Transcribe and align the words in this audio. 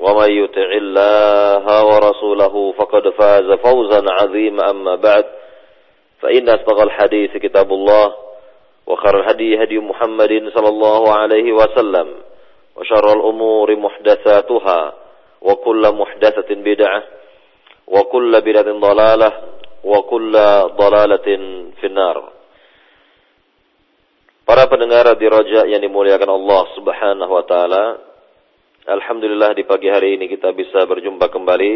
ومن 0.00 0.30
يطع 0.30 0.68
الله 0.72 1.84
ورسوله 1.84 2.72
فقد 2.72 3.08
فاز 3.08 3.50
فوزا 3.52 4.02
عظيما 4.10 4.70
أما 4.70 4.94
بعد 4.94 5.24
فإن 6.20 6.48
أصدق 6.48 6.80
الحديث 6.80 7.36
كتاب 7.36 7.72
الله 7.72 8.14
وخير 8.86 9.20
الهدي 9.20 9.62
هدي 9.62 9.78
محمد 9.78 10.50
صلى 10.54 10.68
الله 10.68 11.12
عليه 11.12 11.52
وسلم 11.52 12.14
وشر 12.76 13.12
الأمور 13.12 13.76
محدثاتها 13.76 14.92
وكل 15.42 15.82
محدثة 15.94 16.54
بدعة 16.54 17.02
وكل 17.86 18.40
بدعة 18.40 18.68
ضلالة 18.80 19.32
وكل 19.84 20.32
ضلالة 20.76 21.28
في 21.80 21.86
النار 21.86 22.34
Para 24.44 24.68
pendengar 24.68 25.08
di 25.16 25.24
Roja 25.24 25.64
yang 25.64 25.80
dimuliakan 25.80 26.28
Allah 26.28 26.62
Subhanahu 26.76 27.32
wa 27.32 27.44
taala, 27.48 27.96
alhamdulillah 28.89 29.53
di 29.53 29.63
pagi 29.69 29.85
hari 29.85 30.17
ini 30.17 30.25
kita 30.25 30.49
bisa 30.57 30.81
berjumpa 30.89 31.29
kembali 31.29 31.73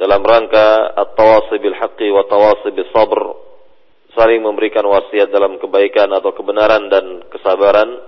dalam 0.00 0.24
rangka 0.24 0.96
at-tawasi 0.96 1.60
bil 1.60 1.76
haqqi 1.76 2.08
wa 2.08 2.24
tawasi 2.24 2.72
bis 2.72 2.88
sabr, 2.88 3.20
saling 4.16 4.40
memberikan 4.40 4.86
wasiat 4.88 5.28
dalam 5.28 5.60
kebaikan 5.60 6.08
atau 6.16 6.32
kebenaran 6.32 6.88
dan 6.88 7.04
kesabaran. 7.28 8.00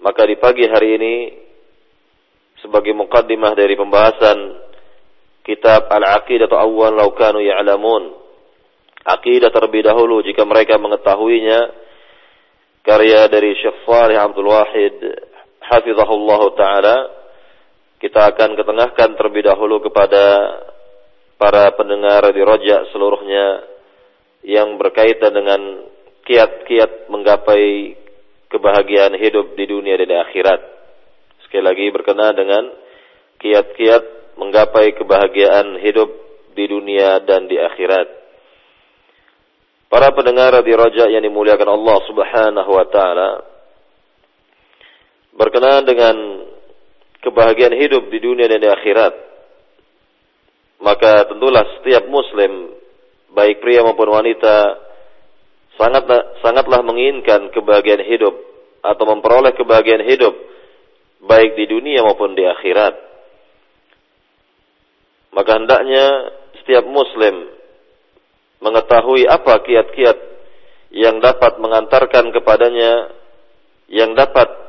Maka 0.00 0.24
di 0.24 0.36
pagi 0.40 0.64
hari 0.64 0.88
ini 0.96 1.14
sebagai 2.64 2.96
mukaddimah 2.96 3.52
dari 3.52 3.76
pembahasan 3.76 4.38
kitab 5.44 5.92
Al-Aqidah 5.92 6.48
atau 6.48 6.60
Awwal 6.60 6.96
Law 6.96 7.12
Kanu 7.12 7.44
Ya'lamun. 7.44 8.24
Aqidah 9.04 9.52
terlebih 9.52 9.84
dahulu 9.84 10.24
jika 10.24 10.48
mereka 10.48 10.80
mengetahuinya 10.80 11.60
karya 12.80 13.28
dari 13.28 13.52
Syekh 13.60 13.84
Salih 13.84 14.16
Abdul 14.16 14.48
Wahid 14.48 14.96
hafizahullah 15.70 16.42
taala 16.56 16.96
kita 18.04 18.20
akan 18.36 18.52
ketengahkan 18.52 19.16
terlebih 19.16 19.48
dahulu 19.48 19.80
kepada 19.80 20.24
para 21.40 21.72
pendengar 21.72 22.28
di 22.36 22.42
Rojak 22.44 22.92
seluruhnya 22.92 23.64
yang 24.44 24.76
berkaitan 24.76 25.32
dengan 25.32 25.60
kiat-kiat 26.28 27.08
menggapai 27.08 27.96
kebahagiaan 28.52 29.16
hidup 29.16 29.56
di 29.56 29.64
dunia 29.64 29.96
dan 29.96 30.08
di 30.08 30.16
akhirat. 30.20 30.60
Sekali 31.48 31.64
lagi 31.64 31.86
berkenaan 31.88 32.36
dengan 32.36 32.64
kiat-kiat 33.40 34.36
menggapai 34.36 34.94
kebahagiaan 35.00 35.80
hidup 35.80 36.10
di 36.52 36.64
dunia 36.68 37.24
dan 37.24 37.48
di 37.48 37.56
akhirat. 37.56 38.08
Para 39.88 40.10
pendengar 40.12 40.60
di 40.60 40.74
Raja 40.74 41.06
yang 41.08 41.22
dimuliakan 41.22 41.70
Allah 41.70 41.98
Subhanahu 42.04 42.70
wa 42.72 42.86
taala 42.90 43.53
berkenaan 45.34 45.84
dengan 45.84 46.16
kebahagiaan 47.22 47.74
hidup 47.74 48.06
di 48.10 48.18
dunia 48.22 48.46
dan 48.46 48.62
di 48.62 48.70
akhirat. 48.70 49.14
Maka 50.82 51.26
tentulah 51.30 51.64
setiap 51.80 52.06
muslim 52.06 52.76
baik 53.34 53.64
pria 53.64 53.82
maupun 53.82 54.10
wanita 54.10 54.78
sangat 55.74 56.06
sangatlah 56.44 56.80
menginginkan 56.86 57.50
kebahagiaan 57.50 58.04
hidup 58.04 58.34
atau 58.84 59.04
memperoleh 59.10 59.56
kebahagiaan 59.56 60.06
hidup 60.06 60.34
baik 61.24 61.56
di 61.56 61.64
dunia 61.66 62.04
maupun 62.04 62.36
di 62.36 62.44
akhirat. 62.44 62.94
Maka 65.34 65.50
hendaknya 65.58 66.04
setiap 66.62 66.86
muslim 66.86 67.50
mengetahui 68.62 69.26
apa 69.26 69.60
kiat-kiat 69.66 70.18
yang 70.94 71.18
dapat 71.18 71.58
mengantarkan 71.58 72.30
kepadanya 72.30 73.10
yang 73.90 74.14
dapat 74.14 74.63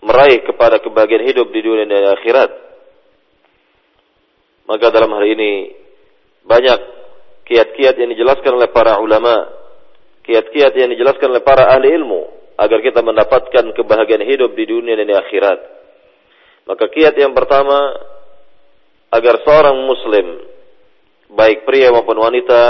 meraih 0.00 0.40
kepada 0.44 0.80
kebahagiaan 0.80 1.28
hidup 1.28 1.48
di 1.52 1.60
dunia 1.60 1.84
dan 1.84 2.16
akhirat. 2.16 2.50
Maka 4.68 4.86
dalam 4.88 5.12
hal 5.12 5.24
ini 5.28 5.74
banyak 6.46 6.80
kiat-kiat 7.44 7.94
yang 7.98 8.10
dijelaskan 8.14 8.52
oleh 8.56 8.70
para 8.70 9.02
ulama, 9.02 9.50
kiat-kiat 10.24 10.72
yang 10.78 10.90
dijelaskan 10.94 11.34
oleh 11.34 11.42
para 11.44 11.68
ahli 11.74 11.90
ilmu 11.90 12.22
agar 12.60 12.78
kita 12.84 13.00
mendapatkan 13.00 13.72
kebahagiaan 13.72 14.24
hidup 14.24 14.52
di 14.54 14.64
dunia 14.68 14.94
dan 14.96 15.10
akhirat. 15.16 15.58
Maka 16.68 16.84
kiat 16.86 17.16
yang 17.16 17.32
pertama 17.32 17.96
agar 19.10 19.42
seorang 19.42 19.74
muslim 19.84 20.26
baik 21.34 21.66
pria 21.66 21.90
maupun 21.90 22.14
wanita 22.20 22.62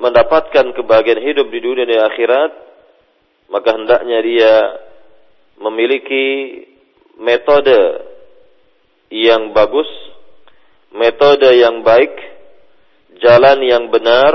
mendapatkan 0.00 0.72
kebahagiaan 0.74 1.22
hidup 1.22 1.46
di 1.52 1.60
dunia 1.60 1.84
dan 1.86 2.06
akhirat, 2.08 2.50
maka 3.52 3.68
hendaknya 3.76 4.18
dia 4.24 4.52
memiliki 5.58 6.26
metode 7.18 7.80
yang 9.10 9.54
bagus, 9.54 9.86
metode 10.94 11.50
yang 11.54 11.82
baik, 11.86 12.12
jalan 13.22 13.58
yang 13.62 13.84
benar, 13.90 14.32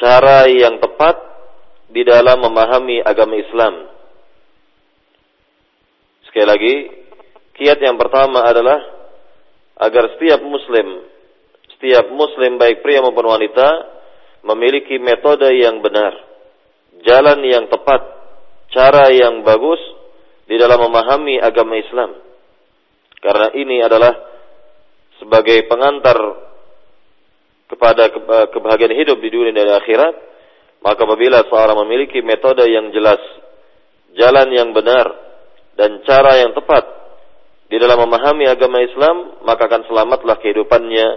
cara 0.00 0.48
yang 0.48 0.80
tepat 0.80 1.16
di 1.92 2.04
dalam 2.06 2.40
memahami 2.40 3.04
agama 3.04 3.36
Islam. 3.36 3.74
Sekali 6.28 6.46
lagi, 6.46 6.74
kiat 7.58 7.78
yang 7.82 7.98
pertama 7.98 8.46
adalah 8.46 8.78
agar 9.80 10.14
setiap 10.16 10.40
muslim 10.44 11.10
setiap 11.80 12.12
muslim 12.12 12.60
baik 12.60 12.84
pria 12.84 13.00
maupun 13.00 13.24
wanita 13.24 13.64
memiliki 14.44 15.00
metode 15.00 15.48
yang 15.48 15.80
benar, 15.80 16.12
jalan 17.08 17.40
yang 17.40 17.72
tepat, 17.72 18.04
cara 18.70 19.10
yang 19.10 19.42
bagus 19.42 19.78
di 20.46 20.58
dalam 20.58 20.82
memahami 20.90 21.38
agama 21.38 21.78
Islam. 21.78 22.10
Karena 23.20 23.52
ini 23.54 23.84
adalah 23.84 24.14
sebagai 25.20 25.68
pengantar 25.68 26.16
kepada 27.70 28.10
kebahagiaan 28.50 28.96
hidup 28.96 29.20
di 29.20 29.28
dunia 29.30 29.54
dan 29.54 29.78
akhirat, 29.78 30.14
maka 30.82 31.00
apabila 31.04 31.44
seorang 31.46 31.76
memiliki 31.86 32.24
metode 32.24 32.66
yang 32.66 32.90
jelas, 32.90 33.20
jalan 34.16 34.48
yang 34.50 34.74
benar, 34.74 35.06
dan 35.78 36.02
cara 36.02 36.40
yang 36.40 36.56
tepat 36.56 36.82
di 37.70 37.78
dalam 37.78 38.02
memahami 38.02 38.50
agama 38.50 38.82
Islam, 38.82 39.38
maka 39.46 39.70
akan 39.70 39.86
selamatlah 39.86 40.42
kehidupannya 40.42 41.08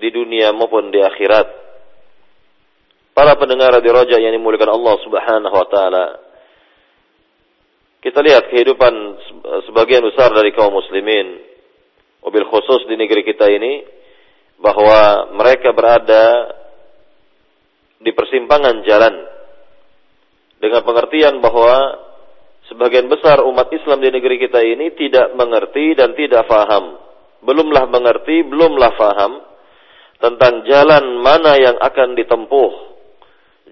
di 0.00 0.08
dunia 0.10 0.50
maupun 0.50 0.90
di 0.90 0.98
akhirat. 0.98 1.46
Para 3.14 3.36
pendengar 3.36 3.78
di 3.78 3.90
Raja 3.92 4.16
yang 4.18 4.34
dimuliakan 4.34 4.74
Allah 4.74 4.94
Subhanahu 5.04 5.54
wa 5.54 5.68
taala. 5.68 6.04
Kita 8.00 8.24
lihat 8.24 8.48
kehidupan 8.48 8.94
sebagian 9.68 10.00
besar 10.00 10.32
dari 10.32 10.56
kaum 10.56 10.72
muslimin, 10.72 11.36
mobil 12.24 12.48
khusus 12.48 12.88
di 12.88 12.96
negeri 12.96 13.20
kita 13.28 13.44
ini 13.44 13.84
bahwa 14.56 15.28
mereka 15.36 15.76
berada 15.76 16.48
di 18.00 18.08
persimpangan 18.16 18.80
jalan 18.88 19.14
dengan 20.64 20.80
pengertian 20.80 21.44
bahwa 21.44 21.76
sebagian 22.72 23.04
besar 23.04 23.44
umat 23.44 23.68
Islam 23.68 24.00
di 24.00 24.08
negeri 24.08 24.48
kita 24.48 24.64
ini 24.64 24.96
tidak 24.96 25.36
mengerti 25.36 25.92
dan 25.92 26.16
tidak 26.16 26.48
faham. 26.48 26.96
Belumlah 27.44 27.84
mengerti, 27.84 28.48
belumlah 28.48 28.96
faham 28.96 29.44
tentang 30.24 30.64
jalan 30.64 31.20
mana 31.20 31.52
yang 31.60 31.76
akan 31.76 32.16
ditempuh, 32.16 32.72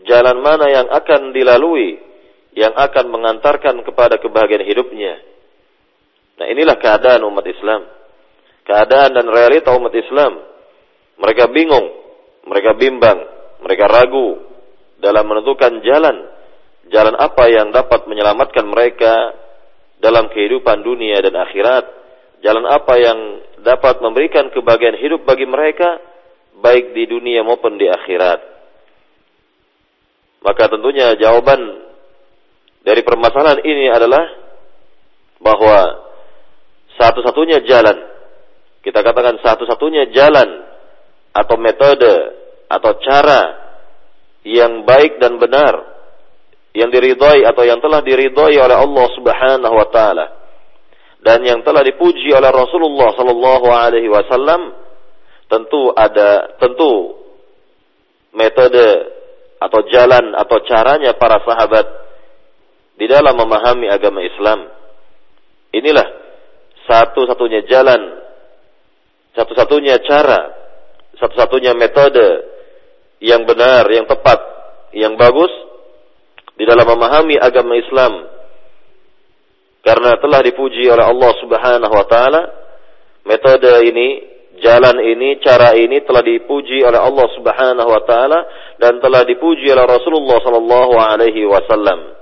jalan 0.04 0.36
mana 0.44 0.68
yang 0.68 0.88
akan 0.92 1.32
dilalui, 1.32 2.07
yang 2.58 2.74
akan 2.74 3.06
mengantarkan 3.14 3.86
kepada 3.86 4.18
kebahagiaan 4.18 4.66
hidupnya. 4.66 5.14
Nah 6.42 6.46
inilah 6.50 6.74
keadaan 6.82 7.22
umat 7.30 7.46
Islam. 7.46 7.86
Keadaan 8.66 9.14
dan 9.14 9.26
realita 9.30 9.70
umat 9.78 9.94
Islam. 9.94 10.42
Mereka 11.22 11.54
bingung, 11.54 11.86
mereka 12.50 12.74
bimbang, 12.74 13.18
mereka 13.62 13.86
ragu 13.86 14.42
dalam 14.98 15.22
menentukan 15.30 15.86
jalan. 15.86 16.16
Jalan 16.90 17.14
apa 17.14 17.46
yang 17.46 17.70
dapat 17.70 18.10
menyelamatkan 18.10 18.66
mereka 18.66 19.14
dalam 20.02 20.26
kehidupan 20.34 20.82
dunia 20.82 21.22
dan 21.22 21.38
akhirat. 21.38 21.84
Jalan 22.42 22.66
apa 22.66 22.94
yang 22.98 23.18
dapat 23.62 24.02
memberikan 24.02 24.50
kebahagiaan 24.50 24.98
hidup 24.98 25.22
bagi 25.26 25.46
mereka 25.46 25.98
baik 26.58 26.90
di 26.90 27.06
dunia 27.06 27.46
maupun 27.46 27.78
di 27.78 27.86
akhirat. 27.86 28.40
Maka 30.42 30.70
tentunya 30.70 31.18
jawaban 31.18 31.87
dari 32.88 33.04
permasalahan 33.04 33.60
ini 33.68 33.92
adalah 33.92 34.24
bahwa 35.44 36.08
satu-satunya 36.96 37.60
jalan, 37.68 38.00
kita 38.80 39.04
katakan 39.04 39.36
satu-satunya 39.44 40.08
jalan 40.16 40.64
atau 41.36 41.60
metode 41.60 42.14
atau 42.72 42.96
cara 43.04 43.40
yang 44.48 44.88
baik 44.88 45.20
dan 45.20 45.36
benar 45.36 46.00
yang 46.72 46.88
diridhai 46.88 47.44
atau 47.44 47.68
yang 47.68 47.76
telah 47.84 48.00
diridhai 48.00 48.56
oleh 48.56 48.76
Allah 48.76 49.06
Subhanahu 49.12 49.74
wa 49.76 49.88
taala 49.92 50.26
dan 51.20 51.44
yang 51.44 51.60
telah 51.60 51.84
dipuji 51.84 52.32
oleh 52.32 52.48
Rasulullah 52.48 53.12
sallallahu 53.12 53.68
alaihi 53.68 54.08
wasallam 54.08 54.72
tentu 55.52 55.92
ada 55.92 56.56
tentu 56.56 57.18
metode 58.32 58.86
atau 59.58 59.80
jalan 59.90 60.32
atau 60.38 60.58
caranya 60.64 61.12
para 61.18 61.42
sahabat 61.42 62.07
di 62.98 63.06
dalam 63.06 63.38
memahami 63.38 63.86
agama 63.86 64.18
Islam. 64.26 64.66
Inilah 65.70 66.08
satu-satunya 66.90 67.62
jalan, 67.70 68.02
satu-satunya 69.38 70.02
cara, 70.02 70.50
satu-satunya 71.14 71.78
metode 71.78 72.26
yang 73.22 73.46
benar, 73.46 73.86
yang 73.86 74.10
tepat, 74.10 74.40
yang 74.98 75.14
bagus 75.14 75.50
di 76.58 76.66
dalam 76.66 76.90
memahami 76.90 77.38
agama 77.38 77.78
Islam. 77.78 78.26
Karena 79.86 80.18
telah 80.18 80.42
dipuji 80.42 80.90
oleh 80.90 81.06
Allah 81.06 81.32
Subhanahu 81.38 81.94
wa 81.94 82.06
taala, 82.10 82.42
metode 83.22 83.70
ini 83.86 84.08
jalan 84.58 84.98
ini, 85.06 85.38
cara 85.38 85.70
ini 85.78 86.02
telah 86.02 86.26
dipuji 86.26 86.82
oleh 86.82 86.98
Allah 86.98 87.26
Subhanahu 87.38 87.88
wa 87.88 88.02
taala 88.02 88.40
dan 88.82 88.98
telah 88.98 89.22
dipuji 89.22 89.70
oleh 89.70 89.86
Rasulullah 89.86 90.42
sallallahu 90.42 90.94
alaihi 90.98 91.46
wasallam. 91.46 92.17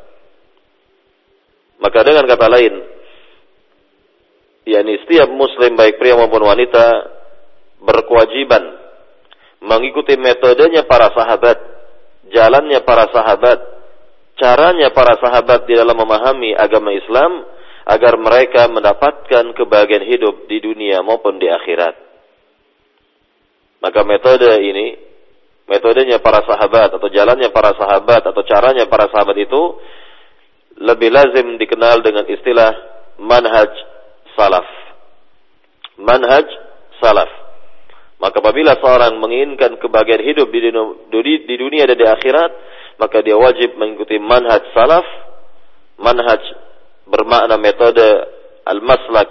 Maka 1.76 1.99
dengan 2.05 2.25
kata 2.25 2.46
lain, 2.49 2.75
yakni 4.64 4.94
setiap 5.05 5.28
muslim 5.31 5.76
baik 5.76 6.00
pria 6.00 6.17
maupun 6.17 6.43
wanita 6.43 6.84
berkewajiban 7.84 8.64
mengikuti 9.62 10.17
metodenya 10.17 10.84
para 10.84 11.12
sahabat, 11.12 11.58
jalannya 12.32 12.81
para 12.84 13.08
sahabat, 13.12 13.58
caranya 14.37 14.93
para 14.93 15.17
sahabat 15.20 15.64
di 15.64 15.75
dalam 15.76 15.96
memahami 15.96 16.52
agama 16.52 16.93
Islam 16.93 17.44
agar 17.87 18.19
mereka 18.19 18.67
mendapatkan 18.67 19.55
kebahagiaan 19.55 20.05
hidup 20.05 20.50
di 20.50 20.58
dunia 20.58 21.00
maupun 21.06 21.38
di 21.38 21.46
akhirat. 21.46 21.94
Maka 23.78 24.00
metode 24.02 24.50
ini, 24.58 24.99
metodenya 25.70 26.19
para 26.19 26.43
sahabat 26.43 26.99
atau 26.99 27.06
jalannya 27.06 27.55
para 27.55 27.76
sahabat 27.78 28.23
atau 28.26 28.43
caranya 28.43 28.90
para 28.90 29.06
sahabat 29.06 29.37
itu 29.38 29.62
lebih 30.76 31.08
lazim 31.08 31.56
dikenal 31.56 32.05
dengan 32.05 32.28
istilah 32.28 32.73
manhaj 33.20 33.73
salaf. 34.37 34.69
Manhaj 35.96 36.46
salaf. 37.00 37.31
Maka 38.17 38.40
apabila 38.40 38.76
seorang 38.81 39.20
menginginkan 39.20 39.76
kebahagiaan 39.76 40.25
hidup 40.25 40.49
di 40.49 41.55
dunia, 41.56 41.84
dan 41.84 41.96
di 42.00 42.06
akhirat, 42.08 42.50
maka 42.96 43.20
dia 43.20 43.37
wajib 43.37 43.76
mengikuti 43.76 44.17
manhaj 44.20 44.64
salaf. 44.73 45.05
Manhaj 45.96 46.40
bermakna 47.08 47.56
metode 47.56 48.05
al-maslak 48.69 49.31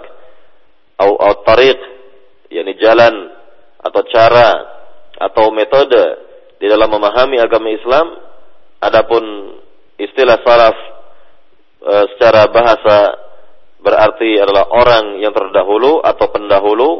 atau 0.98 1.44
tariq, 1.46 1.78
yakni 2.50 2.74
jalan 2.82 3.14
atau 3.82 4.02
cara 4.10 4.50
atau 5.16 5.54
metode 5.54 6.02
di 6.58 6.66
dalam 6.66 6.90
memahami 6.90 7.38
agama 7.38 7.70
Islam 7.70 8.06
adapun 8.80 9.22
istilah 10.00 10.40
salaf 10.42 10.95
secara 11.86 12.50
bahasa 12.50 13.14
berarti 13.78 14.42
adalah 14.42 14.66
orang 14.74 15.22
yang 15.22 15.30
terdahulu 15.30 16.02
atau 16.02 16.26
pendahulu 16.34 16.90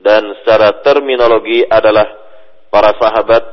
dan 0.00 0.32
secara 0.40 0.80
terminologi 0.80 1.66
adalah 1.68 2.06
para 2.72 2.96
sahabat 2.96 3.44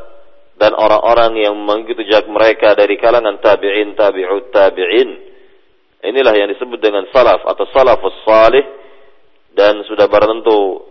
dan 0.56 0.72
orang-orang 0.72 1.44
yang 1.44 1.56
mengikuti 1.60 2.08
jejak 2.08 2.32
mereka 2.32 2.72
dari 2.80 2.96
kalangan 2.96 3.36
tabi'in 3.44 3.92
tabi'ut 3.98 4.56
tabi'in. 4.56 5.10
Inilah 6.06 6.34
yang 6.38 6.48
disebut 6.54 6.80
dengan 6.80 7.04
salaf 7.12 7.44
atau 7.44 7.66
salafus 7.74 8.16
salih 8.24 8.64
dan 9.58 9.82
sudah 9.90 10.06
barang 10.06 10.32
tentu 10.40 10.86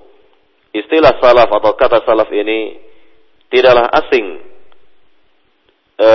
istilah 0.74 1.16
salaf 1.22 1.48
atau 1.48 1.72
kata 1.78 2.02
salaf 2.02 2.26
ini 2.34 2.82
tidaklah 3.46 3.86
asing 3.94 4.26
e, 5.94 6.08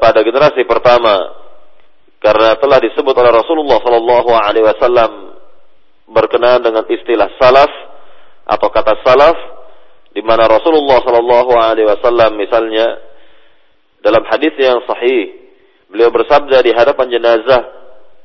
pada 0.00 0.24
generasi 0.24 0.64
pertama 0.64 1.35
karena 2.26 2.58
telah 2.58 2.82
disebut 2.82 3.14
oleh 3.14 3.30
Rasulullah 3.30 3.78
Sallallahu 3.78 4.30
Alaihi 4.34 4.66
Wasallam 4.66 5.10
berkenaan 6.10 6.58
dengan 6.58 6.82
istilah 6.90 7.30
salaf 7.38 7.70
atau 8.50 8.66
kata 8.66 8.98
salaf 9.06 9.38
di 10.10 10.26
mana 10.26 10.50
Rasulullah 10.50 11.06
Sallallahu 11.06 11.54
Alaihi 11.54 11.86
Wasallam 11.86 12.34
misalnya 12.34 12.98
dalam 14.02 14.26
hadis 14.26 14.58
yang 14.58 14.82
sahih 14.90 15.54
beliau 15.86 16.10
bersabda 16.10 16.66
di 16.66 16.74
hadapan 16.74 17.14
jenazah 17.14 17.62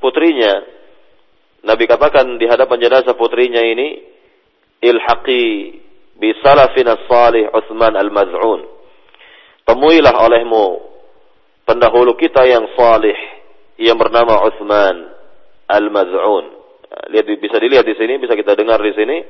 putrinya 0.01 0.65
Nabi 1.61 1.85
katakan 1.85 2.41
di 2.41 2.49
hadapan 2.49 2.81
jenazah 2.81 3.13
putrinya 3.13 3.61
ini 3.61 4.01
ilhaqi 4.81 5.77
bi 6.17 6.33
salafina 6.41 7.05
salih 7.05 7.53
Utsman 7.53 7.93
al-Maz'un. 7.93 8.65
Temuilah 9.69 10.25
olehmu 10.25 10.81
pendahulu 11.69 12.17
kita 12.17 12.49
yang 12.49 12.65
salih 12.73 13.40
yang 13.79 13.95
bernama 13.95 14.41
Utsman 14.47 14.95
al-Maz'un. 15.67 16.45
Lihat 17.11 17.25
bisa 17.39 17.57
dilihat 17.59 17.87
di 17.87 17.95
sini, 17.95 18.19
bisa 18.19 18.35
kita 18.35 18.55
dengar 18.55 18.83
di 18.83 18.91
sini 18.91 19.23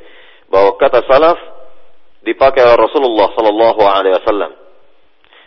bahwa 0.49 0.75
kata 0.81 1.05
salaf 1.05 1.37
dipakai 2.25 2.65
oleh 2.65 2.77
Rasulullah 2.77 3.29
sallallahu 3.33 3.81
alaihi 3.85 4.15
wasallam. 4.17 4.51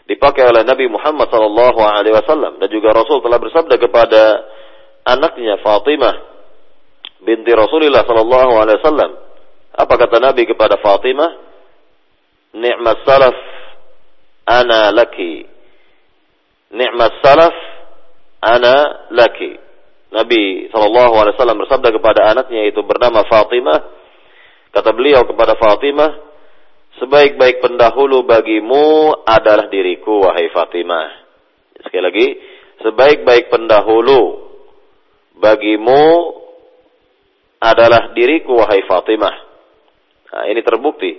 Dipakai 0.05 0.45
oleh 0.47 0.63
Nabi 0.63 0.87
Muhammad 0.87 1.27
sallallahu 1.33 1.81
alaihi 1.81 2.15
wasallam 2.15 2.61
dan 2.61 2.69
juga 2.69 2.93
Rasul 2.93 3.25
telah 3.25 3.41
bersabda 3.41 3.75
kepada 3.81 4.23
anaknya 5.09 5.59
Fatimah 5.65 6.15
binti 7.25 7.51
Rasulullah 7.57 8.05
sallallahu 8.05 8.53
alaihi 8.61 8.79
wasallam 8.85 9.25
apa 9.75 9.95
kata 9.99 10.23
Nabi 10.23 10.47
kepada 10.47 10.79
Fatimah? 10.79 11.31
Ni'mas 12.55 13.03
salaf 13.03 13.35
ana 14.47 14.95
laki. 14.95 15.43
Ni'mas 16.71 17.19
salaf 17.19 17.74
ana 18.45 19.09
laki. 19.09 19.57
Nabi 20.15 20.71
SAW 20.71 21.35
bersabda 21.35 21.91
kepada 21.91 22.31
anaknya 22.31 22.71
itu 22.71 22.85
bernama 22.87 23.27
Fatimah. 23.27 23.81
Kata 24.71 24.95
beliau 24.95 25.27
kepada 25.27 25.59
Fatimah, 25.59 26.13
sebaik-baik 27.03 27.59
pendahulu 27.59 28.23
bagimu 28.23 29.11
adalah 29.27 29.67
diriku, 29.67 30.23
wahai 30.23 30.51
Fatimah. 30.55 31.09
Sekali 31.83 32.03
lagi, 32.03 32.27
sebaik-baik 32.87 33.51
pendahulu 33.51 34.55
bagimu 35.39 36.05
adalah 37.59 38.15
diriku, 38.15 38.63
wahai 38.63 38.87
Fatimah. 38.87 39.35
Nah, 40.35 40.45
ini 40.51 40.63
terbukti 40.63 41.11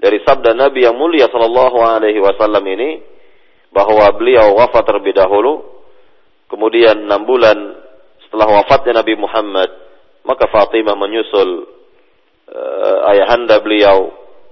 dari 0.00 0.18
sabda 0.22 0.54
Nabi 0.56 0.86
yang 0.86 0.96
mulia 0.98 1.28
Shallallahu 1.30 1.78
Alaihi 1.82 2.18
Wasallam 2.18 2.64
ini 2.66 2.98
bahwa 3.70 4.10
beliau 4.18 4.58
wafat 4.58 4.82
terlebih 4.82 5.14
dahulu, 5.14 5.62
kemudian 6.50 7.06
enam 7.06 7.22
bulan 7.22 7.58
setelah 8.26 8.60
wafatnya 8.60 9.00
Nabi 9.00 9.14
Muhammad, 9.16 9.70
maka 10.26 10.50
Fatimah 10.50 10.98
menyusul 10.98 11.66
uh, 12.50 13.10
ayahanda 13.14 13.62
beliau 13.62 14.10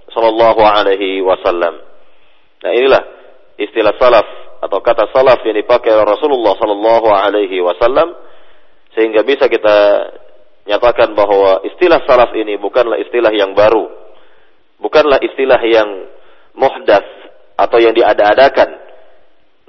Shallallahu 0.09 0.61
Alaihi 0.63 1.21
Wasallam. 1.21 1.79
Nah 2.59 2.71
inilah 2.73 3.03
istilah 3.59 3.93
salaf 3.99 4.27
atau 4.59 4.79
kata 4.83 5.11
salaf 5.15 5.39
yang 5.47 5.55
dipakai 5.55 5.95
oleh 5.95 6.07
Rasulullah 6.07 6.55
Shallallahu 6.59 7.07
Alaihi 7.07 7.63
Wasallam 7.63 8.15
sehingga 8.97 9.23
bisa 9.23 9.47
kita 9.47 9.77
nyatakan 10.67 11.15
bahwa 11.15 11.63
istilah 11.63 12.03
salaf 12.03 12.35
ini 12.35 12.57
bukanlah 12.57 12.99
istilah 12.99 13.31
yang 13.31 13.53
baru. 13.55 13.87
Bukanlah 14.79 15.19
istilah 15.23 15.59
yang 15.63 16.07
muhdas 16.55 17.03
atau 17.59 17.77
yang 17.79 17.91
diada-adakan. 17.91 18.79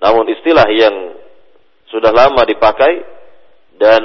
Namun 0.01 0.25
istilah 0.33 0.67
yang 0.71 1.20
sudah 1.91 2.15
lama 2.15 2.47
dipakai 2.47 3.03
dan 3.77 4.03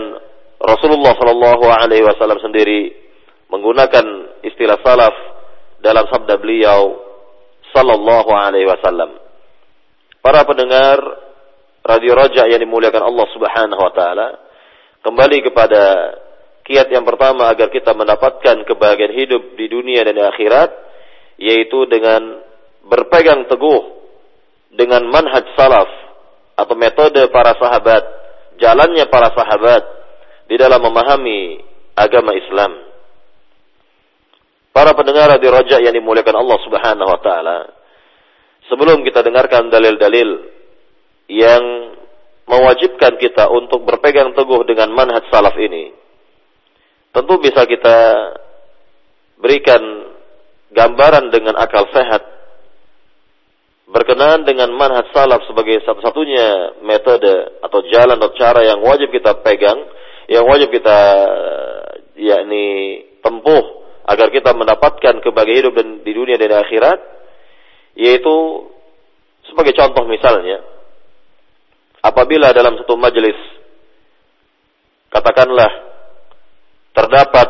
Rasulullah 0.59 1.13
Shallallahu 1.13 1.65
Alaihi 1.69 2.05
Wasallam 2.05 2.41
sendiri 2.41 3.05
menggunakan 3.49 4.05
istilah 4.41 4.81
salaf 4.81 5.15
dalam 5.85 6.09
sabda 6.09 6.41
beliau 6.41 6.97
sallallahu 7.75 8.31
alaihi 8.31 8.65
wasallam. 8.65 9.19
Para 10.23 10.41
pendengar 10.47 10.97
Radio 11.85 12.17
Roja 12.17 12.49
yang 12.49 12.57
dimuliakan 12.63 13.03
Allah 13.05 13.27
Subhanahu 13.29 13.81
wa 13.81 13.93
taala, 13.93 14.27
kembali 15.05 15.37
kepada 15.45 15.83
kiat 16.65 16.89
yang 16.89 17.05
pertama 17.05 17.45
agar 17.53 17.69
kita 17.69 17.93
mendapatkan 17.93 18.65
kebahagiaan 18.65 19.13
hidup 19.13 19.53
di 19.53 19.69
dunia 19.69 20.01
dan 20.01 20.17
di 20.17 20.23
akhirat 20.25 20.69
yaitu 21.37 21.85
dengan 21.85 22.41
berpegang 22.89 23.45
teguh 23.45 24.01
dengan 24.73 25.05
manhaj 25.13 25.45
salaf 25.53 25.85
atau 26.55 26.75
metode 26.75 27.27
para 27.29 27.55
sahabat, 27.59 28.03
jalannya 28.59 29.05
para 29.11 29.31
sahabat 29.35 29.83
di 30.47 30.55
dalam 30.55 30.79
memahami 30.79 31.59
agama 31.95 32.31
Islam. 32.35 32.71
Para 34.75 34.91
pendengar 34.91 35.39
di 35.39 35.47
Roja 35.47 35.79
yang 35.79 35.95
dimuliakan 35.95 36.35
Allah 36.35 36.59
Subhanahu 36.67 37.09
wa 37.11 37.19
taala, 37.23 37.57
sebelum 38.67 39.03
kita 39.07 39.23
dengarkan 39.23 39.71
dalil-dalil 39.71 40.29
yang 41.31 41.63
mewajibkan 42.45 43.17
kita 43.17 43.49
untuk 43.49 43.87
berpegang 43.87 44.35
teguh 44.35 44.61
dengan 44.67 44.93
manhaj 44.93 45.25
salaf 45.33 45.57
ini. 45.57 45.95
Tentu 47.09 47.39
bisa 47.39 47.63
kita 47.63 47.97
berikan 49.39 49.81
gambaran 50.75 51.31
dengan 51.31 51.55
akal 51.55 51.87
sehat 51.95 52.34
berkenaan 53.85 54.45
dengan 54.45 54.73
manhaj 54.73 55.13
salaf 55.13 55.45
sebagai 55.45 55.81
satu-satunya 55.85 56.81
metode 56.81 57.61
atau 57.61 57.79
jalan 57.85 58.17
atau 58.17 58.33
cara 58.33 58.65
yang 58.65 58.81
wajib 58.81 59.13
kita 59.13 59.37
pegang, 59.45 59.77
yang 60.25 60.45
wajib 60.49 60.73
kita 60.73 60.97
yakni 62.17 62.65
tempuh 63.21 63.85
agar 64.05 64.29
kita 64.33 64.53
mendapatkan 64.57 65.21
kebahagiaan 65.21 65.59
hidup 65.65 65.73
dan 65.77 65.87
di 66.01 66.11
dunia 66.13 66.37
dan 66.37 66.49
di 66.49 66.57
akhirat, 66.57 66.99
yaitu 67.97 68.35
sebagai 69.45 69.77
contoh 69.77 70.05
misalnya, 70.09 70.61
apabila 72.01 72.53
dalam 72.53 72.77
satu 72.77 72.93
majelis 72.97 73.37
katakanlah 75.09 75.71
terdapat 76.93 77.49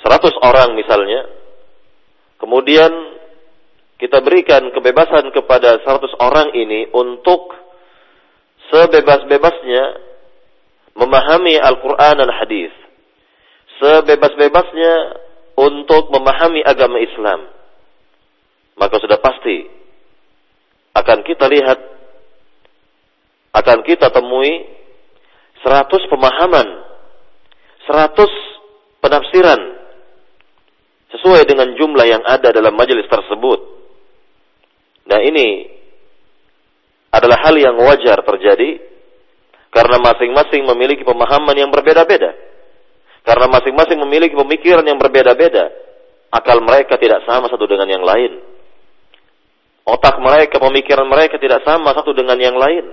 100 0.00 0.32
orang 0.40 0.72
misalnya 0.72 1.28
kemudian 2.40 2.88
kita 4.00 4.24
berikan 4.24 4.72
kebebasan 4.72 5.28
kepada 5.28 5.76
100 5.84 6.24
orang 6.24 6.56
ini 6.56 6.88
untuk 6.96 7.52
sebebas-bebasnya 8.72 9.84
memahami 10.96 11.60
Al-Quran 11.60 12.14
dan 12.16 12.30
Hadis. 12.32 12.72
Sebebas-bebasnya 13.76 14.94
untuk 15.60 16.08
memahami 16.08 16.64
agama 16.64 16.96
Islam. 16.96 17.44
Maka 18.80 18.96
sudah 19.04 19.20
pasti 19.20 19.68
akan 20.96 21.20
kita 21.20 21.44
lihat 21.52 21.78
akan 23.52 23.84
kita 23.84 24.08
temui 24.08 24.64
100 25.60 25.92
pemahaman, 26.08 26.68
100 27.84 28.16
penafsiran 29.04 29.60
sesuai 31.12 31.44
dengan 31.44 31.76
jumlah 31.76 32.06
yang 32.08 32.24
ada 32.24 32.48
dalam 32.48 32.72
majelis 32.72 33.04
tersebut. 33.04 33.79
Nah 35.10 35.20
ini 35.26 35.66
adalah 37.10 37.50
hal 37.50 37.54
yang 37.58 37.74
wajar 37.82 38.22
terjadi 38.22 38.78
karena 39.74 39.98
masing-masing 39.98 40.62
memiliki 40.70 41.02
pemahaman 41.02 41.58
yang 41.58 41.70
berbeda-beda. 41.74 42.30
Karena 43.26 43.46
masing-masing 43.50 43.98
memiliki 44.06 44.38
pemikiran 44.38 44.86
yang 44.86 44.96
berbeda-beda. 44.96 45.68
Akal 46.30 46.62
mereka 46.62 46.94
tidak 46.94 47.26
sama 47.26 47.50
satu 47.50 47.66
dengan 47.66 47.90
yang 47.90 48.06
lain. 48.06 48.38
Otak 49.82 50.22
mereka, 50.22 50.62
pemikiran 50.62 51.10
mereka 51.10 51.34
tidak 51.42 51.66
sama 51.66 51.90
satu 51.90 52.14
dengan 52.14 52.38
yang 52.38 52.54
lain. 52.54 52.86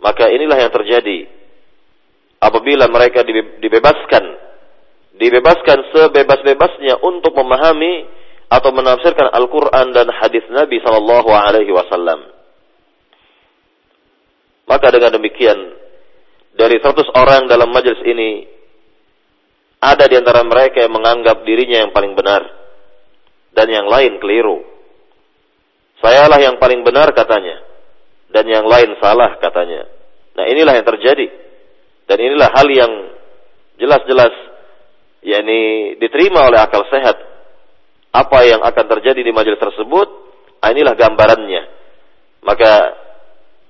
Maka 0.00 0.32
inilah 0.32 0.56
yang 0.56 0.72
terjadi 0.72 1.28
apabila 2.40 2.88
mereka 2.92 3.24
dibebaskan 3.60 4.24
dibebaskan 5.16 5.78
sebebas-bebasnya 5.94 7.00
untuk 7.00 7.32
memahami 7.32 8.04
atau 8.54 8.70
menafsirkan 8.70 9.34
Al-Qur'an 9.34 9.90
dan 9.90 10.06
hadis 10.14 10.46
Nabi 10.46 10.78
sallallahu 10.78 11.30
alaihi 11.34 11.74
wasallam. 11.74 12.30
Maka 14.70 14.94
dengan 14.94 15.18
demikian 15.18 15.58
dari 16.54 16.78
100 16.78 17.10
orang 17.18 17.50
dalam 17.50 17.74
majelis 17.74 17.98
ini 18.06 18.46
ada 19.82 20.06
di 20.06 20.14
antara 20.16 20.46
mereka 20.46 20.86
yang 20.86 20.94
menganggap 20.94 21.42
dirinya 21.42 21.82
yang 21.84 21.90
paling 21.90 22.14
benar 22.14 22.46
dan 23.52 23.66
yang 23.68 23.90
lain 23.90 24.22
keliru. 24.22 24.62
Sayalah 25.98 26.38
yang 26.38 26.56
paling 26.62 26.86
benar 26.86 27.10
katanya 27.10 27.58
dan 28.30 28.46
yang 28.46 28.64
lain 28.64 28.94
salah 29.02 29.34
katanya. 29.42 29.90
Nah 30.38 30.46
inilah 30.46 30.78
yang 30.78 30.86
terjadi 30.86 31.26
dan 32.06 32.18
inilah 32.22 32.48
hal 32.54 32.68
yang 32.70 32.92
jelas-jelas 33.82 34.34
yakni 35.26 35.94
diterima 35.98 36.46
oleh 36.46 36.60
akal 36.62 36.86
sehat 36.88 37.33
apa 38.14 38.38
yang 38.46 38.62
akan 38.62 38.84
terjadi 38.98 39.20
di 39.20 39.32
majelis 39.34 39.58
tersebut 39.58 40.08
nah, 40.62 40.70
inilah 40.70 40.94
gambarannya 40.94 41.62
maka 42.46 42.72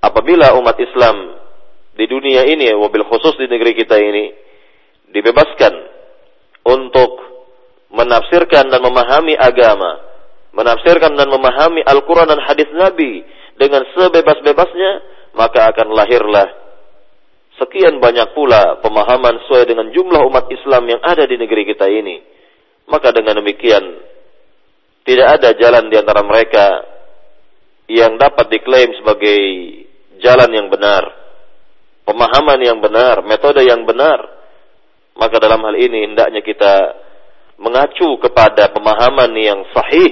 apabila 0.05 0.53
umat 0.61 0.77
Islam 0.77 1.41
di 1.97 2.05
dunia 2.05 2.45
ini 2.45 2.69
wabil 2.77 3.07
khusus 3.09 3.41
di 3.41 3.49
negeri 3.49 3.73
kita 3.73 3.97
ini 3.97 4.25
dibebaskan 5.11 5.73
untuk 6.69 7.11
menafsirkan 7.95 8.69
dan 8.69 8.81
memahami 8.83 9.39
agama 9.39 10.15
menafsirkan 10.55 11.19
dan 11.19 11.29
memahami 11.29 11.83
Al-Quran 11.83 12.31
dan 12.31 12.41
hadis 12.47 12.71
Nabi 12.73 13.27
dengan 13.59 13.83
sebebas-bebasnya, 13.95 14.91
maka 15.35 15.71
akan 15.75 15.95
lahirlah 15.95 16.47
sekian 17.59 18.03
banyak 18.03 18.35
pula 18.35 18.83
pemahaman 18.83 19.39
sesuai 19.47 19.67
dengan 19.67 19.91
jumlah 19.95 20.27
umat 20.27 20.51
Islam 20.51 20.91
yang 20.91 21.01
ada 21.03 21.27
di 21.27 21.39
negeri 21.39 21.71
kita 21.71 21.87
ini. 21.87 22.23
Maka 22.91 23.15
dengan 23.15 23.39
demikian, 23.43 23.83
tidak 25.05 25.41
ada 25.41 25.49
jalan 25.61 25.93
di 25.93 25.97
antara 26.01 26.25
mereka 26.25 26.67
yang 27.93 28.17
dapat 28.17 28.49
diklaim 28.49 28.97
sebagai 28.97 29.41
jalan 30.25 30.49
yang 30.49 30.69
benar, 30.73 31.05
pemahaman 32.09 32.61
yang 32.65 32.81
benar, 32.81 33.21
metode 33.21 33.61
yang 33.65 33.85
benar. 33.85 34.25
Maka 35.15 35.37
dalam 35.39 35.63
hal 35.63 35.77
ini 35.79 36.11
hendaknya 36.11 36.43
kita 36.43 36.75
mengacu 37.61 38.19
kepada 38.19 38.73
pemahaman 38.73 39.31
yang 39.39 39.63
sahih, 39.71 40.11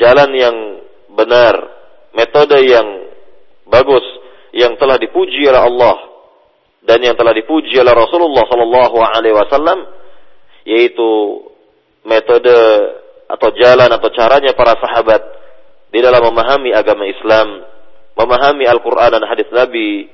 jalan 0.00 0.30
yang 0.34 0.56
benar, 1.12 1.54
metode 2.16 2.58
yang 2.64 2.88
bagus 3.68 4.02
yang 4.52 4.76
telah 4.80 4.96
dipuji 4.96 5.48
oleh 5.48 5.62
Allah 5.62 5.96
dan 6.84 6.98
yang 7.00 7.16
telah 7.16 7.32
dipuji 7.32 7.78
oleh 7.78 7.94
Rasulullah 7.94 8.44
sallallahu 8.44 8.96
alaihi 9.00 9.36
wasallam 9.36 9.78
yaitu 10.66 11.10
metode 12.04 12.58
atau 13.32 13.48
jalan 13.56 13.88
atau 13.88 14.08
caranya 14.12 14.52
para 14.52 14.76
sahabat 14.76 15.22
di 15.88 16.00
dalam 16.04 16.20
memahami 16.28 16.72
agama 16.76 17.08
Islam, 17.08 17.64
memahami 18.16 18.64
Al-Qur'an 18.68 19.16
dan 19.16 19.24
hadis 19.24 19.48
Nabi 19.48 20.08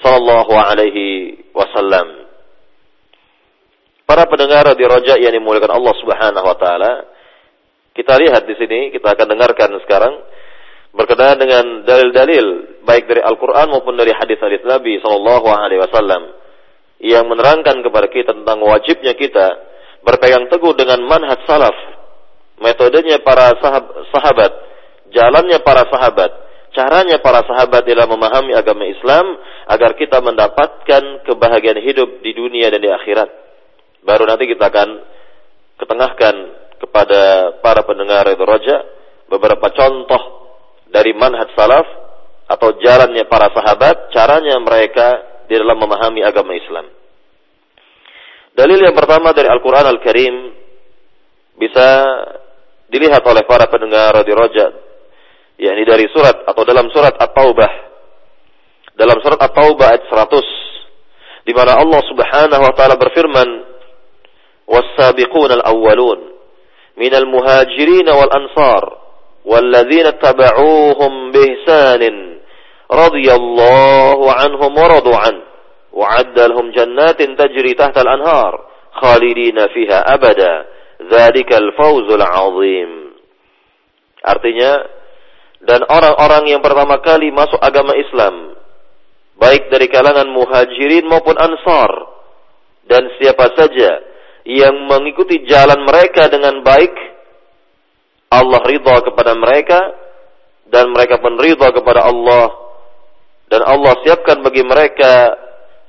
sallallahu 0.00 0.52
alaihi 0.56 1.36
wasallam. 1.52 2.28
Para 4.08 4.24
pendengar 4.24 4.64
di 4.72 4.84
Raja 4.88 5.20
yang 5.20 5.36
dimuliakan 5.36 5.76
Allah 5.76 5.94
Subhanahu 6.00 6.46
wa 6.48 6.56
taala, 6.56 6.92
kita 7.92 8.16
lihat 8.16 8.48
di 8.48 8.56
sini, 8.56 8.88
kita 8.88 9.12
akan 9.12 9.26
dengarkan 9.28 9.68
sekarang 9.84 10.14
berkenaan 10.96 11.36
dengan 11.36 11.64
dalil-dalil 11.84 12.80
baik 12.88 13.04
dari 13.04 13.20
Al-Qur'an 13.20 13.68
maupun 13.68 13.92
dari 14.00 14.16
hadis-hadis 14.16 14.64
Nabi 14.64 14.96
sallallahu 15.04 15.48
alaihi 15.52 15.84
wasallam 15.84 16.32
yang 17.04 17.28
menerangkan 17.28 17.84
kepada 17.84 18.08
kita 18.08 18.32
tentang 18.32 18.64
wajibnya 18.64 19.12
kita 19.12 19.46
berpegang 20.02 20.48
teguh 20.48 20.72
dengan 20.74 21.04
manhaj 21.04 21.44
salaf, 21.44 21.76
metodenya 22.62 23.22
para 23.22 23.54
sahabat, 24.10 24.52
jalannya 25.14 25.58
para 25.62 25.86
sahabat, 25.88 26.30
caranya 26.74 27.18
para 27.18 27.42
sahabat 27.46 27.82
dalam 27.86 28.08
memahami 28.12 28.54
agama 28.54 28.84
Islam 28.86 29.38
agar 29.68 29.96
kita 29.98 30.20
mendapatkan 30.20 31.26
kebahagiaan 31.26 31.80
hidup 31.82 32.22
di 32.22 32.32
dunia 32.34 32.70
dan 32.70 32.80
di 32.82 32.90
akhirat. 32.90 33.30
Baru 34.04 34.24
nanti 34.28 34.46
kita 34.46 34.70
akan 34.70 34.88
ketengahkan 35.78 36.34
kepada 36.78 37.20
para 37.58 37.82
pendengar 37.82 38.26
roja 38.38 38.86
beberapa 39.26 39.68
contoh 39.74 40.22
dari 40.88 41.12
manhaj 41.12 41.50
salaf 41.52 41.86
atau 42.48 42.80
jalannya 42.80 43.28
para 43.28 43.52
sahabat, 43.52 44.08
caranya 44.08 44.56
mereka 44.56 45.20
di 45.50 45.54
dalam 45.56 45.76
memahami 45.76 46.24
agama 46.24 46.56
Islam. 46.56 46.88
Dalil 48.56 48.80
yang 48.88 48.96
pertama 48.96 49.36
dari 49.36 49.46
Al-Quran 49.52 49.86
Al-Karim 49.86 50.34
bisa 51.60 51.88
dilihat 52.88 53.22
oleh 53.24 53.44
para 53.44 53.68
pendengar 53.68 54.16
di 54.24 54.32
roja, 54.32 54.66
yakni 55.60 55.84
dari 55.84 56.08
surat 56.12 56.44
atau 56.48 56.62
dalam 56.64 56.88
surat 56.92 57.14
At-Taubah. 57.16 57.72
Dalam 58.98 59.18
surat 59.22 59.38
At-Taubah 59.38 59.86
ayat 59.94 60.04
100 60.10 60.68
di 61.48 61.56
mana 61.56 61.80
Allah 61.80 62.04
Subhanahu 62.04 62.60
wa 62.60 62.72
taala 62.76 63.00
berfirman 63.00 63.48
was-sabiqun 64.68 65.48
al-awwalun 65.56 66.20
minal 67.00 67.24
muhajirin 67.24 68.04
wal 68.04 68.28
ansar 68.28 68.84
walladzina 69.48 70.12
taba'uuhum 70.20 71.32
bihsanin 71.32 72.44
radhiyallahu 72.92 74.28
anhum 74.28 74.72
wa 74.76 74.92
radu 74.92 75.12
an 75.16 75.34
wa'adda 75.88 76.52
lahum 76.52 76.68
jannatin 76.76 77.32
tajri 77.32 77.72
tahta 77.72 78.04
al-anhar 78.04 78.68
khalidina 78.92 79.72
fiha 79.72 80.04
abada 80.04 80.68
dzalikal 81.06 81.70
fawzul 81.78 82.22
'azim. 82.22 82.90
Artinya 84.22 84.72
dan 85.62 85.82
orang-orang 85.86 86.54
yang 86.54 86.62
pertama 86.62 87.02
kali 87.02 87.34
masuk 87.34 87.58
agama 87.58 87.94
Islam 87.98 88.54
baik 89.38 89.70
dari 89.70 89.86
kalangan 89.90 90.26
muhajirin 90.30 91.06
maupun 91.06 91.34
ansar 91.38 91.90
dan 92.86 93.06
siapa 93.18 93.54
saja 93.54 94.02
yang 94.46 94.74
mengikuti 94.86 95.46
jalan 95.46 95.82
mereka 95.86 96.30
dengan 96.30 96.62
baik 96.62 96.94
Allah 98.30 98.60
ridha 98.66 98.96
kepada 99.02 99.32
mereka 99.34 99.78
dan 100.68 100.94
mereka 100.94 101.18
pun 101.18 101.38
ridha 101.38 101.74
kepada 101.74 102.06
Allah 102.06 102.48
dan 103.50 103.62
Allah 103.64 103.98
siapkan 104.04 104.42
bagi 104.44 104.62
mereka 104.62 105.34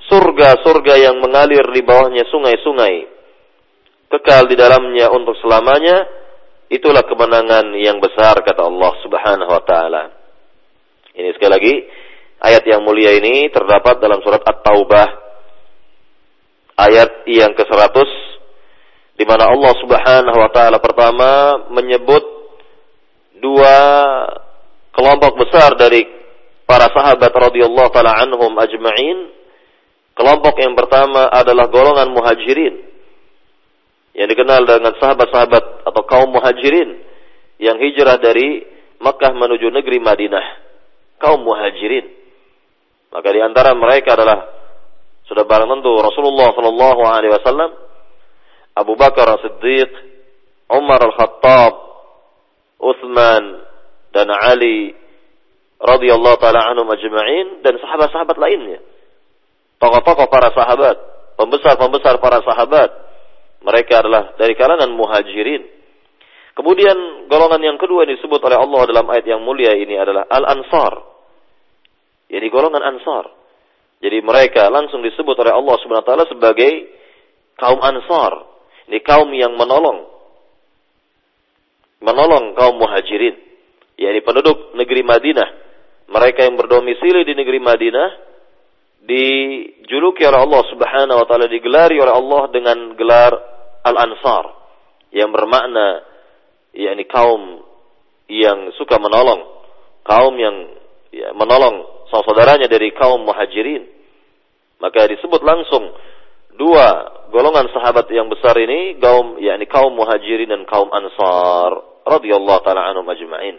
surga-surga 0.08 0.98
yang 0.98 1.22
mengalir 1.22 1.66
di 1.70 1.82
bawahnya 1.86 2.26
sungai-sungai 2.32 3.19
kekal 4.10 4.50
di 4.50 4.58
dalamnya 4.58 5.14
untuk 5.14 5.38
selamanya 5.40 6.06
itulah 6.70 7.06
kemenangan 7.06 7.74
yang 7.78 8.02
besar 8.02 8.42
kata 8.42 8.66
Allah 8.66 8.92
Subhanahu 9.06 9.52
wa 9.54 9.64
taala 9.64 10.04
ini 11.14 11.34
sekali 11.34 11.52
lagi 11.54 11.76
Ayat 12.40 12.64
yang 12.64 12.88
mulia 12.88 13.20
ini 13.20 13.52
terdapat 13.52 14.00
dalam 14.00 14.24
surat 14.24 14.40
At-Taubah 14.40 15.08
ayat 16.80 17.28
yang 17.28 17.52
ke-100 17.52 18.08
di 19.20 19.28
mana 19.28 19.52
Allah 19.52 19.76
Subhanahu 19.76 20.38
wa 20.40 20.48
taala 20.48 20.80
pertama 20.80 21.60
menyebut 21.68 22.24
dua 23.44 23.76
kelompok 24.96 25.36
besar 25.44 25.76
dari 25.76 26.08
para 26.64 26.88
sahabat 26.96 27.28
radhiyallahu 27.28 27.92
taala 27.92 28.16
anhum 28.24 28.56
ajma'in. 28.56 29.36
Kelompok 30.16 30.56
yang 30.64 30.80
pertama 30.80 31.28
adalah 31.28 31.68
golongan 31.68 32.08
muhajirin 32.16 32.89
yang 34.20 34.28
dikenal 34.28 34.68
dengan 34.68 34.92
sahabat-sahabat 35.00 35.88
atau 35.88 36.02
kaum 36.04 36.36
muhajirin 36.36 37.00
yang 37.56 37.80
hijrah 37.80 38.20
dari 38.20 38.68
Makkah 39.00 39.32
menuju 39.32 39.72
negeri 39.72 40.04
Madinah. 40.04 40.44
Kaum 41.24 41.48
muhajirin. 41.48 42.04
Maka 43.16 43.28
di 43.32 43.40
antara 43.40 43.72
mereka 43.72 44.20
adalah 44.20 44.44
sudah 45.24 45.48
barang 45.48 45.72
tentu 45.72 45.92
Rasulullah 46.04 46.52
Shallallahu 46.52 47.02
Alaihi 47.08 47.32
Wasallam, 47.32 47.72
Abu 48.76 49.00
Bakar 49.00 49.40
Siddiq, 49.40 49.88
Umar 50.68 51.00
Al 51.00 51.16
Khattab, 51.16 51.74
Uthman 52.76 53.44
dan 54.12 54.28
Ali 54.36 55.00
radhiyallahu 55.80 56.38
taala 56.44 56.68
anhum 56.68 56.92
ajma'in 56.92 57.64
dan 57.64 57.80
sahabat-sahabat 57.80 58.36
lainnya. 58.36 58.84
Tokoh-tokoh 59.80 60.28
para 60.28 60.52
sahabat, 60.52 60.98
pembesar-pembesar 61.40 62.20
para 62.20 62.44
sahabat, 62.44 63.09
mereka 63.64 64.04
adalah 64.04 64.36
dari 64.40 64.56
kalangan 64.56 64.92
muhajirin. 64.92 65.64
Kemudian 66.56 67.28
golongan 67.32 67.64
yang 67.64 67.78
kedua 67.80 68.04
yang 68.04 68.20
disebut 68.20 68.40
oleh 68.44 68.58
Allah 68.60 68.82
dalam 68.88 69.06
ayat 69.08 69.26
yang 69.28 69.42
mulia 69.44 69.76
ini 69.76 69.96
adalah 69.96 70.28
Al-Ansar 70.28 71.20
yakni 72.30 72.48
golongan 72.54 72.86
Ansar. 72.86 73.26
Jadi 74.00 74.24
mereka 74.24 74.72
langsung 74.72 75.04
disebut 75.04 75.36
oleh 75.36 75.52
Allah 75.52 75.76
Subhanahu 75.82 76.06
wa 76.06 76.08
taala 76.08 76.26
sebagai 76.30 76.72
kaum 77.60 77.82
Ansar. 77.82 78.48
Ini 78.88 79.02
kaum 79.04 79.28
yang 79.36 79.58
menolong 79.58 80.08
menolong 82.00 82.56
kaum 82.56 82.80
Muhajirin, 82.80 83.36
yakni 84.00 84.24
penduduk 84.24 84.72
negeri 84.78 85.04
Madinah. 85.04 85.50
Mereka 86.10 86.48
yang 86.48 86.56
berdomisili 86.56 87.28
di 87.28 87.34
negeri 87.36 87.60
Madinah 87.60 88.10
dijuluki 89.04 90.24
oleh 90.26 90.40
Allah 90.40 90.64
Subhanahu 90.72 91.18
wa 91.20 91.26
taala 91.28 91.52
digelari 91.52 92.00
oleh 92.00 92.14
Allah 92.14 92.42
dengan 92.56 92.78
gelar 92.96 93.36
Al-Ansar 93.86 94.46
yang 95.16 95.34
bermakna 95.34 96.04
yakni 96.76 97.06
kaum 97.10 97.66
yang 98.30 98.70
suka 98.78 99.02
menolong, 99.02 99.42
kaum 100.06 100.38
yang 100.38 100.78
ya, 101.10 101.34
menolong 101.34 102.06
saudaranya 102.14 102.70
dari 102.70 102.94
kaum 102.94 103.26
muhajirin. 103.26 103.90
Maka 104.80 105.10
disebut 105.12 105.42
langsung 105.44 105.92
dua 106.56 106.88
golongan 107.34 107.68
sahabat 107.74 108.08
yang 108.14 108.30
besar 108.30 108.56
ini 108.58 108.98
kaum 109.02 109.38
yakni 109.42 109.66
kaum 109.66 109.98
muhajirin 109.98 110.50
dan 110.50 110.64
kaum 110.70 110.88
ansar 110.94 111.72
radhiyallahu 112.06 112.62
taala 112.64 112.90
anhum 112.94 113.06
ajma'in. 113.10 113.58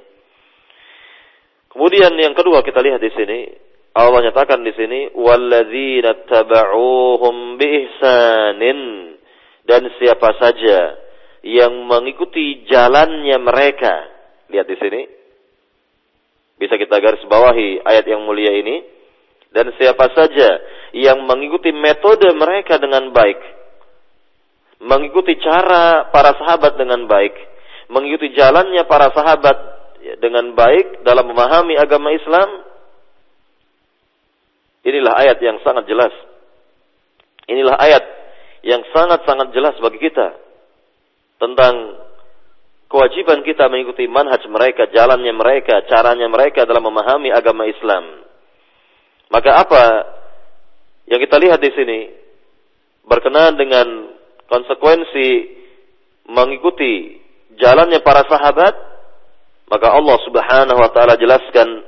Kemudian 1.70 2.14
yang 2.18 2.34
kedua 2.34 2.66
kita 2.66 2.82
lihat 2.82 2.98
di 2.98 3.10
sini 3.14 3.38
Allah 3.94 4.30
nyatakan 4.30 4.62
di 4.62 4.70
sini 4.74 5.14
walladzina 5.14 6.26
tabauhum 6.26 7.58
biihsanin 7.58 9.09
dan 9.64 9.86
siapa 10.00 10.34
saja 10.40 10.78
yang 11.44 11.72
mengikuti 11.88 12.64
jalannya 12.68 13.36
mereka. 13.40 13.94
Lihat 14.50 14.66
di 14.66 14.76
sini 14.76 15.00
bisa 16.60 16.76
kita 16.76 17.00
garis 17.00 17.24
bawahi 17.24 17.80
ayat 17.84 18.04
yang 18.04 18.24
mulia 18.24 18.52
ini. 18.52 19.00
Dan 19.50 19.74
siapa 19.74 20.14
saja 20.14 20.62
yang 20.94 21.26
mengikuti 21.26 21.74
metode 21.74 22.30
mereka 22.38 22.78
dengan 22.78 23.10
baik. 23.10 23.40
Mengikuti 24.78 25.34
cara 25.42 26.06
para 26.14 26.38
sahabat 26.38 26.78
dengan 26.78 27.10
baik. 27.10 27.34
Mengikuti 27.90 28.30
jalannya 28.38 28.86
para 28.86 29.10
sahabat 29.10 29.56
dengan 30.22 30.54
baik 30.54 31.02
dalam 31.02 31.26
memahami 31.26 31.74
agama 31.74 32.14
Islam. 32.14 32.62
Inilah 34.86 35.18
ayat 35.18 35.38
yang 35.42 35.58
sangat 35.66 35.90
jelas. 35.90 36.14
Inilah 37.50 37.74
ayat 37.74 38.19
yang 38.60 38.84
sangat-sangat 38.92 39.56
jelas 39.56 39.76
bagi 39.80 39.98
kita 40.00 40.36
tentang 41.40 41.96
kewajiban 42.90 43.40
kita 43.46 43.70
mengikuti 43.72 44.04
manhaj 44.10 44.44
mereka, 44.50 44.90
jalannya 44.90 45.32
mereka, 45.32 45.86
caranya 45.88 46.28
mereka 46.28 46.68
dalam 46.68 46.84
memahami 46.84 47.32
agama 47.32 47.64
Islam. 47.64 48.26
Maka 49.30 49.50
apa 49.62 49.84
yang 51.06 51.22
kita 51.22 51.38
lihat 51.38 51.62
di 51.62 51.70
sini 51.72 52.00
berkenaan 53.06 53.54
dengan 53.56 53.86
konsekuensi 54.50 55.28
mengikuti 56.28 57.22
jalannya 57.56 58.02
para 58.02 58.26
sahabat, 58.26 58.74
maka 59.70 59.86
Allah 59.94 60.18
Subhanahu 60.26 60.78
wa 60.82 60.90
taala 60.90 61.14
jelaskan 61.14 61.86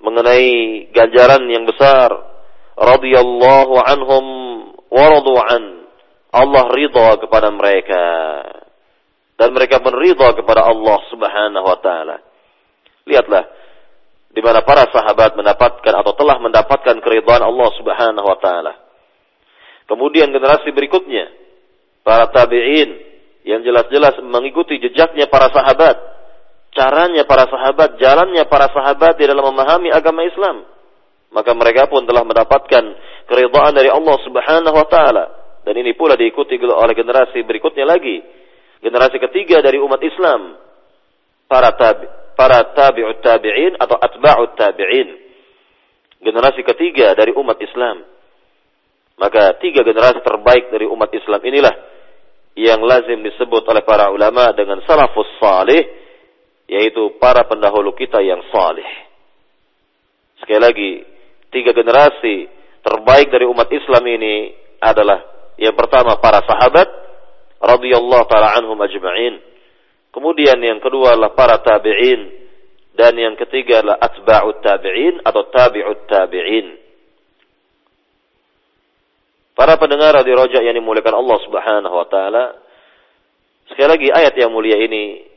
mengenai 0.00 0.88
ganjaran 0.94 1.44
yang 1.50 1.66
besar. 1.66 2.10
Radhiyallahu 2.80 3.74
anhum 3.82 4.24
wa 4.88 5.44
an. 5.52 5.79
Allah 6.30 6.64
ridha 6.70 7.18
kepada 7.18 7.50
mereka 7.50 8.04
dan 9.34 9.50
mereka 9.50 9.82
meridha 9.82 10.30
kepada 10.38 10.62
Allah 10.68 10.98
Subhanahu 11.10 11.66
wa 11.66 11.78
taala. 11.82 12.16
Lihatlah 13.08 13.44
di 14.30 14.38
mana 14.38 14.62
para 14.62 14.86
sahabat 14.86 15.34
mendapatkan 15.34 15.90
atau 15.90 16.12
telah 16.14 16.38
mendapatkan 16.38 17.02
keridhaan 17.02 17.42
Allah 17.42 17.68
Subhanahu 17.74 18.26
wa 18.30 18.38
taala. 18.38 18.78
Kemudian 19.90 20.30
generasi 20.30 20.70
berikutnya 20.70 21.34
para 22.06 22.30
tabi'in 22.30 22.94
yang 23.42 23.66
jelas-jelas 23.66 24.22
mengikuti 24.22 24.78
jejaknya 24.78 25.26
para 25.26 25.50
sahabat, 25.50 25.98
caranya 26.70 27.26
para 27.26 27.50
sahabat, 27.50 27.98
jalannya 27.98 28.46
para 28.46 28.70
sahabat 28.70 29.18
di 29.18 29.26
dalam 29.26 29.50
memahami 29.50 29.90
agama 29.90 30.22
Islam. 30.22 30.62
Maka 31.34 31.50
mereka 31.58 31.90
pun 31.90 32.06
telah 32.06 32.22
mendapatkan 32.22 32.84
keridhaan 33.26 33.74
dari 33.74 33.90
Allah 33.90 34.14
Subhanahu 34.22 34.76
wa 34.78 34.86
taala 34.86 35.39
dan 35.70 35.86
ini 35.86 35.94
pula 35.94 36.18
diikuti 36.18 36.58
oleh 36.58 36.98
generasi 36.98 37.46
berikutnya 37.46 37.86
lagi. 37.86 38.18
Generasi 38.82 39.22
ketiga 39.22 39.62
dari 39.62 39.78
umat 39.78 40.02
Islam. 40.02 40.58
Para 41.46 41.70
tabi 41.78 42.10
para 42.34 42.74
tabi'ut 42.74 43.22
tabi'in 43.22 43.78
atau 43.78 43.94
atba'ut 43.94 44.58
tabi'in. 44.58 45.14
Generasi 46.26 46.66
ketiga 46.66 47.14
dari 47.14 47.30
umat 47.38 47.54
Islam. 47.62 48.02
Maka 49.14 49.62
tiga 49.62 49.86
generasi 49.86 50.18
terbaik 50.26 50.74
dari 50.74 50.90
umat 50.90 51.14
Islam 51.14 51.38
inilah 51.38 51.74
yang 52.58 52.82
lazim 52.82 53.22
disebut 53.22 53.62
oleh 53.62 53.86
para 53.86 54.10
ulama 54.10 54.50
dengan 54.50 54.82
salafus 54.82 55.30
salih 55.38 55.86
yaitu 56.66 57.14
para 57.22 57.46
pendahulu 57.46 57.94
kita 57.94 58.18
yang 58.18 58.42
salih. 58.50 58.90
Sekali 60.42 60.58
lagi 60.58 60.90
tiga 61.54 61.70
generasi 61.70 62.50
terbaik 62.82 63.30
dari 63.30 63.46
umat 63.46 63.70
Islam 63.70 64.02
ini 64.10 64.50
adalah 64.82 65.30
yang 65.60 65.76
pertama 65.76 66.16
para 66.16 66.40
sahabat 66.48 66.88
radhiyallahu 67.60 68.24
taala 68.24 68.56
anhum 68.56 68.80
ajma'in. 68.80 69.44
Kemudian 70.10 70.56
yang 70.56 70.80
kedua 70.80 71.14
adalah 71.14 71.36
para 71.36 71.60
tabi'in 71.60 72.32
dan 72.96 73.12
yang 73.14 73.36
ketiga 73.36 73.84
adalah 73.84 74.00
atba'ut 74.00 74.64
tabi'in 74.64 75.20
atau 75.20 75.42
tabi'ut 75.52 76.08
tabi'in. 76.08 76.80
Para 79.52 79.76
pendengar 79.76 80.16
di 80.24 80.32
rojak 80.32 80.64
yang 80.64 80.72
dimuliakan 80.72 81.20
Allah 81.20 81.38
Subhanahu 81.44 81.94
wa 81.94 82.06
taala, 82.08 82.44
sekali 83.68 83.88
lagi 83.92 84.08
ayat 84.08 84.32
yang 84.40 84.48
mulia 84.56 84.80
ini 84.80 85.28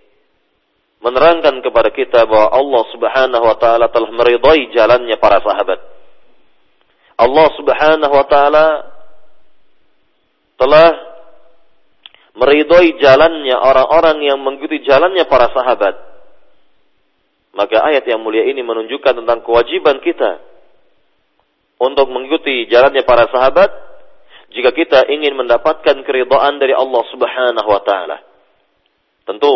menerangkan 1.03 1.59
kepada 1.59 1.91
kita 1.91 2.23
bahwa 2.23 2.47
Allah 2.47 2.83
Subhanahu 2.95 3.43
wa 3.43 3.57
taala 3.59 3.91
telah 3.91 4.07
meridai 4.07 4.71
jalannya 4.71 5.19
para 5.19 5.43
sahabat. 5.43 5.83
Allah 7.19 7.47
Subhanahu 7.59 8.13
wa 8.15 8.25
taala 8.31 8.92
telah 10.57 10.93
meridai 12.33 12.97
jalannya 12.97 13.55
orang-orang 13.57 14.25
yang 14.25 14.41
mengikuti 14.41 14.81
jalannya 14.81 15.25
para 15.29 15.53
sahabat. 15.53 15.95
Maka 17.53 17.77
ayat 17.85 18.09
yang 18.09 18.25
mulia 18.25 18.49
ini 18.49 18.65
menunjukkan 18.65 19.21
tentang 19.21 19.45
kewajiban 19.45 20.01
kita 20.01 20.41
untuk 21.77 22.09
mengikuti 22.09 22.65
jalannya 22.65 23.05
para 23.05 23.29
sahabat 23.29 23.69
jika 24.53 24.73
kita 24.73 25.05
ingin 25.09 25.37
mendapatkan 25.37 26.01
keridhaan 26.05 26.57
dari 26.57 26.73
Allah 26.73 27.03
Subhanahu 27.13 27.69
wa 27.69 27.81
taala. 27.85 28.17
Tentu 29.29 29.53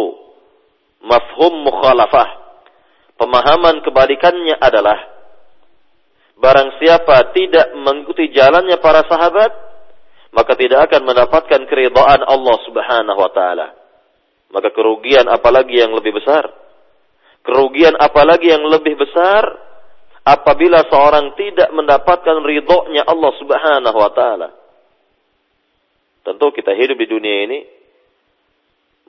mafhum 1.01 1.65
mukhalafah. 1.65 2.45
Pemahaman 3.17 3.81
kebalikannya 3.81 4.61
adalah 4.61 4.97
barang 6.37 6.77
siapa 6.77 7.33
tidak 7.33 7.73
mengikuti 7.73 8.29
jalannya 8.29 8.77
para 8.77 9.01
sahabat, 9.09 9.49
maka 10.37 10.53
tidak 10.53 10.93
akan 10.93 11.01
mendapatkan 11.01 11.65
keridhaan 11.65 12.21
Allah 12.21 12.57
Subhanahu 12.69 13.17
wa 13.17 13.31
taala. 13.33 13.73
Maka 14.53 14.69
kerugian 14.69 15.25
apalagi 15.25 15.81
yang 15.81 15.97
lebih 15.97 16.13
besar? 16.13 16.45
Kerugian 17.41 17.97
apalagi 17.97 18.53
yang 18.53 18.61
lebih 18.69 19.01
besar 19.01 19.49
apabila 20.21 20.85
seorang 20.93 21.33
tidak 21.33 21.73
mendapatkan 21.73 22.37
ridhonya 22.45 23.01
Allah 23.09 23.33
Subhanahu 23.41 23.97
wa 23.97 24.11
taala. 24.13 24.49
Tentu 26.21 26.53
kita 26.53 26.77
hidup 26.77 27.01
di 27.01 27.07
dunia 27.09 27.37
ini 27.49 27.59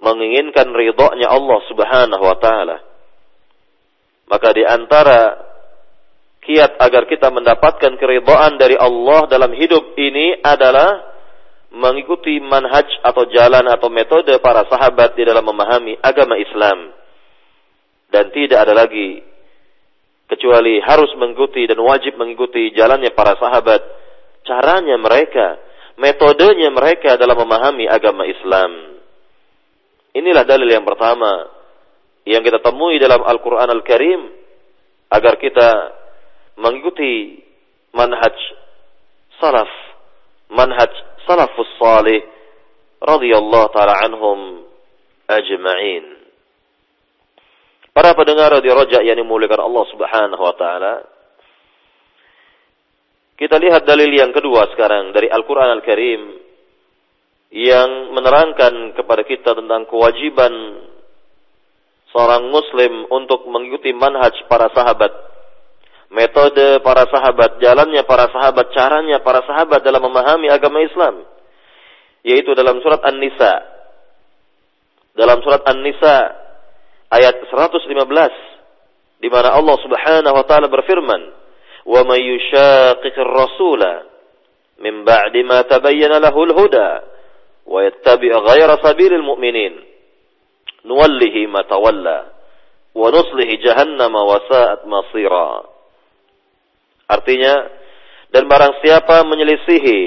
menginginkan 0.00 0.72
ridhonya 0.72 1.28
Allah 1.28 1.60
Subhanahu 1.68 2.24
wa 2.24 2.36
taala. 2.40 2.76
Maka 4.32 4.48
di 4.56 4.64
antara 4.64 5.44
kiat 6.40 6.80
agar 6.80 7.04
kita 7.04 7.28
mendapatkan 7.28 8.00
keridhaan 8.00 8.56
dari 8.56 8.80
Allah 8.80 9.28
dalam 9.28 9.52
hidup 9.52 9.92
ini 10.00 10.40
adalah 10.40 11.07
mengikuti 11.72 12.40
manhaj 12.40 12.88
atau 13.04 13.28
jalan 13.28 13.64
atau 13.68 13.92
metode 13.92 14.32
para 14.40 14.64
sahabat 14.68 15.12
di 15.12 15.22
dalam 15.28 15.44
memahami 15.44 16.00
agama 16.00 16.40
Islam. 16.40 16.96
Dan 18.08 18.32
tidak 18.32 18.64
ada 18.64 18.72
lagi 18.72 19.20
kecuali 20.28 20.80
harus 20.80 21.12
mengikuti 21.16 21.64
dan 21.68 21.80
wajib 21.80 22.16
mengikuti 22.16 22.72
jalannya 22.72 23.12
para 23.12 23.36
sahabat, 23.36 23.80
caranya 24.44 24.96
mereka, 24.96 25.60
metodenya 26.00 26.72
mereka 26.72 27.16
dalam 27.20 27.36
memahami 27.36 27.84
agama 27.84 28.24
Islam. 28.24 29.00
Inilah 30.16 30.44
dalil 30.48 30.68
yang 30.68 30.88
pertama 30.88 31.52
yang 32.24 32.40
kita 32.44 32.60
temui 32.60 33.00
dalam 33.00 33.24
Al-Quran 33.24 33.68
Al-Karim 33.72 34.20
agar 35.08 35.40
kita 35.40 35.68
mengikuti 36.60 37.40
manhaj 37.96 38.36
salaf, 39.40 39.68
manhaj 40.52 40.92
salafus 41.28 41.68
salih 41.76 42.24
radhiyallahu 43.04 43.68
taala 43.76 44.00
anhum 44.00 44.64
ajma'in. 45.28 46.04
Para 47.92 48.16
pendengar 48.16 48.56
di 48.64 48.70
Raja 48.72 49.04
yang 49.04 49.20
dimuliakan 49.20 49.60
Allah 49.68 49.84
Subhanahu 49.92 50.40
wa 50.40 50.54
taala. 50.56 50.94
Kita 53.38 53.54
lihat 53.60 53.86
dalil 53.86 54.10
yang 54.10 54.34
kedua 54.34 54.66
sekarang 54.74 55.14
dari 55.14 55.30
Al-Qur'an 55.30 55.78
Al-Karim 55.78 56.22
yang 57.54 58.10
menerangkan 58.10 58.98
kepada 58.98 59.22
kita 59.22 59.54
tentang 59.54 59.86
kewajiban 59.86 60.52
seorang 62.10 62.50
muslim 62.50 63.06
untuk 63.14 63.46
mengikuti 63.46 63.94
manhaj 63.94 64.34
para 64.50 64.68
sahabat, 64.74 65.12
metode 66.08 66.80
para 66.80 67.04
sahabat, 67.08 67.60
jalannya 67.60 68.02
para 68.08 68.32
sahabat, 68.32 68.72
caranya 68.72 69.20
para 69.20 69.44
sahabat 69.44 69.84
dalam 69.84 70.00
memahami 70.08 70.48
agama 70.48 70.80
Islam. 70.80 71.24
Yaitu 72.24 72.52
dalam 72.56 72.80
surat 72.80 73.04
An-Nisa. 73.04 73.54
Dalam 75.16 75.38
surat 75.44 75.62
An-Nisa 75.68 76.16
ayat 77.12 77.34
115 77.52 79.18
di 79.18 79.28
mana 79.28 79.50
Allah 79.50 79.76
Subhanahu 79.82 80.34
wa 80.34 80.44
taala 80.46 80.70
berfirman, 80.70 81.22
"Wa 81.88 82.06
may 82.06 82.22
yushaqiqir 82.22 83.26
rasula 83.26 84.06
min 84.78 85.02
ba'di 85.02 85.42
ma 85.42 85.66
tabayyana 85.66 86.22
lahul 86.22 86.54
huda 86.54 86.88
wa 87.66 87.82
yattabi' 87.82 88.30
ghayra 88.30 88.78
sabilil 88.78 89.26
mu'minin 89.26 89.74
nuwallihi 90.86 91.50
ma 91.50 91.66
tawalla 91.66 92.30
wa 92.94 93.06
nuslihi 93.10 93.58
jahannama 93.58 94.20
wa 94.22 94.38
sa'at 94.46 94.86
masira." 94.86 95.77
Artinya 97.08 97.54
dan 98.30 98.44
barang 98.44 98.84
siapa 98.84 99.24
menyelisihi 99.24 100.02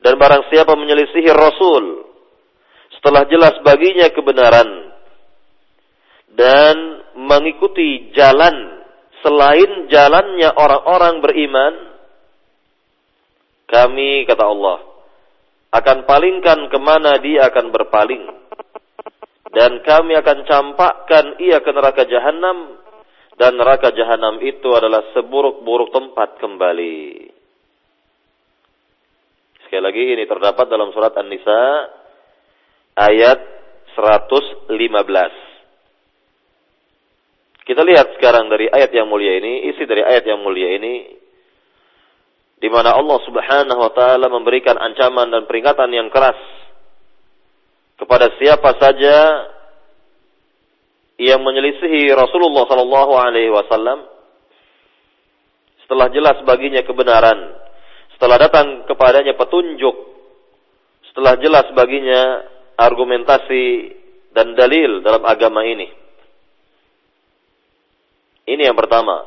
dan 0.00 0.14
barang 0.16 0.48
siapa 0.48 0.72
menyelisihi 0.78 1.30
Rasul 1.34 2.08
setelah 2.96 3.26
jelas 3.26 3.58
baginya 3.66 4.08
kebenaran 4.14 4.68
dan 6.32 6.76
mengikuti 7.18 8.14
jalan 8.14 8.80
selain 9.20 9.90
jalannya 9.90 10.54
orang-orang 10.54 11.20
beriman 11.20 11.74
kami 13.66 14.24
kata 14.24 14.46
Allah 14.46 14.90
akan 15.70 16.02
palingkan 16.02 16.66
ke 16.66 16.78
mana 16.82 17.22
dia 17.22 17.46
akan 17.46 17.70
berpaling. 17.70 18.24
Dan 19.50 19.82
kami 19.82 20.14
akan 20.18 20.46
campakkan 20.46 21.38
ia 21.42 21.58
ke 21.62 21.70
neraka 21.74 22.06
jahanam. 22.06 22.79
Dan 23.40 23.56
neraka 23.56 23.88
jahanam 23.96 24.36
itu 24.44 24.68
adalah 24.76 25.00
seburuk-buruk 25.16 25.96
tempat 25.96 26.36
kembali. 26.44 27.24
Sekali 29.64 29.80
lagi 29.80 30.02
ini 30.12 30.28
terdapat 30.28 30.68
dalam 30.68 30.92
surat 30.92 31.16
An-Nisa 31.16 31.88
ayat 33.00 33.40
115. 33.96 34.76
Kita 37.64 37.80
lihat 37.80 38.20
sekarang 38.20 38.52
dari 38.52 38.68
ayat 38.68 38.92
yang 38.92 39.08
mulia 39.08 39.40
ini, 39.40 39.72
isi 39.72 39.88
dari 39.88 40.04
ayat 40.04 40.28
yang 40.28 40.44
mulia 40.44 40.76
ini 40.76 41.16
di 42.60 42.68
mana 42.68 42.92
Allah 42.92 43.24
Subhanahu 43.24 43.80
wa 43.80 43.92
taala 43.96 44.28
memberikan 44.28 44.76
ancaman 44.76 45.32
dan 45.32 45.48
peringatan 45.48 45.88
yang 45.88 46.12
keras 46.12 46.36
kepada 47.96 48.36
siapa 48.36 48.76
saja 48.76 49.16
yang 51.20 51.44
menyelisihi 51.44 52.16
Rasulullah 52.16 52.64
sallallahu 52.64 53.12
alaihi 53.12 53.52
wasallam 53.52 54.08
setelah 55.84 56.08
jelas 56.08 56.40
baginya 56.48 56.80
kebenaran, 56.80 57.60
setelah 58.16 58.40
datang 58.40 58.88
kepadanya 58.88 59.36
petunjuk, 59.36 59.96
setelah 61.12 61.36
jelas 61.36 61.68
baginya 61.76 62.46
argumentasi 62.80 63.92
dan 64.32 64.56
dalil 64.56 65.04
dalam 65.04 65.20
agama 65.28 65.60
ini. 65.66 65.92
Ini 68.48 68.72
yang 68.72 68.78
pertama. 68.78 69.20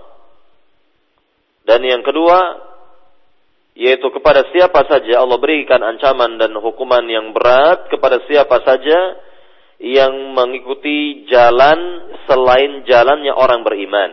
Dan 1.64 1.86
yang 1.86 2.02
kedua, 2.02 2.40
yaitu 3.78 4.10
kepada 4.10 4.50
siapa 4.50 4.82
saja 4.90 5.22
Allah 5.22 5.38
berikan 5.38 5.80
ancaman 5.80 6.42
dan 6.42 6.58
hukuman 6.58 7.06
yang 7.06 7.32
berat 7.38 7.88
kepada 7.94 8.24
siapa 8.26 8.66
saja 8.66 8.98
yang 9.82 10.36
mengikuti 10.38 11.26
jalan 11.30 12.12
selain 12.30 12.86
jalannya 12.86 13.34
orang 13.34 13.62
beriman. 13.66 14.12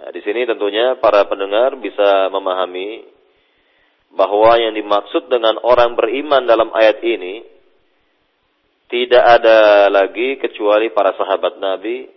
Nah, 0.00 0.08
di 0.14 0.20
sini 0.24 0.48
tentunya 0.48 0.96
para 0.96 1.28
pendengar 1.28 1.76
bisa 1.76 2.32
memahami 2.32 3.04
bahwa 4.16 4.58
yang 4.58 4.74
dimaksud 4.74 5.30
dengan 5.30 5.60
orang 5.62 5.94
beriman 5.94 6.48
dalam 6.48 6.72
ayat 6.74 6.98
ini 7.04 7.44
tidak 8.90 9.22
ada 9.22 9.86
lagi 9.86 10.40
kecuali 10.42 10.90
para 10.90 11.14
sahabat 11.14 11.62
Nabi 11.62 12.10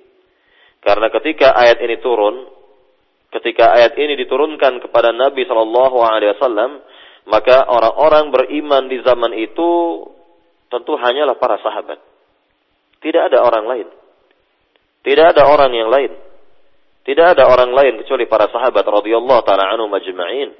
karena 0.81 1.07
ketika 1.13 1.53
ayat 1.53 1.77
ini 1.85 2.01
turun 2.01 2.49
ketika 3.33 3.73
ayat 3.73 3.97
ini 3.97 4.13
diturunkan 4.13 4.77
kepada 4.85 5.09
Nabi 5.09 5.41
Shallallahu 5.49 5.97
Alaihi 6.05 6.37
Wasallam, 6.37 6.71
maka 7.25 7.65
orang-orang 7.65 8.29
beriman 8.29 8.85
di 8.85 9.01
zaman 9.01 9.33
itu 9.33 9.69
tentu 10.73 10.97
hanyalah 10.97 11.37
para 11.37 11.61
sahabat. 11.61 12.01
Tidak 13.05 13.21
ada 13.29 13.45
orang 13.45 13.65
lain. 13.69 13.87
Tidak 15.03 15.25
ada 15.35 15.45
orang 15.45 15.71
yang 15.75 15.93
lain. 15.93 16.11
Tidak 17.03 17.35
ada 17.35 17.45
orang 17.51 17.75
lain 17.75 17.99
kecuali 17.99 18.25
para 18.25 18.47
sahabat 18.47 18.81
radhiyallahu 18.81 19.43
taala 19.43 19.69
anhum 19.69 19.91
majma'in. 19.91 20.55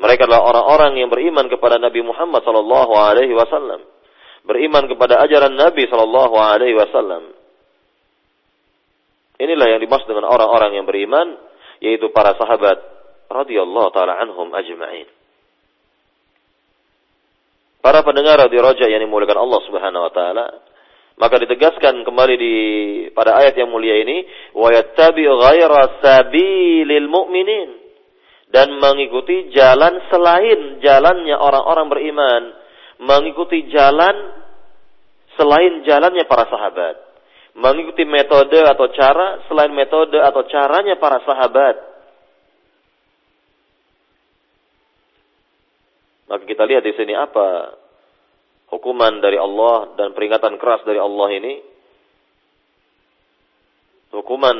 Mereka 0.00 0.24
adalah 0.24 0.46
orang-orang 0.48 1.02
yang 1.02 1.10
beriman 1.12 1.50
kepada 1.50 1.76
Nabi 1.76 2.00
Muhammad 2.00 2.40
sallallahu 2.46 2.92
alaihi 2.94 3.34
wasallam. 3.34 3.84
Beriman 4.46 4.88
kepada 4.88 5.20
ajaran 5.20 5.52
Nabi 5.52 5.84
sallallahu 5.90 6.34
alaihi 6.38 6.78
wasallam. 6.78 7.36
Inilah 9.42 9.76
yang 9.76 9.80
dimaksud 9.82 10.08
dengan 10.08 10.30
orang-orang 10.30 10.78
yang 10.78 10.86
beriman 10.86 11.36
yaitu 11.82 12.08
para 12.14 12.38
sahabat 12.38 12.80
radhiyallahu 13.26 13.90
taala 13.90 14.14
anhum 14.22 14.54
ajma'in. 14.54 15.10
Para 17.80 18.04
pendengar 18.04 18.36
radio 18.36 18.60
Roja 18.60 18.84
yang 18.92 19.00
dimuliakan 19.00 19.40
Allah 19.40 19.60
Subhanahu 19.64 20.04
wa 20.04 20.12
taala, 20.12 20.46
maka 21.16 21.36
ditegaskan 21.40 22.04
kembali 22.04 22.34
di 22.36 22.54
pada 23.16 23.40
ayat 23.40 23.56
yang 23.56 23.72
mulia 23.72 24.00
ini, 24.04 24.24
wa 24.56 24.68
yattabi 24.68 25.24
ghaira 25.24 26.00
sabilil 26.00 27.08
mu'minin 27.08 27.80
dan 28.52 28.72
mengikuti 28.76 29.48
jalan 29.52 29.96
selain 30.12 30.80
jalannya 30.84 31.36
orang-orang 31.36 31.86
beriman, 31.92 32.42
mengikuti 33.00 33.68
jalan 33.72 34.16
selain 35.40 35.80
jalannya 35.84 36.28
para 36.28 36.44
sahabat, 36.52 36.96
mengikuti 37.56 38.04
metode 38.04 38.60
atau 38.60 38.92
cara 38.92 39.44
selain 39.48 39.72
metode 39.72 40.20
atau 40.20 40.44
caranya 40.52 41.00
para 41.00 41.24
sahabat. 41.24 41.89
Maka 46.30 46.46
kita 46.46 46.62
lihat 46.62 46.86
di 46.86 46.94
sini 46.94 47.10
apa 47.18 47.74
hukuman 48.70 49.18
dari 49.18 49.34
Allah 49.34 49.98
dan 49.98 50.14
peringatan 50.14 50.62
keras 50.62 50.86
dari 50.86 51.02
Allah 51.02 51.28
ini. 51.34 51.54
Hukuman 54.14 54.58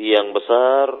yang 0.00 0.32
besar 0.32 0.96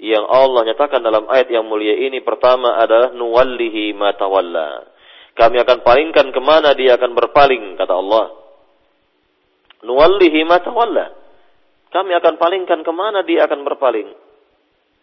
yang 0.00 0.24
Allah 0.24 0.72
nyatakan 0.72 1.04
dalam 1.04 1.28
ayat 1.28 1.52
yang 1.52 1.68
mulia 1.68 2.00
ini 2.00 2.24
pertama 2.24 2.80
adalah 2.80 3.12
nuwallihi 3.12 3.92
matawalla. 3.92 4.88
Kami 5.36 5.56
akan 5.60 5.78
palingkan 5.84 6.32
ke 6.32 6.40
mana 6.40 6.72
dia 6.72 6.96
akan 6.96 7.12
berpaling 7.12 7.76
kata 7.76 7.92
Allah. 7.92 8.26
Nuwallihi 9.84 10.48
matawalla. 10.48 11.12
Kami 11.92 12.12
akan 12.24 12.34
palingkan 12.40 12.80
ke 12.80 12.92
mana 12.92 13.20
dia 13.20 13.44
akan 13.44 13.68
berpaling. 13.68 14.08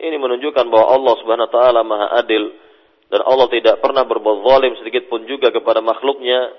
Ini 0.01 0.17
menunjukkan 0.17 0.65
bahwa 0.73 0.87
Allah 0.89 1.13
subhanahu 1.21 1.47
wa 1.47 1.53
ta'ala 1.53 1.81
maha 1.85 2.07
adil 2.25 2.49
dan 3.11 3.27
Allah 3.27 3.47
tidak 3.51 3.83
pernah 3.83 4.07
berbuat 4.07 4.47
zalim 4.47 4.73
sedikit 4.79 5.11
pun 5.11 5.27
juga 5.27 5.51
kepada 5.51 5.83
makhluknya. 5.83 6.55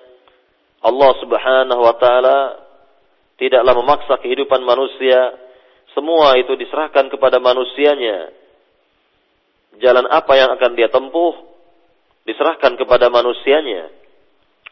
Allah 0.85 1.11
Subhanahu 1.25 1.81
wa 1.81 1.97
taala 1.97 2.39
tidaklah 3.41 3.73
memaksa 3.73 4.21
kehidupan 4.21 4.61
manusia. 4.61 5.33
Semua 5.97 6.37
itu 6.37 6.53
diserahkan 6.61 7.09
kepada 7.09 7.41
manusianya. 7.41 8.37
Jalan 9.81 10.05
apa 10.13 10.33
yang 10.37 10.53
akan 10.53 10.77
dia 10.77 10.93
tempuh 10.93 11.41
diserahkan 12.29 12.77
kepada 12.77 13.09
manusianya. 13.09 13.89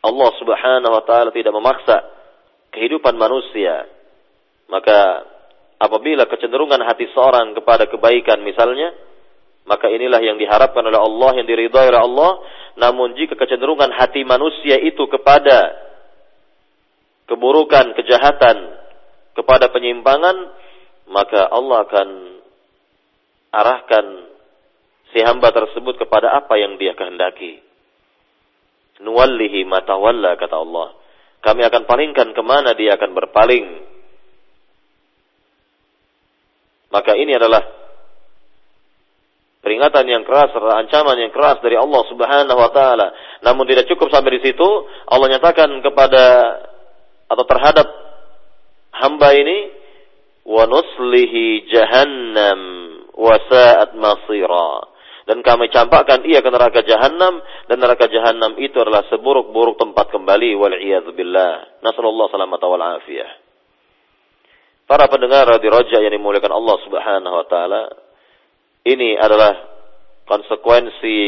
Allah 0.04 0.30
Subhanahu 0.36 0.92
wa 0.92 1.02
taala 1.08 1.32
tidak 1.32 1.56
memaksa 1.56 1.96
kehidupan 2.76 3.16
manusia. 3.16 3.88
Maka 4.68 5.24
apabila 5.80 6.28
kecenderungan 6.28 6.84
hati 6.84 7.08
seorang 7.16 7.56
kepada 7.56 7.88
kebaikan 7.88 8.44
misalnya, 8.44 8.92
maka 9.68 9.86
inilah 9.92 10.20
yang 10.24 10.40
diharapkan 10.40 10.82
oleh 10.82 10.98
Allah, 10.98 11.30
yang 11.36 11.46
diridhai 11.46 11.90
oleh 11.92 12.02
Allah. 12.02 12.30
Namun 12.80 13.18
jika 13.18 13.36
kecenderungan 13.36 13.92
hati 13.92 14.24
manusia 14.24 14.80
itu 14.80 15.04
kepada 15.10 15.74
keburukan, 17.28 17.92
kejahatan, 17.94 18.56
kepada 19.36 19.70
penyimpangan, 19.70 20.36
maka 21.10 21.46
Allah 21.50 21.78
akan 21.86 22.08
arahkan 23.50 24.04
si 25.10 25.18
hamba 25.22 25.50
tersebut 25.50 25.98
kepada 25.98 26.34
apa 26.34 26.54
yang 26.58 26.78
dia 26.78 26.94
kehendaki. 26.94 27.62
Nuwallihi 29.00 29.64
matawalla 29.66 30.36
kata 30.36 30.56
Allah. 30.60 30.88
Kami 31.40 31.64
akan 31.64 31.82
palingkan 31.88 32.36
ke 32.36 32.42
mana 32.44 32.76
dia 32.76 33.00
akan 33.00 33.10
berpaling. 33.16 33.66
Maka 36.90 37.16
ini 37.16 37.32
adalah 37.32 37.79
peringatan 39.70 40.02
yang 40.10 40.26
keras, 40.26 40.50
ancaman 40.50 41.14
yang 41.14 41.30
keras 41.30 41.62
dari 41.62 41.78
Allah 41.78 42.02
Subhanahu 42.10 42.58
wa 42.58 42.74
taala. 42.74 43.14
Namun 43.46 43.70
tidak 43.70 43.86
cukup 43.86 44.10
sampai 44.10 44.42
di 44.42 44.50
situ, 44.50 44.66
Allah 45.06 45.30
nyatakan 45.30 45.70
kepada 45.78 46.24
atau 47.30 47.44
terhadap 47.46 47.86
hamba 48.98 49.30
ini 49.30 49.70
wa 50.42 50.66
nuslihi 50.66 51.70
jahannam 51.70 52.60
wa 53.14 53.38
sa'at 53.46 53.94
masira. 53.94 54.90
Dan 55.30 55.46
kami 55.46 55.70
campakkan 55.70 56.26
ia 56.26 56.42
ke 56.42 56.50
neraka 56.50 56.82
jahanam 56.82 57.38
dan 57.70 57.78
neraka 57.78 58.10
jahanam 58.10 58.58
itu 58.58 58.74
adalah 58.82 59.06
seburuk-buruk 59.06 59.78
tempat 59.78 60.10
kembali 60.10 60.58
wal 60.58 60.74
billah. 61.14 61.78
Nasallallahu 61.86 62.34
salamata 62.34 62.66
wal 62.66 62.98
afiyah. 62.98 63.30
Para 64.90 65.06
pendengar 65.06 65.46
di 65.62 65.70
Raja 65.70 66.02
yang 66.02 66.10
dimuliakan 66.10 66.50
Allah 66.50 66.76
Subhanahu 66.82 67.34
wa 67.38 67.46
taala, 67.46 68.09
ini 68.84 69.16
adalah 69.20 69.56
konsekuensi 70.24 71.18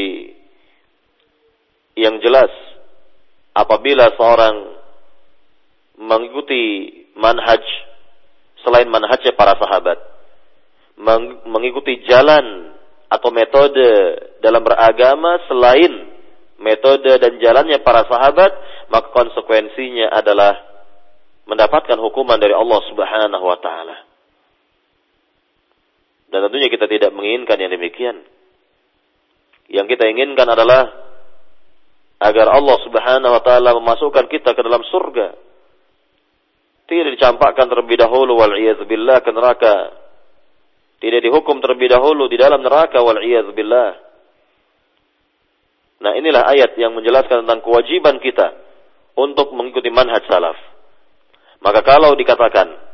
yang 1.98 2.16
jelas 2.24 2.48
apabila 3.52 4.08
seorang 4.16 4.56
mengikuti 6.00 6.88
manhaj 7.14 7.60
selain 8.64 8.88
manhajnya 8.88 9.36
para 9.36 9.58
sahabat, 9.58 9.98
mengikuti 11.44 12.06
jalan 12.08 12.72
atau 13.12 13.28
metode 13.28 13.88
dalam 14.40 14.64
beragama 14.64 15.36
selain 15.50 16.08
metode 16.62 17.18
dan 17.20 17.36
jalannya 17.42 17.82
para 17.82 18.06
sahabat, 18.08 18.52
maka 18.88 19.12
konsekuensinya 19.12 20.14
adalah 20.14 20.56
mendapatkan 21.44 21.98
hukuman 21.98 22.38
dari 22.38 22.54
Allah 22.54 22.80
Subhanahu 22.88 23.44
wa 23.44 23.58
taala. 23.58 24.11
Dan 26.32 26.48
tentunya 26.48 26.72
kita 26.72 26.88
tidak 26.88 27.12
menginginkan 27.12 27.60
yang 27.60 27.68
demikian. 27.76 28.24
Yang 29.68 29.86
kita 29.96 30.08
inginkan 30.08 30.48
adalah 30.48 30.88
agar 32.24 32.46
Allah 32.56 32.76
Subhanahu 32.88 33.32
wa 33.36 33.42
taala 33.44 33.76
memasukkan 33.76 34.32
kita 34.32 34.56
ke 34.56 34.60
dalam 34.64 34.80
surga. 34.88 35.36
Tidak 36.88 37.12
dicampakkan 37.20 37.68
terlebih 37.68 38.00
dahulu 38.00 38.40
wal 38.40 38.56
billah 38.88 39.20
ke 39.20 39.28
neraka. 39.28 39.76
Tidak 41.04 41.20
dihukum 41.20 41.60
terlebih 41.60 41.92
dahulu 41.92 42.32
di 42.32 42.40
dalam 42.40 42.64
neraka 42.64 43.04
wal 43.04 43.20
billah. 43.52 43.90
Nah, 46.02 46.12
inilah 46.18 46.48
ayat 46.48 46.74
yang 46.80 46.96
menjelaskan 46.96 47.46
tentang 47.46 47.60
kewajiban 47.62 48.18
kita 48.18 48.56
untuk 49.14 49.52
mengikuti 49.52 49.92
manhaj 49.92 50.24
salaf. 50.26 50.58
Maka 51.62 51.84
kalau 51.86 52.18
dikatakan 52.18 52.91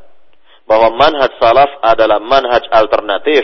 bahwa 0.68 0.92
manhaj 1.00 1.32
salaf 1.40 1.80
adalah 1.80 2.20
manhaj 2.20 2.60
alternatif 2.68 3.40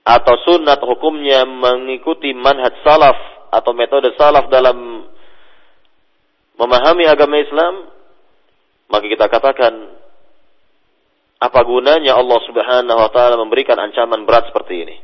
atau 0.00 0.34
sunat 0.48 0.80
hukumnya 0.80 1.44
mengikuti 1.44 2.32
manhaj 2.32 2.72
salaf 2.80 3.18
atau 3.52 3.76
metode 3.76 4.16
salaf 4.16 4.48
dalam 4.48 5.04
memahami 6.56 7.04
agama 7.04 7.36
Islam, 7.36 7.92
maka 8.88 9.04
kita 9.04 9.28
katakan 9.28 9.74
apa 11.36 11.60
gunanya 11.68 12.16
Allah 12.16 12.40
Subhanahu 12.48 12.96
wa 12.96 13.10
taala 13.12 13.36
memberikan 13.36 13.76
ancaman 13.76 14.24
berat 14.24 14.48
seperti 14.48 14.88
ini? 14.88 14.96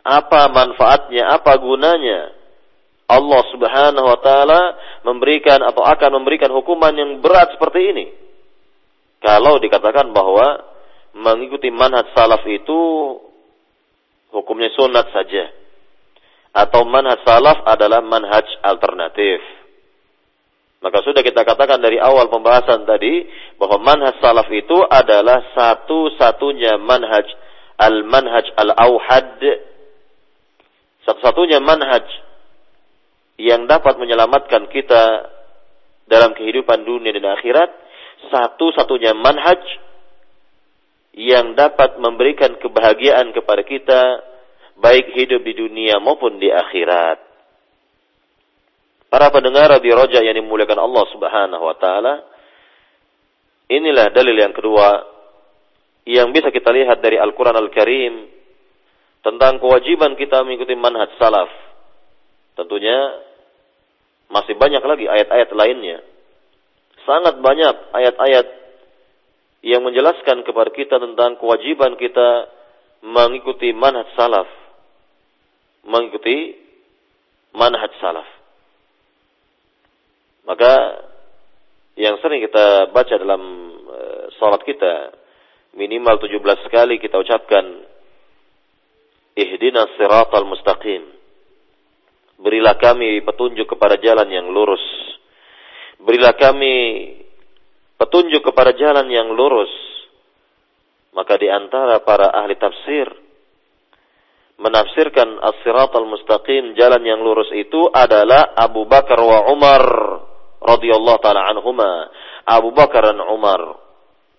Apa 0.00 0.48
manfaatnya? 0.48 1.28
Apa 1.36 1.60
gunanya? 1.60 2.32
Allah 3.04 3.42
Subhanahu 3.52 4.06
wa 4.08 4.18
taala 4.24 4.60
memberikan 5.04 5.60
atau 5.60 5.84
akan 5.84 6.16
memberikan 6.16 6.48
hukuman 6.48 6.96
yang 6.96 7.20
berat 7.20 7.52
seperti 7.52 7.92
ini 7.92 8.19
kalau 9.20 9.60
dikatakan 9.60 10.16
bahwa 10.16 10.64
mengikuti 11.12 11.68
manhaj 11.68 12.08
salaf 12.16 12.40
itu 12.48 12.80
hukumnya 14.32 14.72
sunat 14.72 15.12
saja. 15.12 15.52
Atau 16.50 16.88
manhaj 16.88 17.20
salaf 17.22 17.62
adalah 17.68 18.00
manhaj 18.00 18.48
alternatif. 18.64 19.38
Maka 20.80 21.04
sudah 21.04 21.20
kita 21.20 21.44
katakan 21.44 21.76
dari 21.84 22.00
awal 22.00 22.32
pembahasan 22.32 22.88
tadi 22.88 23.28
bahwa 23.60 23.84
manhaj 23.84 24.16
salaf 24.24 24.48
itu 24.48 24.80
adalah 24.88 25.44
satu-satunya 25.52 26.80
manhaj 26.80 27.28
al-manhaj 27.76 28.48
al-auhad. 28.56 29.44
Satu-satunya 31.04 31.60
manhaj 31.60 32.08
yang 33.36 33.68
dapat 33.68 34.00
menyelamatkan 34.00 34.68
kita 34.72 35.28
dalam 36.08 36.32
kehidupan 36.32 36.88
dunia 36.88 37.12
dan 37.16 37.36
akhirat 37.36 37.79
satu-satunya 38.28 39.16
manhaj 39.16 39.60
yang 41.16 41.56
dapat 41.56 41.98
memberikan 41.98 42.54
kebahagiaan 42.60 43.32
kepada 43.34 43.62
kita 43.64 44.00
baik 44.78 45.16
hidup 45.16 45.42
di 45.42 45.54
dunia 45.56 45.98
maupun 45.98 46.36
di 46.36 46.52
akhirat. 46.52 47.18
Para 49.10 49.26
pendengar 49.34 49.74
di 49.82 49.90
roja 49.90 50.22
yang 50.22 50.38
dimuliakan 50.38 50.78
Allah 50.78 51.04
Subhanahu 51.10 51.64
wa 51.66 51.76
taala, 51.76 52.14
inilah 53.66 54.14
dalil 54.14 54.36
yang 54.38 54.54
kedua 54.54 55.02
yang 56.06 56.30
bisa 56.30 56.48
kita 56.54 56.70
lihat 56.70 57.02
dari 57.02 57.18
Al-Qur'an 57.18 57.58
Al-Karim 57.58 58.30
tentang 59.20 59.58
kewajiban 59.58 60.14
kita 60.14 60.46
mengikuti 60.46 60.78
manhaj 60.78 61.10
salaf. 61.18 61.50
Tentunya 62.54 63.18
masih 64.30 64.54
banyak 64.54 64.82
lagi 64.86 65.10
ayat-ayat 65.10 65.50
lainnya 65.58 65.98
sangat 67.10 67.42
banyak 67.42 67.76
ayat-ayat 67.90 68.46
yang 69.66 69.82
menjelaskan 69.82 70.46
kepada 70.46 70.70
kita 70.70 71.02
tentang 71.02 71.42
kewajiban 71.42 71.98
kita 71.98 72.46
mengikuti 73.02 73.74
manhaj 73.74 74.06
salaf, 74.14 74.46
mengikuti 75.82 76.54
manhaj 77.50 77.90
salaf. 77.98 78.28
Maka 80.46 80.72
yang 81.98 82.22
sering 82.22 82.46
kita 82.46 82.94
baca 82.94 83.14
dalam 83.18 83.42
uh, 83.90 84.24
salat 84.38 84.62
kita 84.62 85.10
minimal 85.74 86.22
17 86.22 86.40
kali 86.70 87.02
kita 87.02 87.18
ucapkan 87.18 87.90
ihdinas 89.34 89.90
siratal 89.98 90.46
mustaqim. 90.46 91.10
Berilah 92.40 92.78
kami 92.80 93.20
petunjuk 93.20 93.66
kepada 93.76 94.00
jalan 94.00 94.30
yang 94.30 94.46
lurus. 94.48 95.09
Berilah 96.00 96.32
kami 96.36 96.76
petunjuk 98.00 98.40
kepada 98.40 98.72
jalan 98.72 99.04
yang 99.12 99.28
lurus. 99.36 99.70
Maka 101.12 101.36
di 101.36 101.50
antara 101.50 102.00
para 102.00 102.30
ahli 102.32 102.54
tafsir 102.56 103.10
menafsirkan 104.60 105.40
as-siratal 105.40 106.04
mustaqim 106.04 106.76
jalan 106.76 107.00
yang 107.00 107.20
lurus 107.24 107.48
itu 107.56 107.88
adalah 107.88 108.52
Abu 108.52 108.84
Bakar 108.84 109.16
wa 109.16 109.48
Umar 109.52 109.84
radhiyallahu 110.60 111.18
taala 111.20 111.48
anhuma. 111.48 112.08
Abu 112.44 112.72
Bakar 112.72 113.12
dan 113.12 113.20
Umar. 113.24 113.60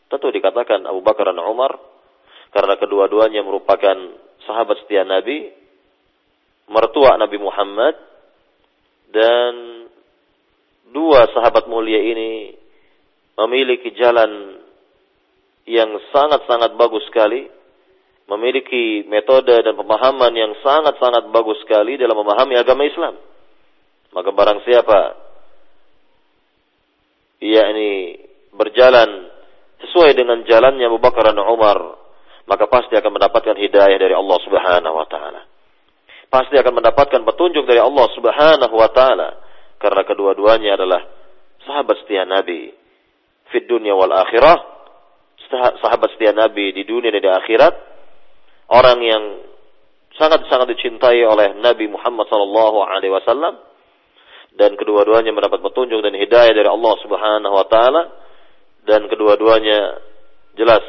Tentu 0.09 0.27
dikatakan 0.29 0.85
Abu 0.85 1.01
Bakar 1.01 1.31
dan 1.33 1.41
Umar 1.41 1.77
karena 2.51 2.75
kedua-duanya 2.75 3.41
merupakan 3.47 3.95
sahabat 4.43 4.83
setia 4.83 5.07
Nabi, 5.07 5.49
mertua 6.67 7.15
Nabi 7.15 7.37
Muhammad 7.39 7.95
dan 9.11 9.53
dua 10.91 11.27
sahabat 11.31 11.65
mulia 11.71 11.99
ini 11.99 12.55
memiliki 13.39 13.95
jalan 13.95 14.59
yang 15.65 15.89
sangat-sangat 16.11 16.75
bagus 16.75 17.01
sekali, 17.07 17.47
memiliki 18.27 19.07
metode 19.07 19.55
dan 19.55 19.73
pemahaman 19.73 20.33
yang 20.35 20.53
sangat-sangat 20.61 21.31
bagus 21.31 21.57
sekali 21.63 21.95
dalam 21.95 22.19
memahami 22.19 22.59
agama 22.59 22.83
Islam. 22.85 23.15
Maka 24.11 24.29
barang 24.35 24.59
siapa 24.67 24.99
yakni 27.41 28.19
berjalan 28.51 29.31
sesuai 29.81 30.13
dengan 30.13 30.43
jalannya 30.45 30.85
Abu 30.85 30.99
Bakar 31.01 31.31
dan 31.31 31.41
Umar, 31.41 31.97
maka 32.45 32.67
pasti 32.67 32.93
akan 32.99 33.17
mendapatkan 33.17 33.57
hidayah 33.57 33.97
dari 33.97 34.13
Allah 34.13 34.37
Subhanahu 34.43 34.95
wa 34.95 35.07
taala. 35.07 35.41
Pasti 36.31 36.55
akan 36.55 36.83
mendapatkan 36.83 37.21
petunjuk 37.27 37.63
dari 37.63 37.79
Allah 37.79 38.07
Subhanahu 38.11 38.75
wa 38.75 38.89
taala 38.91 39.50
karena 39.81 40.05
kedua-duanya 40.05 40.77
adalah 40.77 41.01
sahabat 41.65 42.05
setia 42.05 42.23
Nabi 42.29 42.69
fid 43.51 43.67
dunya 43.67 43.91
wal 43.97 44.13
akhirah, 44.13 44.57
sahabat 45.83 46.15
setia 46.15 46.31
Nabi 46.31 46.71
di 46.71 46.87
dunia 46.87 47.11
dan 47.11 47.21
di 47.21 47.31
akhirat, 47.31 47.73
orang 48.71 48.99
yang 49.03 49.23
sangat-sangat 50.15 50.71
dicintai 50.77 51.19
oleh 51.27 51.59
Nabi 51.59 51.91
Muhammad 51.91 52.29
sallallahu 52.31 52.77
alaihi 52.87 53.13
wasallam. 53.13 53.59
Dan 54.51 54.75
kedua-duanya 54.75 55.31
mendapat 55.31 55.63
petunjuk 55.63 56.03
dan 56.03 56.11
hidayah 56.11 56.51
dari 56.51 56.67
Allah 56.67 56.93
Subhanahu 56.99 57.55
wa 57.55 57.65
taala. 57.71 58.03
Dan 58.83 59.07
kedua-duanya 59.07 59.79
jelas 60.59 60.83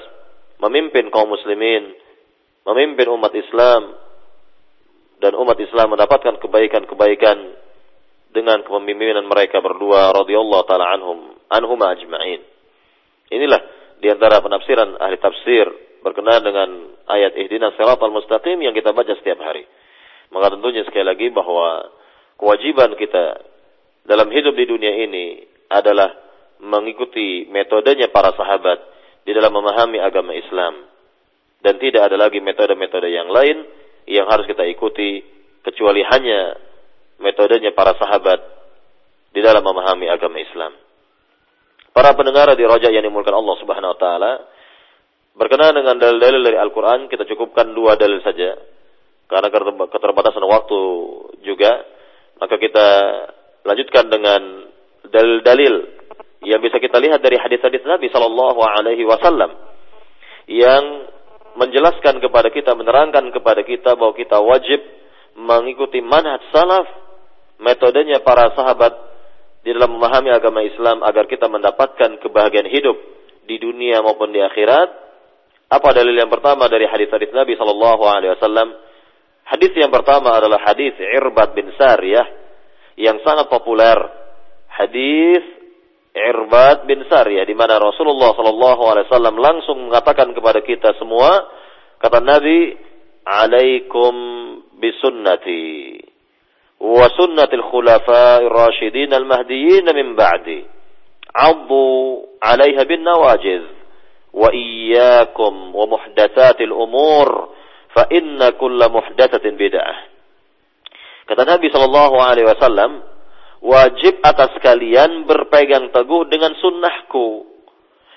memimpin 0.59 1.15
kaum 1.15 1.31
muslimin, 1.31 1.95
memimpin 2.67 3.07
umat 3.15 3.31
Islam. 3.39 3.95
Dan 5.23 5.39
umat 5.39 5.55
Islam 5.63 5.95
mendapatkan 5.95 6.43
kebaikan-kebaikan 6.43 7.39
dengan 8.33 8.65
kepemimpinan 8.65 9.29
mereka 9.29 9.61
berdua 9.61 10.13
radhiyallahu 10.17 10.65
taala 10.65 10.97
anhum 10.97 11.37
anhum 11.53 11.79
ajma'in. 11.81 12.41
Inilah 13.33 13.61
di 14.01 14.09
antara 14.09 14.41
penafsiran 14.41 14.99
ahli 14.99 15.17
tafsir 15.21 15.69
berkenaan 16.03 16.43
dengan 16.43 16.69
ayat 17.07 17.39
ihdinas 17.39 17.77
siratal 17.79 18.11
mustaqim 18.11 18.59
yang 18.59 18.75
kita 18.75 18.91
baca 18.91 19.13
setiap 19.21 19.39
hari. 19.45 19.69
Maka 20.33 20.57
tentunya 20.57 20.83
sekali 20.89 21.07
lagi 21.07 21.29
bahwa 21.29 21.93
kewajiban 22.41 22.97
kita 22.97 23.45
dalam 24.09 24.33
hidup 24.33 24.57
di 24.57 24.65
dunia 24.67 24.93
ini 25.07 25.45
adalah 25.71 26.11
mengikuti 26.59 27.47
metodenya 27.53 28.11
para 28.11 28.35
sahabat 28.35 28.79
di 29.23 29.31
dalam 29.31 29.55
memahami 29.55 30.03
agama 30.03 30.35
Islam. 30.35 30.89
Dan 31.63 31.79
tidak 31.79 32.11
ada 32.11 32.19
lagi 32.19 32.43
metode-metode 32.43 33.07
yang 33.07 33.31
lain 33.31 33.63
yang 34.11 34.27
harus 34.27 34.51
kita 34.51 34.67
ikuti 34.67 35.23
kecuali 35.63 36.03
hanya 36.03 36.59
metodenya 37.23 37.71
para 37.73 37.95
sahabat 37.97 38.43
di 39.33 39.41
dalam 39.41 39.63
memahami 39.65 40.11
agama 40.11 40.43
Islam. 40.43 40.75
Para 41.93 42.13
pendengar 42.19 42.53
di 42.57 42.65
Raja 42.65 42.89
yang 42.91 43.05
dimulakan 43.05 43.41
Allah 43.41 43.57
Subhanahu 43.63 43.93
wa 43.95 43.99
taala, 44.01 44.33
berkenaan 45.37 45.77
dengan 45.77 45.97
dalil-dalil 45.97 46.41
dari 46.45 46.59
Al-Qur'an 46.59 47.09
kita 47.09 47.25
cukupkan 47.25 47.73
dua 47.73 47.97
dalil 47.97 48.21
saja. 48.21 48.59
Karena 49.31 49.49
keterbatasan 49.89 50.45
waktu 50.45 50.81
juga, 51.41 51.73
maka 52.37 52.61
kita 52.61 52.87
lanjutkan 53.65 54.13
dengan 54.13 54.69
dalil-dalil 55.09 55.75
yang 56.43 56.61
bisa 56.61 56.83
kita 56.83 56.99
lihat 56.99 57.23
dari 57.23 57.39
hadis-hadis 57.39 57.81
Nabi 57.87 58.11
Shallallahu 58.11 58.61
Alaihi 58.61 59.07
Wasallam 59.07 59.57
yang 60.51 61.07
menjelaskan 61.55 62.19
kepada 62.19 62.51
kita, 62.51 62.75
menerangkan 62.75 63.31
kepada 63.31 63.63
kita 63.63 63.95
bahwa 63.95 64.17
kita 64.17 64.41
wajib 64.43 64.81
mengikuti 65.39 66.03
manhaj 66.03 66.43
salaf, 66.51 66.89
metodenya 67.63 68.21
para 68.21 68.51
sahabat 68.53 68.93
di 69.63 69.71
dalam 69.71 69.95
memahami 69.95 70.35
agama 70.35 70.61
Islam 70.67 71.07
agar 71.07 71.31
kita 71.31 71.47
mendapatkan 71.47 72.19
kebahagiaan 72.19 72.67
hidup 72.67 72.99
di 73.47 73.57
dunia 73.63 74.03
maupun 74.03 74.35
di 74.35 74.43
akhirat. 74.43 75.01
Apa 75.73 75.89
dalil 75.97 76.13
yang 76.13 76.29
pertama 76.29 76.69
dari 76.69 76.85
hadis-hadis 76.85 77.33
Nabi 77.33 77.57
Shallallahu 77.57 78.03
Alaihi 78.05 78.37
Wasallam? 78.37 78.69
Hadis 79.49 79.73
yang 79.79 79.89
pertama 79.89 80.37
adalah 80.37 80.61
hadis 80.61 80.93
Irbad 81.01 81.57
bin 81.57 81.73
Sariyah 81.75 82.27
yang 83.01 83.21
sangat 83.25 83.49
populer 83.49 83.97
hadis 84.69 85.43
Irbad 86.13 86.85
bin 86.85 87.09
Sariyah 87.09 87.49
di 87.49 87.57
mana 87.57 87.81
Rasulullah 87.81 88.37
sallallahu 88.37 88.83
alaihi 88.85 89.09
wasallam 89.09 89.37
langsung 89.41 89.89
mengatakan 89.89 90.37
kepada 90.37 90.61
kita 90.61 90.93
semua 91.01 91.49
kata 91.97 92.21
Nabi 92.21 92.77
alaikum 93.25 94.15
bisunnati 94.77 95.97
wa 96.83 97.07
sunnatil 97.15 97.63
khulafa'ir 97.63 98.51
rasyidin 98.51 99.15
al 99.15 99.23
mahdiyyin 99.23 99.87
min 99.95 100.19
ba'di. 100.19 100.67
Addu 101.31 101.87
'alaiha 102.43 102.83
bin 102.91 103.07
nawajiz. 103.07 103.63
Wa 104.35 104.51
iyyakum 104.51 105.71
wa 105.71 105.85
muhdatsatil 105.87 106.75
Kata 111.23 111.43
Nabi 111.45 111.69
Alaihi 111.69 112.49
Wasallam, 112.49 112.93
wajib 113.63 114.19
atas 114.25 114.57
kalian 114.59 115.29
berpegang 115.29 115.93
teguh 115.93 116.27
dengan 116.33 116.57
sunnahku 116.57 117.47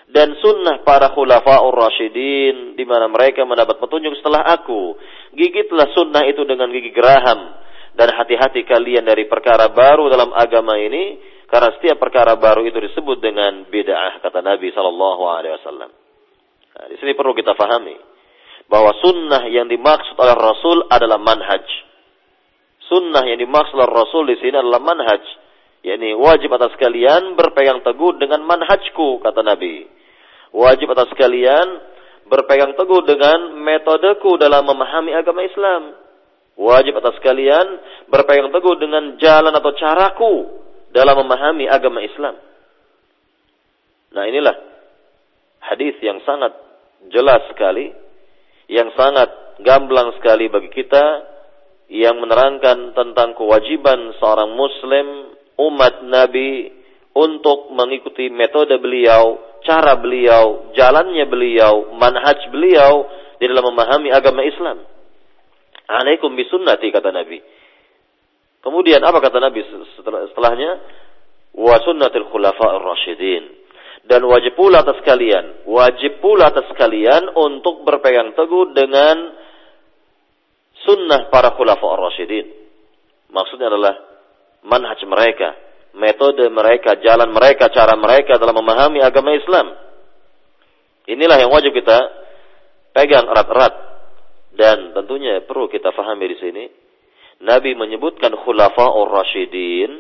dan 0.10 0.32
sunnah 0.40 0.82
para 0.88 1.12
khulafaur 1.12 1.76
rasyidin 1.76 2.80
di 2.80 2.86
mana 2.88 3.12
mereka 3.12 3.44
mendapat 3.44 3.78
petunjuk 3.78 4.16
setelah 4.24 4.48
aku. 4.56 4.96
Gigitlah 5.36 5.92
sunnah 5.92 6.24
itu 6.26 6.48
dengan 6.48 6.72
gigi 6.72 6.96
geraham 6.96 7.66
dan 7.96 8.12
hati-hati 8.12 8.68
kalian 8.68 9.08
dari 9.08 9.26
perkara 9.26 9.72
baru 9.72 10.12
dalam 10.12 10.36
agama 10.36 10.76
ini 10.76 11.20
karena 11.48 11.72
setiap 11.80 11.98
perkara 12.00 12.36
baru 12.36 12.68
itu 12.68 12.78
disebut 12.78 13.24
dengan 13.24 13.66
bid'ah 13.72 14.20
kata 14.20 14.44
Nabi 14.44 14.72
Shallallahu 14.76 15.24
Alaihi 15.32 15.54
Wasallam. 15.60 15.92
Nah, 16.76 16.86
di 16.92 16.96
sini 17.00 17.16
perlu 17.16 17.32
kita 17.32 17.56
fahami 17.56 17.96
bahwa 18.68 18.92
sunnah 19.00 19.48
yang 19.48 19.72
dimaksud 19.72 20.20
oleh 20.20 20.36
Rasul 20.36 20.78
adalah 20.92 21.22
manhaj 21.22 21.64
Sunnah 22.86 23.26
yang 23.26 23.42
dimaksud 23.42 23.78
Rasul 23.82 24.30
di 24.30 24.38
sini 24.38 24.62
adalah 24.62 24.82
manhaj. 24.82 25.22
yakni 25.86 26.18
wajib 26.18 26.50
atas 26.54 26.74
kalian 26.82 27.38
berpegang 27.38 27.82
teguh 27.82 28.18
dengan 28.18 28.42
manhajku, 28.46 29.22
kata 29.22 29.42
Nabi. 29.42 29.86
Wajib 30.54 30.94
atas 30.94 31.10
kalian 31.18 31.82
berpegang 32.26 32.74
teguh 32.74 33.06
dengan 33.06 33.54
metodeku 33.58 34.38
dalam 34.38 34.66
memahami 34.66 35.14
agama 35.14 35.46
Islam. 35.46 35.94
Wajib 36.56 36.96
atas 37.04 37.20
kalian 37.20 37.68
berpegang 38.08 38.48
teguh 38.48 38.76
dengan 38.80 39.20
jalan 39.20 39.52
atau 39.52 39.72
caraku 39.76 40.34
dalam 40.96 41.20
memahami 41.20 41.68
agama 41.68 42.00
Islam. 42.00 42.40
Nah 44.16 44.24
inilah 44.24 44.56
hadis 45.60 46.00
yang 46.00 46.24
sangat 46.24 46.56
jelas 47.12 47.44
sekali, 47.52 47.92
yang 48.72 48.88
sangat 48.96 49.28
gamblang 49.60 50.16
sekali 50.16 50.48
bagi 50.48 50.72
kita 50.72 51.36
yang 51.92 52.18
menerangkan 52.24 52.96
tentang 52.96 53.36
kewajiban 53.36 54.16
seorang 54.18 54.56
muslim 54.56 55.36
umat 55.60 56.08
Nabi 56.08 56.72
untuk 57.16 57.72
mengikuti 57.72 58.32
metode 58.32 58.80
beliau, 58.80 59.60
cara 59.64 59.96
beliau, 60.00 60.72
jalannya 60.76 61.28
beliau, 61.28 61.96
manhaj 61.96 62.40
beliau 62.52 63.08
di 63.40 63.46
dalam 63.48 63.72
memahami 63.72 64.10
agama 64.12 64.44
Islam. 64.44 64.95
Alaikum 65.86 66.34
bisunnati 66.34 66.90
kata 66.90 67.14
Nabi. 67.14 67.38
Kemudian 68.62 69.02
apa 69.06 69.22
kata 69.22 69.38
Nabi 69.38 69.62
setelahnya? 69.98 70.72
Wa 71.54 71.78
sunnatil 71.86 72.28
khulafa'ir 72.34 72.82
rasyidin. 72.82 73.44
Dan 74.06 74.22
wajib 74.30 74.54
pula 74.54 74.86
atas 74.86 75.02
kalian, 75.02 75.66
wajib 75.66 76.22
pula 76.22 76.54
atas 76.54 76.70
kalian 76.78 77.26
untuk 77.34 77.82
berpegang 77.82 78.38
teguh 78.38 78.70
dengan 78.78 79.34
sunnah 80.86 81.34
para 81.34 81.58
khulafa 81.58 81.82
ar-rasyidin. 81.82 82.46
Maksudnya 83.34 83.74
adalah 83.74 83.98
manhaj 84.62 85.02
mereka, 85.10 85.58
metode 85.98 86.46
mereka, 86.54 87.02
jalan 87.02 87.34
mereka, 87.34 87.74
cara 87.74 87.98
mereka 87.98 88.38
dalam 88.38 88.54
memahami 88.54 89.02
agama 89.02 89.34
Islam. 89.34 89.74
Inilah 91.10 91.38
yang 91.42 91.50
wajib 91.50 91.74
kita 91.74 91.98
pegang 92.94 93.26
erat-erat 93.26 93.74
dan 94.56 94.96
tentunya 94.96 95.44
perlu 95.44 95.68
kita 95.68 95.92
fahami 95.92 96.26
di 96.32 96.38
sini. 96.40 96.64
Nabi 97.44 97.76
menyebutkan 97.76 98.32
khulafa'ur 98.32 99.12
rasyidin, 99.12 99.92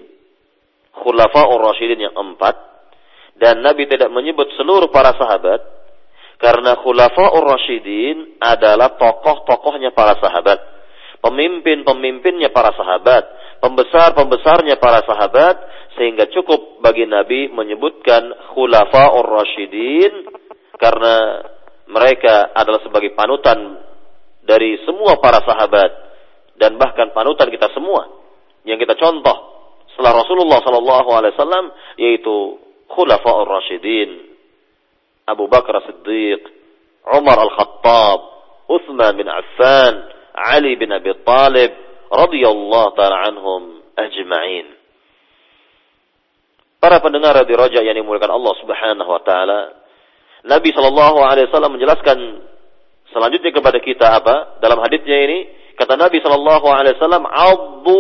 khulafa'ur 0.96 1.60
rasyidin 1.60 2.08
yang 2.08 2.16
empat, 2.16 2.56
dan 3.36 3.60
Nabi 3.60 3.92
tidak 3.92 4.08
menyebut 4.08 4.48
seluruh 4.56 4.88
para 4.88 5.12
sahabat, 5.20 5.60
karena 6.40 6.80
khulafa'ur 6.80 7.44
rasyidin 7.44 8.40
adalah 8.40 8.96
tokoh-tokohnya 8.96 9.92
para 9.92 10.16
sahabat, 10.24 10.64
pemimpin-pemimpinnya 11.20 12.56
para 12.56 12.72
sahabat, 12.72 13.28
pembesar-pembesarnya 13.60 14.80
para 14.80 15.04
sahabat, 15.04 15.56
sehingga 16.00 16.32
cukup 16.32 16.80
bagi 16.80 17.04
Nabi 17.04 17.52
menyebutkan 17.52 18.32
khulafa'ur 18.56 19.28
rasyidin, 19.28 20.32
karena 20.80 21.44
mereka 21.92 22.56
adalah 22.56 22.80
sebagai 22.82 23.12
panutan 23.14 23.85
dari 24.46 24.80
semua 24.86 25.18
para 25.20 25.42
sahabat 25.42 25.92
dan 26.56 26.78
bahkan 26.80 27.12
panutan 27.12 27.52
kita 27.52 27.70
semua 27.74 28.08
yang 28.64 28.80
kita 28.80 28.96
contoh 28.96 29.38
setelah 29.94 30.24
Rasulullah 30.24 30.60
sallallahu 30.64 31.10
alaihi 31.12 31.34
wasallam 31.36 31.66
yaitu 31.98 32.36
khulafaur 32.90 33.50
rasyidin 33.50 34.36
Abu 35.26 35.50
Bakar 35.50 35.82
Siddiq, 35.90 36.42
Umar 37.10 37.38
Al-Khattab, 37.42 38.20
Uthman 38.70 39.18
bin 39.18 39.26
Affan, 39.26 39.94
Ali 40.38 40.78
bin 40.78 40.94
Abi 40.94 41.10
Talib 41.26 41.72
radhiyallahu 42.14 42.94
taala 42.94 43.34
anhum 43.34 43.82
ajma'in. 43.98 44.70
Para 46.78 47.02
pendengar 47.02 47.42
di 47.42 47.54
Raja 47.58 47.82
yang 47.82 47.98
dimuliakan 47.98 48.38
Allah 48.38 48.54
Subhanahu 48.62 49.10
wa 49.10 49.22
taala, 49.26 49.60
Nabi 50.46 50.70
sallallahu 50.70 51.18
alaihi 51.26 51.50
wasallam 51.50 51.74
menjelaskan 51.74 52.18
Selanjutnya 53.16 53.56
kepada 53.56 53.80
kita 53.80 54.20
apa? 54.20 54.60
Dalam 54.60 54.76
hadisnya 54.84 55.16
ini 55.24 55.48
kata 55.80 55.96
Nabi 55.96 56.20
Shallallahu 56.20 56.68
Alaihi 56.68 57.00
Wasallam, 57.00 57.24
"Abu 57.24 58.00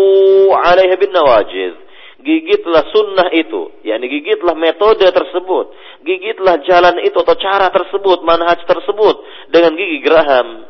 alaihi 0.51 0.99
bin 0.99 1.15
nawajiz." 1.15 1.87
Gigitlah 2.19 2.89
sunnah 2.91 3.29
itu, 3.31 3.79
yakni 3.85 4.09
gigitlah 4.11 4.57
metode 4.57 5.05
tersebut, 5.07 5.71
gigitlah 6.03 6.57
jalan 6.65 6.97
itu 7.05 7.15
atau 7.21 7.37
cara 7.37 7.69
tersebut, 7.69 8.25
manhaj 8.25 8.65
tersebut 8.65 9.15
dengan 9.53 9.77
gigi 9.77 10.01
geraham. 10.01 10.65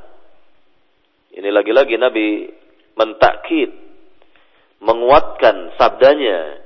Ini 1.31 1.49
lagi-lagi 1.55 1.95
Nabi 1.95 2.51
mentakkid, 2.99 3.71
menguatkan 4.83 5.73
sabdanya 5.79 6.59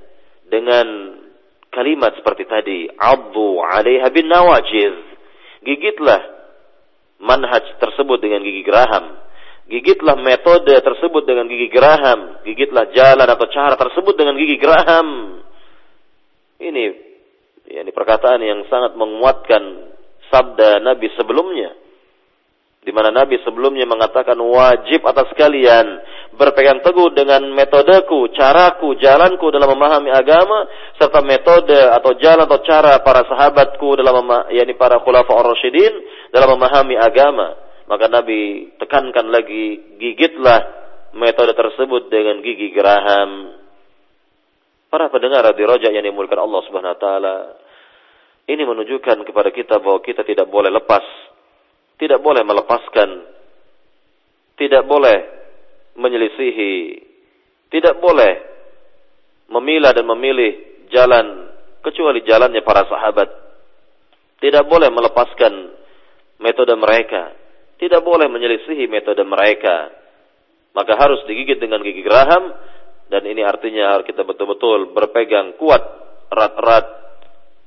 dengan 0.49 1.15
kalimat 1.69 2.17
seperti 2.17 2.49
tadi, 2.49 2.89
"Abu 2.97 3.61
alaiha 3.61 4.09
bin 4.09 4.25
nawajiz." 4.25 4.97
Gigitlah 5.61 6.38
manhaj 7.19 7.63
tersebut 7.77 8.17
dengan 8.23 8.41
gigi 8.41 8.63
geraham. 8.63 9.19
Gigitlah 9.69 10.17
metode 10.17 10.73
tersebut 10.81 11.23
dengan 11.29 11.45
gigi 11.45 11.69
geraham. 11.69 12.41
Gigitlah 12.41 12.89
jalan 12.89 13.27
atau 13.29 13.47
cara 13.53 13.77
tersebut 13.77 14.17
dengan 14.17 14.33
gigi 14.33 14.57
geraham. 14.57 15.39
Ini 16.59 16.83
ya, 17.69 17.85
ini 17.85 17.91
perkataan 17.93 18.41
yang 18.41 18.65
sangat 18.65 18.97
menguatkan 18.97 19.93
sabda 20.33 20.81
Nabi 20.81 21.07
sebelumnya. 21.13 21.77
Di 22.79 22.95
mana 22.95 23.11
Nabi 23.11 23.37
sebelumnya 23.43 23.83
mengatakan 23.83 24.39
wajib 24.39 25.03
atas 25.03 25.29
kalian 25.35 25.99
berpegang 26.33 26.79
teguh 26.79 27.11
dengan 27.11 27.43
metodeku, 27.51 28.31
caraku, 28.31 28.95
jalanku 28.95 29.51
dalam 29.51 29.75
memahami 29.75 30.09
agama 30.09 30.63
serta 30.95 31.19
metode 31.19 31.75
atau 31.75 32.15
jalan 32.15 32.47
atau 32.47 32.63
cara 32.63 33.03
para 33.03 33.27
sahabatku 33.27 33.99
dalam 33.99 34.23
yakni 34.55 34.79
para 34.79 35.03
khulafa 35.03 35.27
ar-rasyidin 35.27 35.91
dalam 36.33 36.57
memahami 36.57 36.95
agama. 36.97 37.57
Maka 37.89 38.05
Nabi 38.05 38.73
tekankan 38.77 39.33
lagi 39.33 39.97
gigitlah 39.97 40.61
metode 41.17 41.57
tersebut 41.57 42.09
dengan 42.13 42.41
gigi 42.45 42.69
geraham. 42.69 43.57
Para 44.89 45.09
pendengar 45.09 45.45
di 45.53 45.63
rojak 45.65 45.93
yang 45.93 46.05
dimulakan 46.05 46.49
Allah 46.49 46.61
Subhanahu 46.65 46.93
wa 46.97 47.01
taala, 47.01 47.35
ini 48.49 48.61
menunjukkan 48.65 49.25
kepada 49.25 49.49
kita 49.53 49.77
bahwa 49.81 50.01
kita 50.01 50.25
tidak 50.25 50.49
boleh 50.49 50.73
lepas, 50.73 51.05
tidak 52.01 52.21
boleh 52.21 52.41
melepaskan, 52.41 53.09
tidak 54.57 54.85
boleh 54.89 55.17
menyelisihi, 55.97 57.05
tidak 57.69 58.01
boleh 58.01 58.41
memilah 59.49 59.93
dan 59.93 60.05
memilih 60.09 60.85
jalan 60.89 61.53
kecuali 61.85 62.25
jalannya 62.25 62.61
para 62.65 62.85
sahabat. 62.89 63.29
Tidak 64.39 64.63
boleh 64.65 64.89
melepaskan 64.89 65.53
metode 66.39 66.73
mereka. 66.75 67.35
Tidak 67.79 68.01
boleh 68.03 68.27
menyelisihi 68.27 68.87
metode 68.91 69.23
mereka. 69.23 69.91
Maka 70.75 70.95
harus 70.99 71.23
digigit 71.27 71.59
dengan 71.59 71.83
gigi 71.83 72.03
geraham 72.03 72.51
dan 73.09 73.25
ini 73.25 73.41
artinya 73.41 73.99
kita 74.05 74.21
betul-betul 74.21 74.93
berpegang 74.93 75.57
kuat 75.57 75.81
erat-erat 76.29 76.85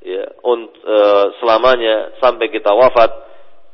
ya 0.07 0.23
e, 0.39 0.97
selamanya 1.43 2.15
sampai 2.23 2.47
kita 2.47 2.71
wafat 2.71 3.11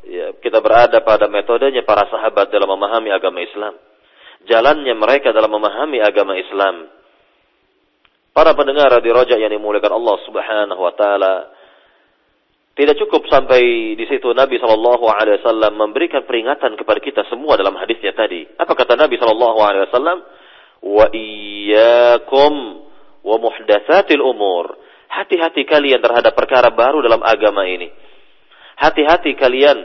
ya 0.09 0.33
kita 0.41 0.65
berada 0.65 1.05
pada 1.05 1.29
metodenya 1.29 1.85
para 1.85 2.09
sahabat 2.09 2.49
dalam 2.49 2.73
memahami 2.73 3.13
agama 3.13 3.45
Islam 3.45 3.77
jalannya 4.49 4.97
mereka 4.97 5.35
dalam 5.37 5.53
memahami 5.53 6.01
agama 6.01 6.35
Islam. 6.39 6.89
Para 8.33 8.55
pendengar 8.55 8.95
di 9.03 9.11
rojak 9.13 9.37
yang 9.37 9.51
dimuliakan 9.51 9.99
Allah 9.99 10.17
Subhanahu 10.25 10.81
wa 10.81 10.95
taala, 10.95 11.35
tidak 12.79 12.95
cukup 12.95 13.27
sampai 13.27 13.99
di 13.99 14.07
situ 14.07 14.31
Nabi 14.31 14.63
Shallallahu 14.63 15.11
Alaihi 15.11 15.43
Wasallam 15.43 15.75
memberikan 15.75 16.23
peringatan 16.23 16.79
kepada 16.79 17.03
kita 17.03 17.27
semua 17.27 17.59
dalam 17.59 17.75
hadisnya 17.75 18.15
tadi. 18.15 18.47
Apa 18.55 18.79
kata 18.79 18.95
Nabi 18.95 19.19
Shallallahu 19.19 19.59
Alaihi 19.59 19.91
Wasallam? 19.91 20.19
Wa 20.87 21.11
iyyakum 21.11 22.55
wa 23.27 23.37
muhdatsatil 23.43 24.23
umur. 24.23 24.79
Hati-hati 25.11 25.67
kalian 25.67 25.99
terhadap 25.99 26.39
perkara 26.39 26.71
baru 26.71 27.03
dalam 27.03 27.19
agama 27.19 27.67
ini. 27.67 27.91
Hati-hati 28.79 29.35
kalian 29.35 29.79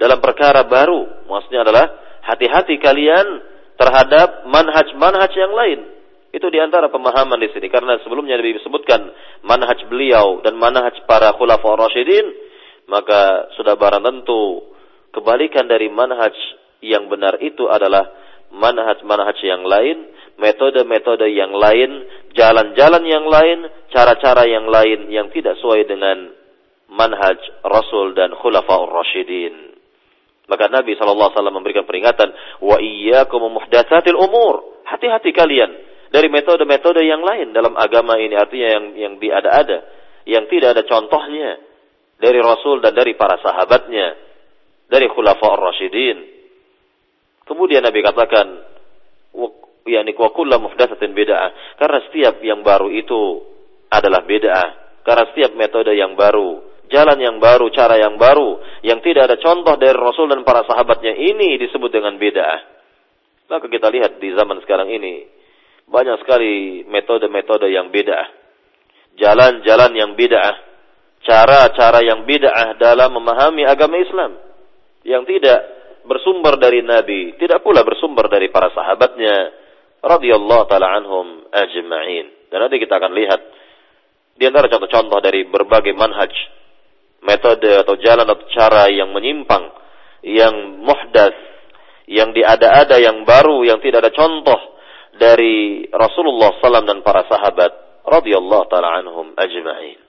dalam 0.00 0.24
perkara 0.24 0.64
baru. 0.64 1.28
Maksudnya 1.28 1.68
adalah 1.68 1.84
hati-hati 2.24 2.80
kalian 2.80 3.44
terhadap 3.76 4.48
manhaj-manhaj 4.48 5.32
yang 5.36 5.52
lain. 5.52 5.99
Itu 6.30 6.46
di 6.46 6.62
antara 6.62 6.86
pemahaman 6.86 7.42
di 7.42 7.50
sini. 7.50 7.66
Karena 7.66 7.98
sebelumnya 8.06 8.38
disebutkan 8.38 9.10
manhaj 9.42 9.82
beliau 9.90 10.38
dan 10.46 10.54
manhaj 10.54 10.94
para 11.10 11.34
khulafa 11.34 11.74
rasyidin. 11.74 12.26
Maka 12.90 13.50
sudah 13.54 13.78
barang 13.78 14.02
tentu 14.02 14.66
kebalikan 15.14 15.66
dari 15.66 15.90
manhaj 15.90 16.34
yang 16.82 17.10
benar 17.10 17.38
itu 17.42 17.66
adalah 17.70 18.08
manhaj-manhaj 18.50 19.38
yang 19.46 19.62
lain, 19.62 20.10
metode-metode 20.42 21.30
yang 21.30 21.54
lain, 21.54 22.02
jalan-jalan 22.34 23.04
yang 23.06 23.26
lain, 23.30 23.58
cara-cara 23.94 24.42
yang 24.46 24.66
lain 24.66 25.06
yang 25.06 25.30
tidak 25.30 25.54
sesuai 25.62 25.86
dengan 25.86 26.34
manhaj 26.90 27.38
Rasul 27.62 28.18
dan 28.18 28.34
khulafa 28.34 28.74
rasyidin. 28.90 29.78
Maka 30.50 30.66
Nabi 30.66 30.98
SAW 30.98 31.30
memberikan 31.54 31.86
peringatan, 31.86 32.34
wa 32.58 32.82
iyyakum 32.82 33.54
muhdatsatil 33.54 34.18
umur. 34.18 34.82
Hati-hati 34.82 35.30
kalian 35.30 35.89
dari 36.10 36.26
metode-metode 36.26 37.06
yang 37.06 37.22
lain 37.22 37.54
dalam 37.54 37.78
agama 37.78 38.18
ini 38.18 38.34
artinya 38.34 38.68
yang 38.68 38.84
yang 38.98 39.14
diada-ada, 39.22 39.78
yang 40.26 40.44
tidak 40.50 40.74
ada 40.74 40.82
contohnya 40.86 41.58
dari 42.18 42.38
Rasul 42.42 42.82
dan 42.82 42.92
dari 42.92 43.14
para 43.14 43.38
sahabatnya, 43.38 44.18
dari 44.90 45.06
khulafaur 45.06 45.58
rasyidin. 45.58 46.18
Kemudian 47.46 47.82
Nabi 47.82 48.02
katakan, 48.02 48.46
yakni 49.86 50.12
wa 50.14 50.30
kullu 50.30 50.54
muhdatsatin 50.58 51.14
bid'ah. 51.14 51.78
Karena 51.78 51.98
setiap 52.10 52.38
yang 52.42 52.62
baru 52.62 52.90
itu 52.94 53.42
adalah 53.90 54.22
bid'ah. 54.22 55.02
Karena 55.02 55.24
setiap 55.34 55.56
metode 55.58 55.96
yang 55.96 56.14
baru 56.14 56.70
jalan 56.90 57.18
yang 57.22 57.36
baru, 57.38 57.70
cara 57.70 57.96
yang 57.96 58.18
baru, 58.18 58.82
yang 58.82 58.98
tidak 59.00 59.30
ada 59.30 59.36
contoh 59.38 59.78
dari 59.78 59.94
Rasul 59.94 60.26
dan 60.26 60.42
para 60.42 60.66
sahabatnya 60.66 61.14
ini 61.14 61.56
disebut 61.56 61.88
dengan 61.88 62.18
beda. 62.18 62.48
Maka 63.46 63.66
kita 63.70 63.88
lihat 63.90 64.18
di 64.18 64.34
zaman 64.34 64.58
sekarang 64.66 64.90
ini 64.90 65.39
banyak 65.90 66.22
sekali 66.22 66.86
metode-metode 66.86 67.66
yang 67.66 67.90
beda, 67.90 68.18
jalan-jalan 69.18 69.92
yang 69.98 70.14
beda, 70.14 70.38
cara-cara 71.26 72.00
yang 72.06 72.22
beda 72.22 72.78
dalam 72.78 73.10
memahami 73.18 73.66
agama 73.66 73.98
Islam. 73.98 74.38
Yang 75.02 75.22
tidak 75.34 75.60
bersumber 76.06 76.56
dari 76.62 76.86
Nabi, 76.86 77.34
tidak 77.42 77.66
pula 77.66 77.82
bersumber 77.82 78.30
dari 78.30 78.48
para 78.54 78.70
sahabatnya 78.70 79.50
radhiyallahu 80.00 80.64
taala 80.70 80.94
anhum 80.94 81.42
ajma'in. 81.50 82.48
Dan 82.48 82.58
nanti 82.62 82.78
kita 82.78 82.94
akan 83.02 83.12
lihat 83.12 83.40
di 84.38 84.46
antara 84.46 84.70
contoh-contoh 84.70 85.18
dari 85.18 85.42
berbagai 85.50 85.92
manhaj 85.92 86.30
metode 87.26 87.82
atau 87.82 87.98
jalan 87.98 88.24
atau 88.24 88.46
cara 88.54 88.86
yang 88.88 89.10
menyimpang, 89.10 89.74
yang 90.22 90.54
muhdas, 90.80 91.34
yang 92.06 92.30
diada-ada, 92.30 92.96
yang 93.02 93.26
baru, 93.26 93.66
yang 93.66 93.82
tidak 93.82 94.06
ada 94.06 94.12
contoh 94.14 94.70
dari 95.20 95.84
Rasulullah 95.92 96.56
SAW 96.56 96.88
dan 96.88 97.04
para 97.04 97.28
sahabat 97.28 98.02
radhiyallahu 98.08 98.64
taala 98.72 99.04
anhum 99.04 99.36
ajma'in. 99.36 100.00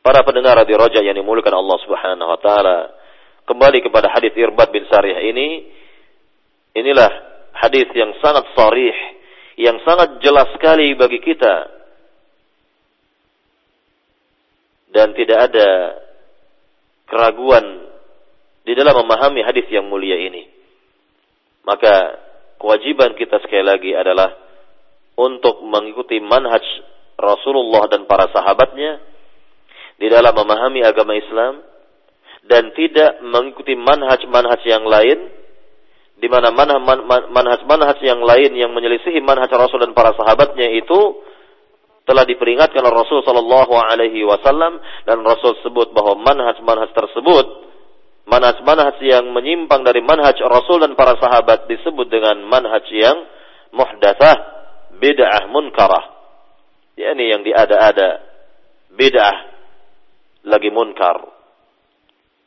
Para 0.00 0.24
pendengar 0.24 0.56
di 0.64 0.72
Roja 0.72 1.04
yang 1.04 1.12
dimulakan 1.12 1.60
Allah 1.60 1.78
Subhanahu 1.84 2.30
wa 2.32 2.40
taala, 2.40 2.78
kembali 3.44 3.84
kepada 3.84 4.08
hadis 4.08 4.32
Irbad 4.32 4.72
bin 4.72 4.88
Sarih 4.88 5.20
ini, 5.20 5.68
inilah 6.72 7.12
hadis 7.52 7.92
yang 7.92 8.16
sangat 8.24 8.48
sarih, 8.56 8.96
yang 9.60 9.76
sangat 9.84 10.16
jelas 10.24 10.48
sekali 10.56 10.96
bagi 10.96 11.20
kita. 11.20 11.76
Dan 14.96 15.12
tidak 15.12 15.52
ada 15.52 15.68
keraguan 17.04 17.84
di 18.64 18.72
dalam 18.72 18.96
memahami 19.04 19.44
hadis 19.44 19.68
yang 19.68 19.84
mulia 19.92 20.16
ini. 20.16 20.48
Maka 21.66 22.25
kewajiban 22.60 23.14
kita 23.16 23.40
sekali 23.44 23.64
lagi 23.64 23.90
adalah 23.92 24.32
untuk 25.16 25.64
mengikuti 25.64 26.20
manhaj 26.20 26.62
Rasulullah 27.16 27.88
dan 27.88 28.04
para 28.04 28.28
sahabatnya 28.28 29.00
di 29.96 30.06
dalam 30.12 30.36
memahami 30.36 30.84
agama 30.84 31.16
Islam 31.16 31.64
dan 32.46 32.70
tidak 32.76 33.24
mengikuti 33.24 33.74
manhaj-manhaj 33.74 34.60
yang 34.68 34.84
lain 34.84 35.18
di 36.16 36.28
mana 36.28 36.52
manhaj-manhaj 36.52 37.98
yang 38.04 38.20
lain 38.20 38.52
yang 38.56 38.72
menyelisihi 38.72 39.20
manhaj 39.24 39.48
Rasul 39.52 39.84
dan 39.84 39.96
para 39.96 40.12
sahabatnya 40.16 40.68
itu 40.76 41.24
telah 42.06 42.22
diperingatkan 42.22 42.78
oleh 42.80 42.94
Rasul 42.94 43.24
Shallallahu 43.26 43.74
Alaihi 43.74 44.22
Wasallam 44.22 44.78
dan 45.08 45.26
Rasul 45.26 45.58
sebut 45.64 45.90
bahwa 45.90 46.14
manhaj-manhaj 46.22 46.94
tersebut 46.94 47.65
manhaj-manhaj 48.26 48.98
yang 49.06 49.30
menyimpang 49.30 49.86
dari 49.86 50.02
manhaj 50.02 50.36
Rasul 50.42 50.82
dan 50.82 50.98
para 50.98 51.14
sahabat 51.16 51.70
disebut 51.70 52.10
dengan 52.10 52.42
manhaj 52.46 52.84
yang 52.90 53.16
muhdatsah, 53.70 54.36
bid'ah 54.98 55.46
munkarah. 55.50 56.14
yakni 56.96 57.28
yang 57.28 57.44
diada-ada, 57.44 58.24
bid'ah 58.92 59.36
lagi 60.46 60.70
munkar. 60.72 61.28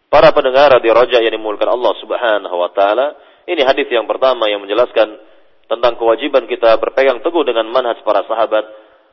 Para 0.10 0.34
pendengar 0.34 0.74
di 0.82 0.90
Raja 0.90 1.22
yang 1.22 1.38
dimulakan 1.38 1.70
Allah 1.70 1.94
Subhanahu 2.02 2.56
wa 2.58 2.74
taala, 2.74 3.14
ini 3.46 3.62
hadis 3.62 3.86
yang 3.94 4.10
pertama 4.10 4.50
yang 4.50 4.66
menjelaskan 4.66 5.22
tentang 5.70 6.02
kewajiban 6.02 6.50
kita 6.50 6.82
berpegang 6.82 7.22
teguh 7.22 7.46
dengan 7.46 7.70
manhaj 7.70 8.02
para 8.02 8.26
sahabat 8.26 8.66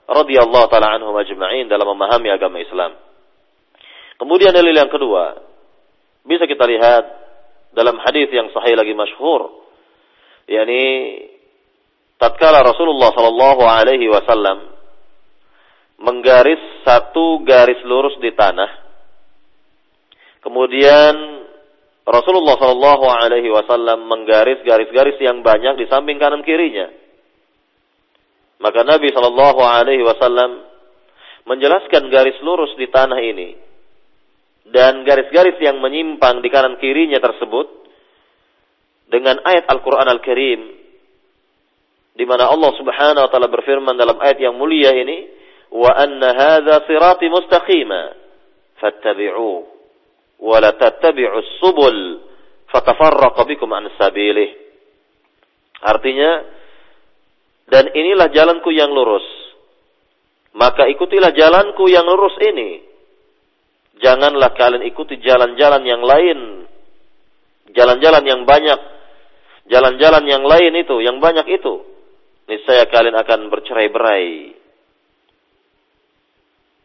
radhiyallahu 0.09 0.67
taala 0.73 0.97
anhum 0.97 1.13
ajma'in 1.13 1.69
dalam 1.69 1.85
memahami 1.85 2.33
agama 2.33 2.57
Islam. 2.65 2.97
Kemudian 4.17 4.57
dalil 4.57 4.73
yang 4.73 4.89
kedua, 4.89 5.37
bisa 6.27 6.45
kita 6.45 6.67
lihat 6.67 7.05
dalam 7.73 7.97
hadis 8.03 8.27
yang 8.35 8.51
sahih 8.51 8.75
lagi 8.75 8.93
masyhur 8.93 9.63
yakni 10.51 10.83
tatkala 12.19 12.67
Rasulullah 12.67 13.15
sallallahu 13.15 13.63
alaihi 13.63 14.11
wasallam 14.11 14.75
menggaris 16.03 16.61
satu 16.83 17.41
garis 17.47 17.81
lurus 17.87 18.19
di 18.19 18.35
tanah 18.35 18.71
kemudian 20.43 21.15
Rasulullah 22.07 22.55
sallallahu 22.59 23.07
alaihi 23.11 23.51
wasallam 23.51 24.07
menggaris 24.07 24.63
garis-garis 24.63 25.19
yang 25.19 25.43
banyak 25.43 25.79
di 25.79 25.87
samping 25.91 26.19
kanan 26.23 26.43
kirinya 26.47 26.91
maka 28.63 28.83
Nabi 28.83 29.11
sallallahu 29.13 29.61
alaihi 29.63 30.07
wasallam 30.07 30.65
menjelaskan 31.47 32.09
garis 32.11 32.39
lurus 32.43 32.73
di 32.75 32.89
tanah 32.91 33.21
ini 33.21 33.66
dan 34.71 35.07
garis-garis 35.07 35.57
yang 35.63 35.79
menyimpang 35.79 36.43
di 36.43 36.49
kanan 36.51 36.79
kirinya 36.83 37.23
tersebut 37.23 37.67
dengan 39.07 39.39
ayat 39.47 39.71
Al-Qur'an 39.71 40.11
Al-Karim 40.11 40.61
di 42.17 42.25
mana 42.25 42.49
Allah 42.49 42.73
Subhanahu 42.75 43.25
wa 43.29 43.31
taala 43.31 43.53
berfirman 43.53 43.95
dalam 43.95 44.17
ayat 44.19 44.41
yang 44.41 44.57
mulia 44.57 44.91
ini 44.97 45.29
wa 45.77 45.93
anna 45.93 46.33
hadza 46.33 46.89
sirati 46.89 47.29
mustaqima 47.29 48.17
fattabi'u 48.81 49.53
wa 50.41 50.57
la 50.59 50.73
tattabi'us 50.73 51.61
subul 51.61 52.25
fatafarraqa 52.73 53.45
bikum 53.45 53.69
an 53.77 53.93
sabilih. 54.01 54.51
Artinya 55.85 56.31
dan 57.69 57.93
inilah 57.93 58.33
jalanku 58.33 58.73
yang 58.73 58.91
lurus. 58.91 59.25
Maka 60.57 60.89
ikutilah 60.89 61.37
jalanku 61.37 61.85
yang 61.93 62.09
lurus 62.09 62.33
ini 62.41 62.96
Janganlah 63.97 64.53
kalian 64.53 64.85
ikuti 64.85 65.17
jalan-jalan 65.25 65.83
yang 65.85 66.03
lain. 66.05 66.39
Jalan-jalan 67.73 68.25
yang 68.29 68.43
banyak. 68.45 68.81
Jalan-jalan 69.67 70.25
yang 70.29 70.45
lain 70.45 70.73
itu, 70.79 70.97
yang 71.03 71.19
banyak 71.19 71.49
itu. 71.49 71.83
Niscaya 72.47 72.87
kalian 72.87 73.17
akan 73.19 73.51
bercerai-berai. 73.51 74.55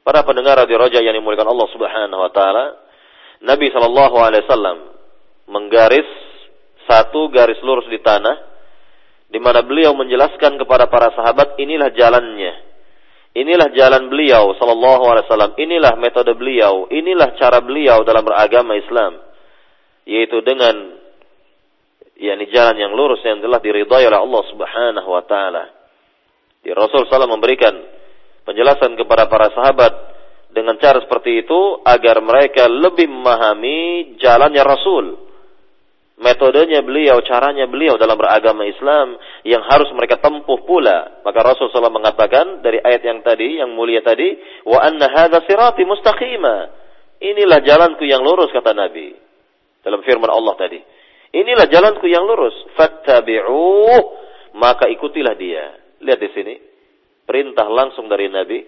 Para 0.02 0.26
pendengar 0.26 0.58
radio 0.58 0.82
Roja 0.82 0.98
yang 0.98 1.14
dimuliakan 1.14 1.46
Allah 1.46 1.68
Subhanahu 1.70 2.22
wa 2.26 2.32
taala, 2.34 2.66
Nabi 3.46 3.70
sallallahu 3.70 4.18
alaihi 4.18 4.44
wasallam 4.50 4.78
menggaris 5.46 6.10
satu 6.90 7.30
garis 7.30 7.62
lurus 7.62 7.86
di 7.86 8.02
tanah 8.02 8.50
di 9.30 9.38
mana 9.38 9.62
beliau 9.62 9.94
menjelaskan 9.94 10.58
kepada 10.58 10.90
para 10.90 11.14
sahabat 11.14 11.56
inilah 11.62 11.94
jalannya 11.94 12.71
Inilah 13.32 13.72
jalan 13.72 14.12
beliau 14.12 14.52
sallallahu 14.60 15.04
alaihi 15.08 15.26
wasallam, 15.32 15.54
inilah 15.56 15.96
metode 15.96 16.36
beliau, 16.36 16.92
inilah 16.92 17.32
cara 17.40 17.64
beliau 17.64 18.04
dalam 18.04 18.28
beragama 18.28 18.76
Islam. 18.76 19.24
Yaitu 20.04 20.44
dengan 20.44 21.00
yakni 22.20 22.52
jalan 22.52 22.76
yang 22.76 22.92
lurus 22.92 23.24
yang 23.24 23.40
telah 23.40 23.64
diridhai 23.64 24.04
oleh 24.04 24.20
Allah 24.20 24.44
Subhanahu 24.52 25.10
wa 25.10 25.24
taala. 25.24 25.64
Di 26.60 26.76
Rasul 26.76 27.08
sallallahu 27.08 27.40
memberikan 27.40 27.74
penjelasan 28.44 29.00
kepada 29.00 29.32
para 29.32 29.48
sahabat 29.56 29.94
dengan 30.52 30.76
cara 30.76 31.00
seperti 31.00 31.48
itu 31.48 31.80
agar 31.88 32.20
mereka 32.20 32.68
lebih 32.68 33.08
memahami 33.08 34.20
jalannya 34.20 34.62
Rasul 34.62 35.31
metodenya 36.22 36.86
beliau, 36.86 37.20
caranya 37.26 37.66
beliau 37.66 37.98
dalam 37.98 38.14
beragama 38.16 38.64
Islam 38.70 39.18
yang 39.42 39.66
harus 39.66 39.90
mereka 39.98 40.22
tempuh 40.22 40.62
pula. 40.64 41.26
Maka 41.26 41.42
Rasulullah 41.42 41.90
SAW 41.90 41.98
mengatakan 41.98 42.46
dari 42.62 42.78
ayat 42.78 43.02
yang 43.02 43.20
tadi, 43.26 43.58
yang 43.58 43.74
mulia 43.74 44.06
tadi, 44.06 44.38
wa 44.70 44.78
anna 44.80 45.10
hadza 45.10 45.42
sirati 45.50 45.82
mustaqima. 45.84 46.70
Inilah 47.22 47.60
jalanku 47.66 48.06
yang 48.06 48.22
lurus 48.22 48.54
kata 48.54 48.74
Nabi. 48.74 49.14
Dalam 49.82 50.06
firman 50.06 50.30
Allah 50.30 50.54
tadi. 50.58 50.80
Inilah 51.34 51.66
jalanku 51.70 52.06
yang 52.06 52.26
lurus. 52.26 52.54
Fattabi'uh. 52.78 54.02
Maka 54.58 54.90
ikutilah 54.94 55.38
dia. 55.38 55.74
Lihat 56.02 56.20
di 56.22 56.30
sini. 56.34 56.56
Perintah 57.26 57.66
langsung 57.70 58.10
dari 58.10 58.30
Nabi. 58.30 58.62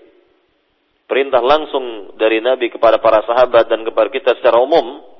Perintah 1.06 1.42
langsung 1.42 2.18
dari 2.18 2.42
Nabi 2.42 2.74
kepada 2.74 2.98
para 2.98 3.22
sahabat 3.26 3.70
dan 3.70 3.86
kepada 3.86 4.10
kita 4.10 4.38
secara 4.42 4.58
umum 4.62 5.13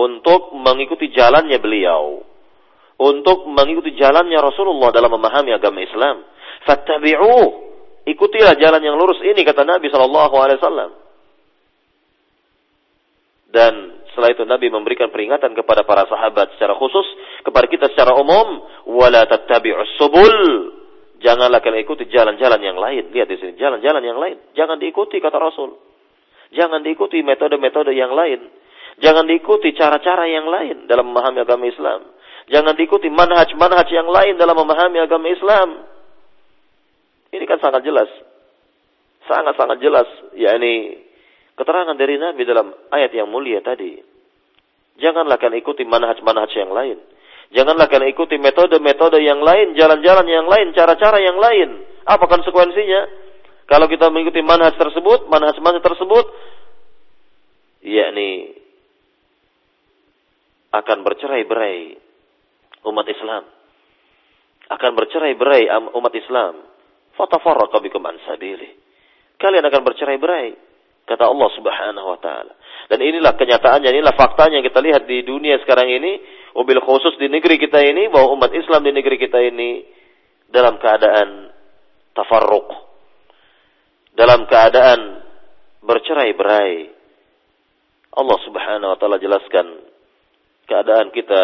untuk 0.00 0.56
mengikuti 0.56 1.12
jalannya 1.12 1.60
beliau, 1.60 2.24
untuk 2.96 3.44
mengikuti 3.52 3.92
jalannya 3.96 4.40
Rasulullah 4.40 4.88
dalam 4.96 5.12
memahami 5.12 5.52
agama 5.52 5.84
Islam. 5.84 6.24
Fattabi'uh, 6.64 7.46
ikutilah 8.08 8.56
jalan 8.56 8.80
yang 8.80 8.96
lurus 8.96 9.20
ini 9.20 9.44
kata 9.44 9.64
Nabi 9.64 9.92
sallallahu 9.92 10.34
alaihi 10.40 10.58
wasallam. 10.60 10.90
Dan 13.50 13.72
setelah 14.12 14.30
itu 14.30 14.44
Nabi 14.46 14.70
memberikan 14.72 15.10
peringatan 15.10 15.52
kepada 15.58 15.84
para 15.84 16.06
sahabat 16.08 16.56
secara 16.56 16.72
khusus, 16.78 17.04
kepada 17.44 17.66
kita 17.68 17.92
secara 17.92 18.16
umum, 18.16 18.64
wala 18.88 19.28
tattabi'us 19.28 20.00
subul. 20.00 20.36
Janganlah 21.20 21.60
kalian 21.60 21.84
ikuti 21.84 22.08
jalan-jalan 22.08 22.60
yang 22.64 22.80
lain. 22.80 23.12
Lihat 23.12 23.28
di 23.28 23.36
sini, 23.36 23.52
jalan-jalan 23.60 24.00
yang 24.00 24.16
lain. 24.16 24.40
Jangan 24.56 24.80
diikuti 24.80 25.20
kata 25.20 25.36
Rasul. 25.36 25.76
Jangan 26.56 26.80
diikuti 26.80 27.20
metode-metode 27.20 27.92
yang 27.92 28.16
lain 28.16 28.40
Jangan 29.00 29.24
diikuti 29.24 29.72
cara-cara 29.72 30.28
yang 30.28 30.44
lain 30.44 30.84
dalam 30.84 31.08
memahami 31.08 31.40
agama 31.40 31.64
Islam. 31.64 32.04
Jangan 32.52 32.76
diikuti 32.76 33.08
manhaj-manhaj 33.08 33.88
yang 33.88 34.08
lain 34.12 34.36
dalam 34.36 34.58
memahami 34.60 35.00
agama 35.00 35.26
Islam. 35.32 35.88
Ini 37.32 37.44
kan 37.48 37.58
sangat 37.64 37.80
jelas. 37.86 38.10
Sangat-sangat 39.24 39.80
jelas. 39.80 40.04
Ya 40.36 40.52
ini 40.60 41.00
keterangan 41.56 41.96
dari 41.96 42.20
Nabi 42.20 42.44
dalam 42.44 42.76
ayat 42.92 43.14
yang 43.16 43.32
mulia 43.32 43.64
tadi. 43.64 43.96
Janganlah 45.00 45.40
kalian 45.40 45.64
ikuti 45.64 45.88
manhaj-manhaj 45.88 46.52
yang 46.52 46.68
lain. 46.76 47.00
Janganlah 47.56 47.88
kalian 47.88 48.12
ikuti 48.12 48.36
metode-metode 48.36 49.18
yang 49.24 49.40
lain, 49.40 49.72
jalan-jalan 49.74 50.28
yang 50.28 50.44
lain, 50.44 50.76
cara-cara 50.76 51.24
yang 51.24 51.40
lain. 51.40 51.88
Apa 52.04 52.28
konsekuensinya? 52.28 53.08
Kalau 53.64 53.88
kita 53.88 54.12
mengikuti 54.12 54.44
manhaj 54.44 54.76
tersebut, 54.76 55.30
manhaj-manhaj 55.30 55.80
tersebut, 55.80 56.26
yakni 57.80 58.59
akan 60.70 60.98
bercerai-berai 61.02 61.98
umat 62.86 63.06
Islam. 63.10 63.44
Akan 64.70 64.94
bercerai-berai 64.94 65.66
umat 65.94 66.14
Islam. 66.14 66.54
Fatafarraqa 67.18 67.82
bikum 67.82 68.02
an 68.06 68.16
sabili. 68.24 68.70
Kalian 69.40 69.66
akan 69.66 69.82
bercerai-berai 69.82 70.70
Kata 71.10 71.26
Allah 71.26 71.50
Subhanahu 71.58 72.06
wa 72.06 72.18
taala. 72.22 72.54
Dan 72.86 73.02
inilah 73.02 73.34
kenyataannya, 73.34 73.90
inilah 73.90 74.14
faktanya 74.14 74.62
yang 74.62 74.66
kita 74.70 74.78
lihat 74.78 75.10
di 75.10 75.26
dunia 75.26 75.58
sekarang 75.58 75.90
ini, 75.90 76.22
mobil 76.54 76.78
khusus 76.86 77.18
di 77.18 77.26
negeri 77.26 77.58
kita 77.58 77.82
ini 77.82 78.06
bahwa 78.14 78.38
umat 78.38 78.54
Islam 78.54 78.86
di 78.86 78.94
negeri 78.94 79.18
kita 79.18 79.42
ini 79.42 79.90
dalam 80.54 80.78
keadaan 80.78 81.50
tafarruq. 82.14 82.68
Dalam 84.14 84.46
keadaan 84.46 85.00
bercerai-berai. 85.82 87.02
Allah 88.10 88.38
Subhanahu 88.46 88.94
wa 88.94 88.98
taala 89.02 89.18
jelaskan 89.18 89.66
keadaan 90.70 91.10
kita 91.10 91.42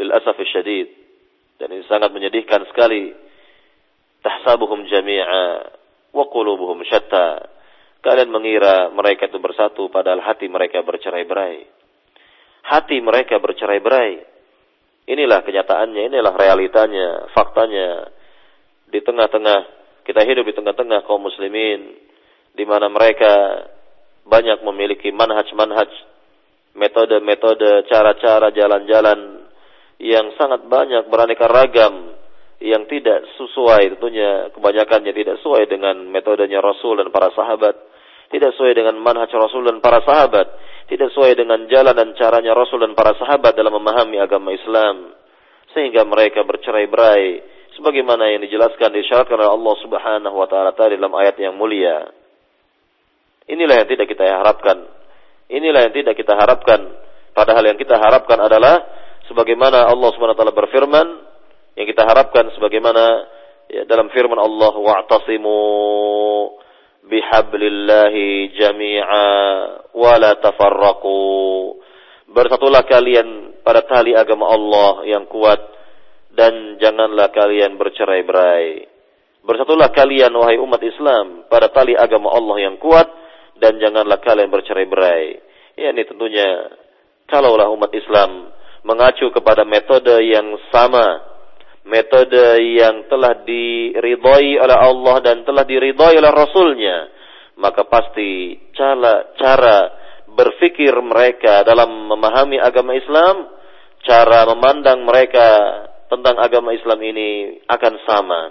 lil 0.00 0.10
asaf 0.16 0.40
syadid 0.48 0.88
dan 1.60 1.68
ini 1.68 1.84
sangat 1.84 2.08
menyedihkan 2.08 2.64
sekali 2.72 3.12
tahsabuhum 4.24 4.88
jami'a 4.88 5.44
wa 6.16 6.24
qulubuhum 6.32 6.80
syatta 6.88 7.58
Kalian 7.98 8.30
mengira 8.30 8.94
mereka 8.94 9.26
itu 9.26 9.42
bersatu 9.42 9.90
padahal 9.90 10.22
hati 10.22 10.46
mereka 10.46 10.86
bercerai-berai. 10.86 11.66
Hati 12.62 13.02
mereka 13.02 13.42
bercerai-berai. 13.42 14.22
Inilah 15.08 15.42
kenyataannya, 15.42 16.12
inilah 16.12 16.34
realitanya, 16.36 17.26
faktanya. 17.34 18.06
Di 18.86 19.02
tengah-tengah, 19.02 19.58
kita 20.06 20.20
hidup 20.22 20.46
di 20.46 20.54
tengah-tengah 20.54 21.02
kaum 21.08 21.26
muslimin. 21.26 21.96
Di 22.54 22.62
mana 22.68 22.86
mereka 22.86 23.66
banyak 24.28 24.62
memiliki 24.62 25.10
manhaj-manhaj, 25.10 25.90
metode-metode, 26.78 27.90
cara-cara, 27.90 28.54
jalan-jalan 28.54 29.42
yang 29.98 30.30
sangat 30.38 30.62
banyak 30.70 31.10
beraneka 31.10 31.50
ragam 31.50 32.14
yang 32.62 32.86
tidak 32.86 33.26
sesuai 33.38 33.98
tentunya 33.98 34.50
kebanyakannya 34.54 35.10
tidak 35.14 35.42
sesuai 35.42 35.66
dengan 35.66 36.06
metodenya 36.10 36.58
Rasul 36.62 36.98
dan 36.98 37.10
para 37.10 37.30
sahabat 37.34 37.74
tidak 38.28 38.52
sesuai 38.54 38.76
dengan 38.76 38.96
manhaj 39.00 39.32
Rasul 39.32 39.64
dan 39.64 39.80
para 39.80 40.04
sahabat, 40.04 40.46
tidak 40.88 41.08
sesuai 41.12 41.32
dengan 41.32 41.64
jalan 41.68 41.96
dan 41.96 42.12
caranya 42.16 42.52
Rasul 42.52 42.84
dan 42.84 42.92
para 42.92 43.16
sahabat 43.16 43.56
dalam 43.56 43.72
memahami 43.72 44.20
agama 44.20 44.52
Islam, 44.52 45.16
sehingga 45.72 46.04
mereka 46.04 46.44
bercerai-berai, 46.44 47.40
sebagaimana 47.76 48.28
yang 48.28 48.44
dijelaskan 48.44 48.92
disyaratkan 48.92 49.40
oleh 49.40 49.48
Allah 49.48 49.74
Subhanahu 49.80 50.36
wa 50.36 50.48
taala 50.48 50.76
dalam 50.76 51.12
ayat 51.16 51.40
yang 51.40 51.56
mulia. 51.56 52.12
Inilah 53.48 53.80
yang 53.80 53.88
tidak 53.88 54.12
kita 54.12 54.28
harapkan. 54.28 54.84
Inilah 55.48 55.88
yang 55.88 55.94
tidak 55.96 56.14
kita 56.20 56.36
harapkan. 56.36 56.92
Padahal 57.32 57.64
yang 57.64 57.80
kita 57.80 57.96
harapkan 57.96 58.36
adalah 58.36 58.84
sebagaimana 59.32 59.88
Allah 59.88 60.12
taala 60.12 60.52
berfirman, 60.52 61.06
yang 61.78 61.86
kita 61.88 62.04
harapkan 62.04 62.52
sebagaimana 62.52 63.04
ya, 63.72 63.82
dalam 63.88 64.12
firman 64.12 64.36
Allah 64.36 64.74
wa'tasimu 64.76 65.58
bihablillahi 67.08 68.52
jami'a 68.60 69.26
wa 69.96 70.14
la 70.20 70.36
tafarraqu. 70.36 71.20
Bersatulah 72.28 72.84
kalian 72.84 73.56
pada 73.64 73.88
tali 73.88 74.12
agama 74.12 74.52
Allah 74.52 75.08
yang 75.08 75.24
kuat 75.32 75.60
dan 76.36 76.76
janganlah 76.76 77.32
kalian 77.32 77.80
bercerai-berai. 77.80 78.84
Bersatulah 79.48 79.88
kalian 79.96 80.28
wahai 80.36 80.60
umat 80.60 80.82
Islam 80.84 81.48
pada 81.48 81.72
tali 81.72 81.96
agama 81.96 82.28
Allah 82.36 82.68
yang 82.68 82.76
kuat 82.76 83.08
dan 83.58 83.78
janganlah 83.78 84.18
kalian 84.22 84.50
bercerai-berai. 84.50 85.24
Ya 85.78 85.94
ini 85.94 86.02
tentunya 86.06 86.74
kalaulah 87.30 87.70
umat 87.74 87.92
Islam 87.94 88.50
mengacu 88.82 89.30
kepada 89.30 89.62
metode 89.66 90.14
yang 90.26 90.58
sama 90.70 91.28
metode 91.88 92.60
yang 92.76 93.08
telah 93.08 93.42
diridhoi 93.42 94.60
oleh 94.60 94.78
Allah 94.78 95.16
dan 95.24 95.42
telah 95.42 95.64
diridhoi 95.64 96.20
oleh 96.20 96.32
Rasulnya, 96.32 96.96
maka 97.58 97.88
pasti 97.88 98.60
cara, 98.76 99.32
cara 99.40 99.76
berfikir 100.28 100.92
mereka 101.00 101.64
dalam 101.64 101.88
memahami 102.12 102.60
agama 102.60 102.94
Islam, 102.94 103.48
cara 104.04 104.44
memandang 104.52 105.02
mereka 105.02 105.48
tentang 106.12 106.36
agama 106.38 106.76
Islam 106.76 107.00
ini 107.02 107.58
akan 107.66 107.94
sama. 108.04 108.42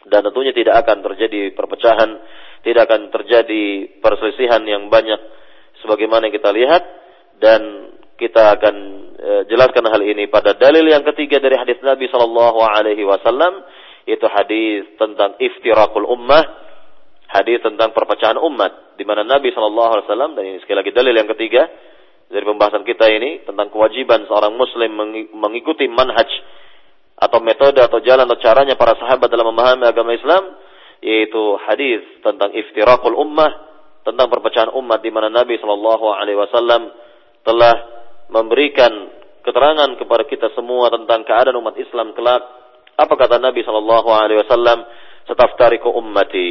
Dan 0.00 0.24
tentunya 0.24 0.56
tidak 0.56 0.80
akan 0.80 1.04
terjadi 1.12 1.52
perpecahan, 1.52 2.10
tidak 2.60 2.88
akan 2.90 3.08
terjadi 3.12 3.96
perselisihan 4.00 4.60
yang 4.64 4.88
banyak 4.92 5.18
sebagaimana 5.84 6.28
yang 6.28 6.34
kita 6.36 6.50
lihat. 6.52 6.82
Dan 7.40 7.60
kita 8.20 8.60
akan 8.60 8.76
e, 9.16 9.30
jelaskan 9.48 9.88
hal 9.88 10.02
ini 10.04 10.28
pada 10.28 10.52
dalil 10.52 10.84
yang 10.84 11.00
ketiga 11.08 11.40
dari 11.40 11.56
hadis 11.56 11.80
Nabi 11.80 12.04
Shallallahu 12.12 12.60
Alaihi 12.60 13.04
Wasallam. 13.08 13.64
Yaitu 14.08 14.26
hadis 14.28 14.90
tentang 14.96 15.36
iftirakul 15.38 16.08
ummah, 16.08 16.42
hadis 17.30 17.62
tentang 17.62 17.94
perpecahan 17.94 18.36
umat, 18.40 18.96
di 18.96 19.04
mana 19.06 19.22
Nabi 19.22 19.52
Shallallahu 19.52 19.90
Alaihi 19.92 20.06
Wasallam 20.08 20.32
dan 20.34 20.44
ini 20.44 20.58
sekali 20.64 20.82
lagi 20.82 20.92
dalil 20.92 21.14
yang 21.14 21.30
ketiga 21.30 21.68
dari 22.30 22.46
pembahasan 22.46 22.86
kita 22.86 23.10
ini 23.10 23.42
tentang 23.42 23.74
kewajiban 23.74 24.22
seorang 24.30 24.54
Muslim 24.54 24.94
mengikuti 25.34 25.90
manhaj 25.90 26.30
atau 27.20 27.42
metode 27.42 27.82
atau 27.82 27.98
jalan 28.00 28.24
atau 28.24 28.38
caranya 28.38 28.78
para 28.78 28.94
sahabat 28.96 29.28
dalam 29.28 29.50
memahami 29.50 29.84
agama 29.84 30.14
Islam, 30.14 30.56
yaitu 31.00 31.58
hadis 31.64 32.04
tentang 32.24 32.52
iftirakul 32.52 33.16
ummah, 33.16 33.50
tentang 34.04 34.28
perpecahan 34.32 34.72
umat 34.76 35.00
di 35.04 35.10
mana 35.12 35.28
Nabi 35.28 35.60
Shallallahu 35.60 36.06
Alaihi 36.16 36.38
Wasallam 36.38 36.82
telah 37.44 37.74
memberikan 38.30 38.92
keterangan 39.42 39.90
kepada 39.96 40.24
kita 40.28 40.52
semua 40.54 40.92
tentang 40.92 41.24
keadaan 41.26 41.58
umat 41.60 41.76
Islam 41.76 42.12
kelak. 42.14 42.42
Apa 43.00 43.14
kata 43.16 43.40
Nabi 43.40 43.64
sallallahu 43.64 44.08
alaihi 44.12 44.44
wasallam? 44.44 44.84
"Sataftariqu 45.24 45.88
ummati 45.88 46.48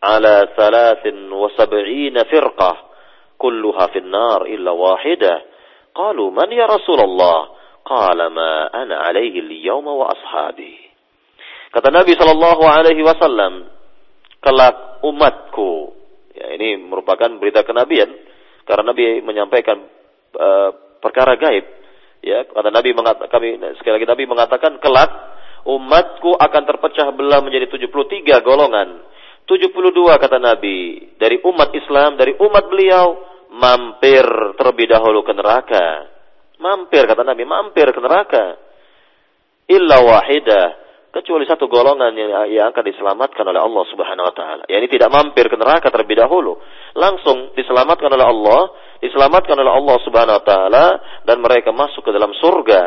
ala 0.00 0.48
73 0.56 2.24
firqah 2.26 2.76
kulluha 3.36 3.92
fin 3.92 4.08
illa 4.48 4.72
wahidah." 4.72 5.36
Qalu, 5.92 6.32
"Man 6.32 6.48
ya 6.50 6.64
Rasulullah?" 6.64 7.60
Qala 7.80 8.28
ma 8.28 8.68
ana 8.70 9.08
alaihi 9.08 9.40
al-yawma 9.40 9.92
wa. 9.96 10.12
Kata 11.70 11.88
Nabi 11.94 12.18
sallallahu 12.18 12.66
alaihi 12.66 13.02
wasallam, 13.06 13.70
kelak 14.42 15.00
umatku. 15.06 15.94
Ya, 16.34 16.56
ini 16.58 16.82
merupakan 16.82 17.30
berita 17.38 17.62
kenabian 17.62 18.10
karena 18.66 18.90
Nabi 18.90 19.22
menyampaikan 19.22 19.78
uh, 20.34 20.70
perkara 20.98 21.38
gaib. 21.38 21.66
Ya, 22.20 22.44
kata 22.44 22.68
Nabi 22.74 22.92
kami 23.32 23.48
sekali 23.80 23.92
lagi 23.96 24.08
Nabi 24.08 24.24
mengatakan 24.28 24.82
kelak 24.82 25.10
umatku 25.64 26.36
akan 26.36 26.62
terpecah 26.68 27.14
belah 27.14 27.40
menjadi 27.40 27.70
73 27.70 28.42
golongan. 28.44 29.06
72 29.46 29.94
kata 29.94 30.38
Nabi 30.42 31.10
dari 31.16 31.38
umat 31.42 31.70
Islam, 31.74 32.18
dari 32.18 32.34
umat 32.34 32.64
beliau 32.66 33.06
mampir 33.50 34.22
terlebih 34.58 34.86
dahulu 34.90 35.22
ke 35.22 35.32
neraka. 35.34 35.86
Mampir 36.60 37.08
kata 37.08 37.22
Nabi, 37.24 37.42
mampir 37.46 37.88
ke 37.94 38.00
neraka. 38.02 38.58
Illa 39.70 40.02
wahidah 40.02 40.79
kecuali 41.10 41.42
satu 41.42 41.66
golongan 41.66 42.14
yang, 42.14 42.70
akan 42.70 42.84
diselamatkan 42.86 43.42
oleh 43.42 43.58
Allah 43.58 43.84
Subhanahu 43.90 44.26
wa 44.30 44.34
taala. 44.34 44.62
Ya, 44.70 44.78
ini 44.78 44.86
tidak 44.86 45.10
mampir 45.10 45.50
ke 45.50 45.56
neraka 45.58 45.90
terlebih 45.90 46.22
dahulu, 46.22 46.58
langsung 46.94 47.50
diselamatkan 47.58 48.10
oleh 48.10 48.26
Allah, 48.26 48.60
diselamatkan 49.02 49.58
oleh 49.58 49.72
Allah 49.74 49.96
Subhanahu 50.06 50.38
wa 50.38 50.44
taala 50.46 50.86
dan 51.26 51.36
mereka 51.42 51.74
masuk 51.74 52.06
ke 52.06 52.10
dalam 52.14 52.30
surga. 52.38 52.82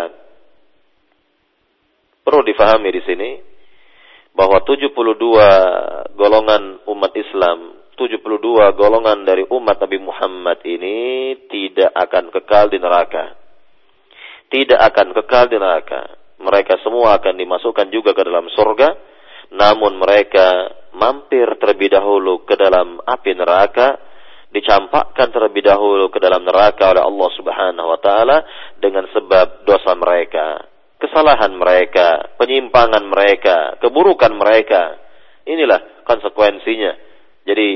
Perlu 2.24 2.42
difahami 2.48 2.90
di 2.96 3.02
sini 3.04 3.30
bahwa 4.32 4.64
72 4.64 6.16
golongan 6.16 6.88
umat 6.88 7.12
Islam, 7.20 7.76
72 8.00 8.24
golongan 8.80 9.28
dari 9.28 9.44
umat 9.52 9.84
Nabi 9.84 10.00
Muhammad 10.00 10.64
ini 10.64 10.96
tidak 11.52 11.92
akan 11.92 12.32
kekal 12.32 12.72
di 12.72 12.80
neraka. 12.80 13.36
Tidak 14.48 14.80
akan 14.80 15.08
kekal 15.12 15.52
di 15.52 15.58
neraka 15.60 16.23
mereka 16.44 16.78
semua 16.84 17.18
akan 17.18 17.40
dimasukkan 17.40 17.88
juga 17.90 18.12
ke 18.12 18.22
dalam 18.28 18.52
surga, 18.52 18.90
namun 19.56 19.98
mereka 19.98 20.70
mampir 20.94 21.48
terlebih 21.58 21.96
dahulu 21.96 22.44
ke 22.46 22.60
dalam 22.60 23.00
api 23.02 23.32
neraka, 23.34 23.98
dicampakkan 24.54 25.34
terlebih 25.34 25.66
dahulu 25.66 26.14
ke 26.14 26.22
dalam 26.22 26.46
neraka 26.46 26.94
oleh 26.94 27.02
Allah 27.02 27.30
Subhanahu 27.34 27.88
wa 27.90 28.00
taala 28.00 28.38
dengan 28.78 29.10
sebab 29.10 29.66
dosa 29.66 29.98
mereka, 29.98 30.70
kesalahan 31.02 31.58
mereka, 31.58 32.38
penyimpangan 32.38 33.04
mereka, 33.04 33.82
keburukan 33.82 34.32
mereka. 34.38 35.02
Inilah 35.44 36.08
konsekuensinya. 36.08 36.94
Jadi 37.44 37.70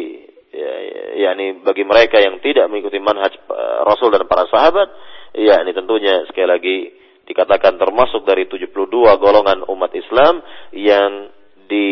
ya, 0.56 0.72
ya, 1.20 1.32
bagi 1.60 1.84
mereka 1.84 2.24
yang 2.24 2.40
tidak 2.40 2.72
mengikuti 2.72 3.02
manhaj 3.04 3.36
uh, 3.52 3.84
Rasul 3.84 4.16
dan 4.16 4.24
para 4.30 4.48
sahabat, 4.48 4.88
ya 5.36 5.60
ini 5.66 5.76
tentunya 5.76 6.24
sekali 6.32 6.48
lagi 6.48 6.78
dikatakan 7.28 7.76
termasuk 7.76 8.24
dari 8.24 8.48
72 8.48 8.88
golongan 9.20 9.68
umat 9.68 9.92
Islam 9.92 10.40
yang 10.72 11.28
di 11.68 11.90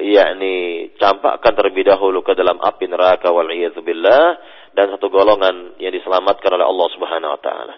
yakni 0.00 0.88
campakkan 0.96 1.52
terlebih 1.52 1.88
dahulu 1.88 2.24
ke 2.24 2.32
dalam 2.32 2.56
api 2.60 2.88
neraka 2.88 3.28
wal 3.28 3.48
billah 3.84 4.24
dan 4.72 4.88
satu 4.96 5.12
golongan 5.12 5.76
yang 5.80 5.92
diselamatkan 5.92 6.48
oleh 6.48 6.66
Allah 6.66 6.88
Subhanahu 6.96 7.34
wa 7.36 7.40
taala. 7.40 7.74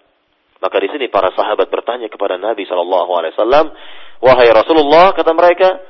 Maka 0.60 0.76
di 0.78 0.88
sini 0.92 1.06
para 1.08 1.32
sahabat 1.34 1.72
bertanya 1.72 2.06
kepada 2.12 2.36
Nabi 2.36 2.68
sallallahu 2.68 3.10
alaihi 3.16 3.32
wasallam, 3.34 3.66
"Wahai 4.20 4.48
Rasulullah," 4.52 5.16
kata 5.16 5.32
mereka, 5.32 5.80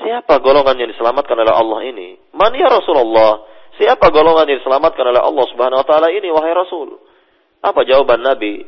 Siapa 0.00 0.40
golongan 0.40 0.80
yang 0.80 0.88
diselamatkan 0.96 1.36
oleh 1.36 1.52
Allah 1.52 1.80
ini? 1.84 2.16
Man 2.32 2.56
ya 2.56 2.72
Rasulullah? 2.72 3.44
Siapa 3.76 4.08
golongan 4.08 4.48
yang 4.48 4.58
diselamatkan 4.64 5.04
oleh 5.04 5.20
Allah 5.20 5.44
Subhanahu 5.52 5.80
wa 5.84 5.86
taala 5.86 6.08
ini 6.08 6.32
wahai 6.32 6.56
Rasul? 6.56 6.96
Apa 7.60 7.84
jawaban 7.84 8.24
Nabi? 8.24 8.64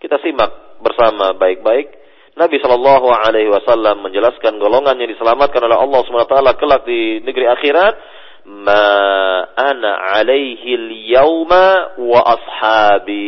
Kita 0.00 0.16
simak 0.24 0.80
bersama 0.80 1.36
baik-baik. 1.36 1.92
Nabi 2.32 2.56
Shallallahu 2.56 3.12
alaihi 3.12 3.52
wasallam 3.52 4.00
menjelaskan 4.00 4.56
golongan 4.56 4.96
yang 4.96 5.12
diselamatkan 5.12 5.60
oleh 5.60 5.76
Allah 5.76 6.00
Subhanahu 6.08 6.24
wa 6.24 6.32
taala 6.32 6.56
kelak 6.56 6.88
di 6.88 7.20
negeri 7.20 7.44
akhirat, 7.44 7.94
"Ma 8.48 8.88
ana 9.60 10.16
alaihi 10.16 10.72
al-yauma 10.72 12.00
wa 12.00 12.20
ashabi." 12.32 13.20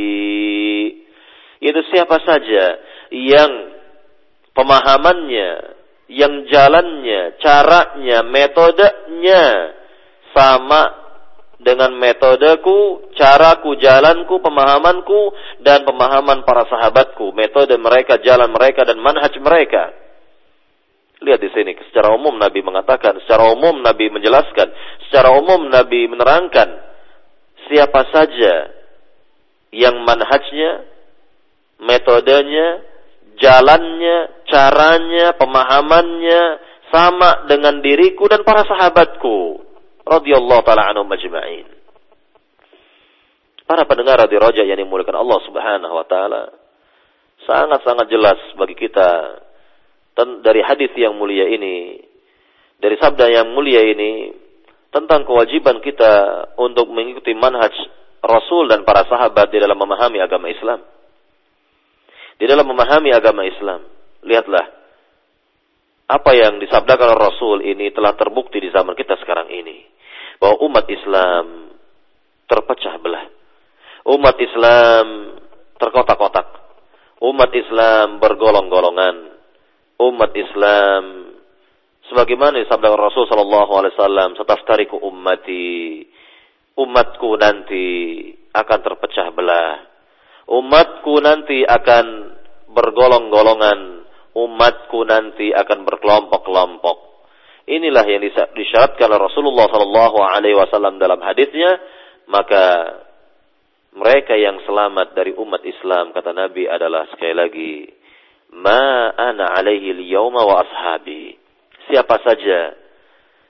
Itu 1.61 1.81
siapa 1.93 2.25
saja 2.25 2.81
yang 3.12 3.53
pemahamannya 4.57 5.77
yang 6.09 6.49
jalannya, 6.49 7.41
caranya, 7.41 8.25
metodenya 8.25 9.45
sama 10.33 11.01
dengan 11.62 11.94
metodeku, 11.94 13.10
caraku, 13.14 13.78
jalanku, 13.78 14.42
pemahamanku, 14.42 15.32
dan 15.62 15.86
pemahaman 15.86 16.42
para 16.42 16.66
sahabatku, 16.66 17.30
metode 17.32 17.74
mereka, 17.78 18.18
jalan 18.20 18.50
mereka, 18.50 18.82
dan 18.82 18.98
manhaj 18.98 19.32
mereka. 19.38 19.94
Lihat 21.22 21.38
di 21.38 21.50
sini, 21.54 21.78
secara 21.90 22.10
umum 22.10 22.34
Nabi 22.34 22.66
mengatakan, 22.66 23.22
secara 23.22 23.46
umum 23.54 23.78
Nabi 23.78 24.10
menjelaskan, 24.10 24.68
secara 25.06 25.30
umum 25.38 25.70
Nabi 25.70 26.10
menerangkan, 26.10 26.68
siapa 27.70 28.10
saja 28.10 28.74
yang 29.70 30.02
manhajnya, 30.02 30.82
metodenya, 31.78 32.82
jalannya, 33.38 34.16
caranya, 34.50 35.38
pemahamannya 35.38 36.42
sama 36.90 37.46
dengan 37.48 37.80
diriku 37.80 38.28
dan 38.28 38.42
para 38.44 38.66
sahabatku 38.68 39.72
radhiyallahu 40.07 40.62
taala 40.66 40.90
anhum 40.90 41.07
majma'in. 41.09 41.66
Para 43.66 43.88
pendengar 43.88 44.20
di 44.28 44.36
Roja 44.36 44.66
yang 44.66 44.78
dimuliakan 44.78 45.16
Allah 45.16 45.38
Subhanahu 45.48 45.94
wa 45.94 46.07
taala, 46.07 46.42
sangat-sangat 47.46 48.07
jelas 48.11 48.38
bagi 48.59 48.76
kita 48.76 49.09
dari 50.44 50.61
hadis 50.61 50.92
yang 50.98 51.16
mulia 51.16 51.48
ini, 51.48 52.03
dari 52.76 52.98
sabda 53.00 53.32
yang 53.32 53.55
mulia 53.55 53.80
ini 53.86 54.34
tentang 54.92 55.24
kewajiban 55.24 55.80
kita 55.80 56.12
untuk 56.61 56.92
mengikuti 56.92 57.32
manhaj 57.32 57.72
Rasul 58.22 58.68
dan 58.68 58.84
para 58.84 59.09
sahabat 59.09 59.48
di 59.50 59.59
dalam 59.59 59.80
memahami 59.80 60.20
agama 60.20 60.53
Islam 60.53 60.84
di 62.42 62.50
dalam 62.50 62.66
memahami 62.66 63.14
agama 63.14 63.46
Islam. 63.46 63.86
Lihatlah 64.26 64.66
apa 66.11 66.30
yang 66.34 66.59
disabdakan 66.59 67.14
Rasul 67.14 67.62
ini 67.62 67.94
telah 67.94 68.18
terbukti 68.18 68.59
di 68.59 68.68
zaman 68.74 68.98
kita 68.98 69.14
sekarang 69.22 69.46
ini 69.46 69.86
bahwa 70.43 70.59
umat 70.66 70.86
Islam 70.90 71.70
terpecah 72.51 72.99
belah. 72.99 73.30
Umat 74.11 74.34
Islam 74.43 75.07
terkotak-kotak. 75.78 76.47
Umat 77.22 77.55
Islam 77.55 78.18
bergolong-golongan. 78.18 79.38
Umat 80.03 80.34
Islam 80.34 81.30
sebagaimana 82.11 82.59
disabdakan 82.59 82.99
Rasul 82.99 83.30
sallallahu 83.30 83.70
alaihi 83.78 83.95
wasallam, 83.95 84.34
"Sataftariku 84.34 84.99
ummati." 84.99 86.03
Umatku 86.74 87.38
nanti 87.38 87.86
akan 88.51 88.78
terpecah 88.82 89.30
belah 89.30 89.93
umatku 90.49 91.14
nanti 91.22 91.62
akan 91.62 92.07
bergolong-golongan, 92.72 93.78
umatku 94.34 95.01
nanti 95.07 95.53
akan 95.53 95.84
berkelompok-kelompok. 95.86 97.11
Inilah 97.62 98.04
yang 98.10 98.22
disyaratkan 98.58 99.06
oleh 99.06 99.20
Rasulullah 99.22 99.70
Sallallahu 99.70 100.18
Alaihi 100.18 100.58
Wasallam 100.58 100.98
dalam 100.98 101.22
hadisnya. 101.22 101.78
Maka 102.26 102.64
mereka 103.92 104.34
yang 104.34 104.62
selamat 104.64 105.12
dari 105.14 105.36
umat 105.36 105.62
Islam 105.62 106.16
kata 106.16 106.32
Nabi 106.32 106.64
adalah 106.64 107.06
sekali 107.12 107.34
lagi 107.36 107.74
ma 108.56 109.12
ana 109.12 109.52
alaihi 109.52 109.92
liyawma 109.92 110.40
wa 110.42 110.64
ashabi. 110.64 111.36
Siapa 111.88 112.20
saja 112.24 112.72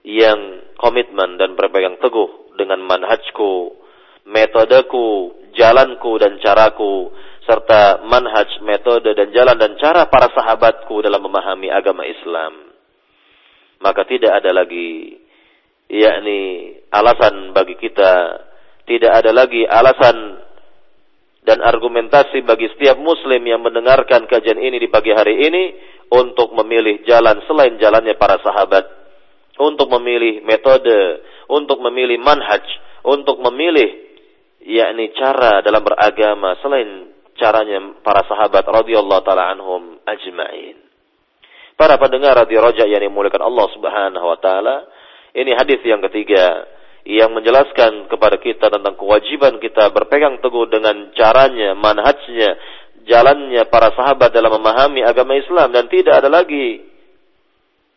yang 0.02 0.72
komitmen 0.78 1.38
dan 1.38 1.54
berpegang 1.54 1.98
teguh 2.02 2.56
dengan 2.58 2.82
manhajku, 2.82 3.76
metodeku, 4.26 5.36
jalanku 5.54 6.18
dan 6.18 6.42
caraku 6.42 7.12
serta 7.42 8.06
manhaj, 8.06 8.48
metode 8.62 9.14
dan 9.14 9.34
jalan 9.34 9.56
dan 9.58 9.74
cara 9.78 10.06
para 10.06 10.30
sahabatku 10.30 11.02
dalam 11.02 11.22
memahami 11.22 11.70
agama 11.70 12.06
Islam. 12.06 12.71
Maka 13.82 14.06
tidak 14.06 14.30
ada 14.30 14.54
lagi 14.54 15.18
yakni 15.90 16.40
alasan 16.88 17.50
bagi 17.50 17.74
kita, 17.76 18.40
tidak 18.86 19.12
ada 19.12 19.30
lagi 19.34 19.66
alasan 19.66 20.38
dan 21.42 21.58
argumentasi 21.58 22.46
bagi 22.46 22.70
setiap 22.72 23.02
muslim 23.02 23.42
yang 23.42 23.60
mendengarkan 23.60 24.30
kajian 24.30 24.62
ini 24.62 24.78
di 24.78 24.86
pagi 24.86 25.10
hari 25.10 25.42
ini 25.42 25.64
untuk 26.14 26.54
memilih 26.54 27.02
jalan 27.02 27.42
selain 27.50 27.74
jalannya 27.82 28.14
para 28.14 28.38
sahabat, 28.38 28.86
untuk 29.58 29.90
memilih 29.98 30.46
metode, 30.46 31.26
untuk 31.50 31.82
memilih 31.82 32.22
manhaj, 32.22 32.62
untuk 33.02 33.42
memilih 33.42 33.90
yakni 34.62 35.10
cara 35.18 35.58
dalam 35.66 35.82
beragama 35.82 36.54
selain 36.62 37.10
caranya 37.34 37.98
para 38.06 38.22
sahabat 38.30 38.62
radhiyallahu 38.62 39.24
taala 39.26 39.50
anhum 39.50 39.98
ajma'in. 40.06 40.91
Para 41.82 41.98
pendengar 41.98 42.38
radio 42.38 42.62
Roja 42.62 42.86
yang 42.86 43.02
dimuliakan 43.02 43.42
Allah 43.42 43.66
Subhanahu 43.74 44.22
wa 44.22 44.38
taala, 44.38 44.86
ini 45.34 45.50
hadis 45.50 45.82
yang 45.82 45.98
ketiga 46.06 46.62
yang 47.02 47.34
menjelaskan 47.34 48.06
kepada 48.06 48.38
kita 48.38 48.70
tentang 48.70 48.94
kewajiban 48.94 49.58
kita 49.58 49.90
berpegang 49.90 50.38
teguh 50.38 50.70
dengan 50.70 51.10
caranya, 51.18 51.74
manhajnya, 51.74 52.54
jalannya 53.02 53.66
para 53.66 53.90
sahabat 53.98 54.30
dalam 54.30 54.62
memahami 54.62 55.02
agama 55.02 55.34
Islam. 55.34 55.74
Dan 55.74 55.90
tidak 55.90 56.22
ada 56.22 56.30
lagi 56.30 56.86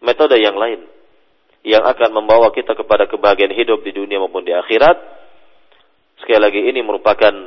metode 0.01 0.41
yang 0.41 0.57
lain 0.57 0.81
yang 1.61 1.85
akan 1.85 2.09
membawa 2.09 2.49
kita 2.57 2.73
kepada 2.73 3.05
kebahagiaan 3.05 3.53
hidup 3.53 3.85
di 3.85 3.93
dunia 3.93 4.17
maupun 4.17 4.49
di 4.49 4.53
akhirat. 4.57 4.97
Sekali 6.25 6.41
lagi 6.41 6.73
ini 6.73 6.81
merupakan 6.81 7.37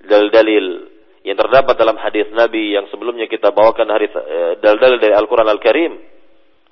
dalil-dalil 0.00 0.96
yang 1.28 1.36
terdapat 1.36 1.76
dalam 1.76 2.00
hadis 2.00 2.32
Nabi 2.32 2.72
yang 2.72 2.88
sebelumnya 2.88 3.28
kita 3.28 3.52
bawakan 3.52 3.92
hadis 3.92 4.08
eh, 4.16 4.56
dalil-dalil 4.64 4.96
dari 4.96 5.12
Al-Qur'an 5.12 5.44
Al-Karim 5.44 5.92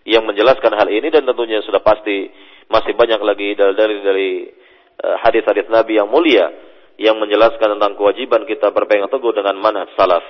yang 0.09 0.25
menjelaskan 0.25 0.73
hal 0.73 0.89
ini 0.89 1.13
dan 1.13 1.29
tentunya 1.29 1.61
sudah 1.61 1.85
pasti 1.85 2.33
masih 2.73 2.97
banyak 2.97 3.21
lagi 3.21 3.53
dalil-dalil 3.53 4.01
dari 4.01 4.49
eh, 4.97 5.17
hadis-hadis 5.21 5.69
Nabi 5.69 6.01
yang 6.01 6.09
mulia 6.09 6.49
yang 6.97 7.21
menjelaskan 7.21 7.77
tentang 7.77 8.01
kewajiban 8.01 8.49
kita 8.49 8.73
berpegang 8.73 9.13
teguh 9.13 9.37
dengan 9.37 9.61
manhaj 9.61 9.93
salaf. 9.93 10.25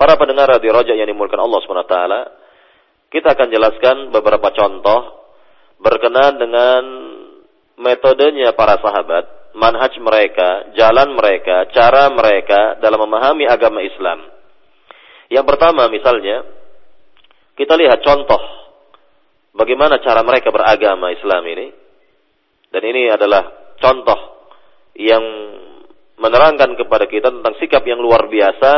Para 0.00 0.16
pendengar 0.16 0.48
di 0.56 0.72
Rojak 0.72 0.96
yang 0.96 1.12
dimulakan 1.12 1.44
Allah 1.44 1.60
SWT, 1.60 1.96
kita 3.12 3.36
akan 3.36 3.48
jelaskan 3.52 3.96
beberapa 4.08 4.48
contoh 4.56 5.28
berkenaan 5.76 6.40
dengan 6.40 6.82
metodenya 7.76 8.56
para 8.56 8.80
sahabat 8.80 9.39
manhaj 9.54 9.94
mereka, 9.98 10.74
jalan 10.78 11.14
mereka, 11.14 11.66
cara 11.74 12.10
mereka 12.12 12.78
dalam 12.78 13.02
memahami 13.02 13.46
agama 13.46 13.82
Islam. 13.82 14.26
Yang 15.30 15.46
pertama 15.46 15.86
misalnya, 15.86 16.42
kita 17.54 17.74
lihat 17.78 18.02
contoh 18.02 18.40
bagaimana 19.54 19.98
cara 20.02 20.22
mereka 20.26 20.50
beragama 20.50 21.10
Islam 21.14 21.42
ini. 21.46 21.66
Dan 22.70 22.82
ini 22.86 23.10
adalah 23.10 23.74
contoh 23.82 24.46
yang 24.94 25.22
menerangkan 26.20 26.78
kepada 26.78 27.10
kita 27.10 27.34
tentang 27.34 27.54
sikap 27.58 27.82
yang 27.82 27.98
luar 27.98 28.30
biasa 28.30 28.72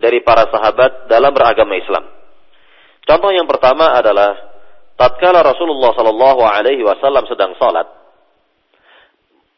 dari 0.00 0.20
para 0.20 0.48
sahabat 0.48 1.08
dalam 1.08 1.32
beragama 1.32 1.76
Islam. 1.76 2.04
Contoh 3.04 3.30
yang 3.32 3.48
pertama 3.48 3.96
adalah 3.96 4.36
tatkala 4.96 5.40
Rasulullah 5.40 5.92
Shallallahu 5.96 6.42
Alaihi 6.44 6.84
Wasallam 6.84 7.24
sedang 7.28 7.56
salat, 7.56 7.88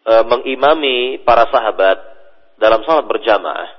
e, 0.02 0.12
mengimami 0.26 1.22
para 1.22 1.46
sahabat 1.50 1.98
dalam 2.58 2.82
salat 2.86 3.06
berjamaah, 3.06 3.70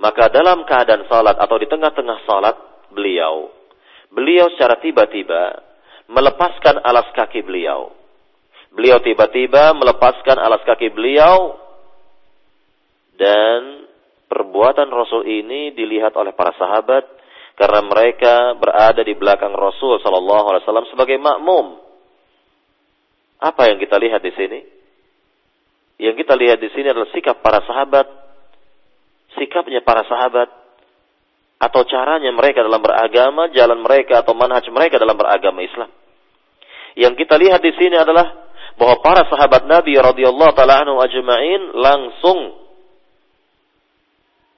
maka 0.00 0.28
dalam 0.28 0.64
keadaan 0.68 1.08
salat 1.08 1.36
atau 1.36 1.56
di 1.56 1.66
tengah-tengah 1.68 2.18
salat 2.28 2.56
beliau, 2.92 3.48
beliau 4.12 4.48
secara 4.56 4.80
tiba-tiba 4.80 5.60
melepaskan 6.08 6.80
alas 6.84 7.08
kaki 7.12 7.42
beliau. 7.42 7.92
Beliau 8.76 9.00
tiba-tiba 9.00 9.72
melepaskan 9.72 10.36
alas 10.36 10.60
kaki 10.68 10.92
beliau 10.92 11.56
dan 13.16 13.88
perbuatan 14.28 14.92
Rasul 14.92 15.24
ini 15.24 15.72
dilihat 15.72 16.12
oleh 16.12 16.36
para 16.36 16.52
sahabat 16.60 17.08
karena 17.56 17.80
mereka 17.80 18.52
berada 18.60 19.00
di 19.00 19.16
belakang 19.16 19.56
Rasul 19.56 19.96
Shallallahu 20.04 20.46
Alaihi 20.52 20.62
Wasallam 20.68 20.88
sebagai 20.92 21.16
makmum 21.16 21.85
apa 23.36 23.68
yang 23.68 23.76
kita 23.76 24.00
lihat 24.00 24.24
di 24.24 24.32
sini? 24.32 24.60
Yang 25.96 26.24
kita 26.24 26.34
lihat 26.36 26.58
di 26.60 26.68
sini 26.72 26.92
adalah 26.92 27.08
sikap 27.12 27.40
para 27.40 27.60
sahabat, 27.64 28.06
sikapnya 29.36 29.80
para 29.80 30.04
sahabat 30.04 30.48
atau 31.56 31.82
caranya 31.88 32.28
mereka 32.36 32.60
dalam 32.60 32.80
beragama, 32.84 33.48
jalan 33.52 33.80
mereka 33.80 34.20
atau 34.20 34.36
manhaj 34.36 34.64
mereka 34.68 35.00
dalam 35.00 35.16
beragama 35.16 35.64
Islam. 35.64 35.88
Yang 36.96 37.24
kita 37.24 37.40
lihat 37.40 37.60
di 37.64 37.72
sini 37.76 37.96
adalah 37.96 38.28
bahwa 38.76 39.00
para 39.00 39.24
sahabat 39.28 39.64
Nabi 39.64 39.96
radhiyallahu 39.96 40.52
taala 40.52 40.84
anhu 40.84 41.00
ajma'in 41.00 41.76
langsung 41.76 42.38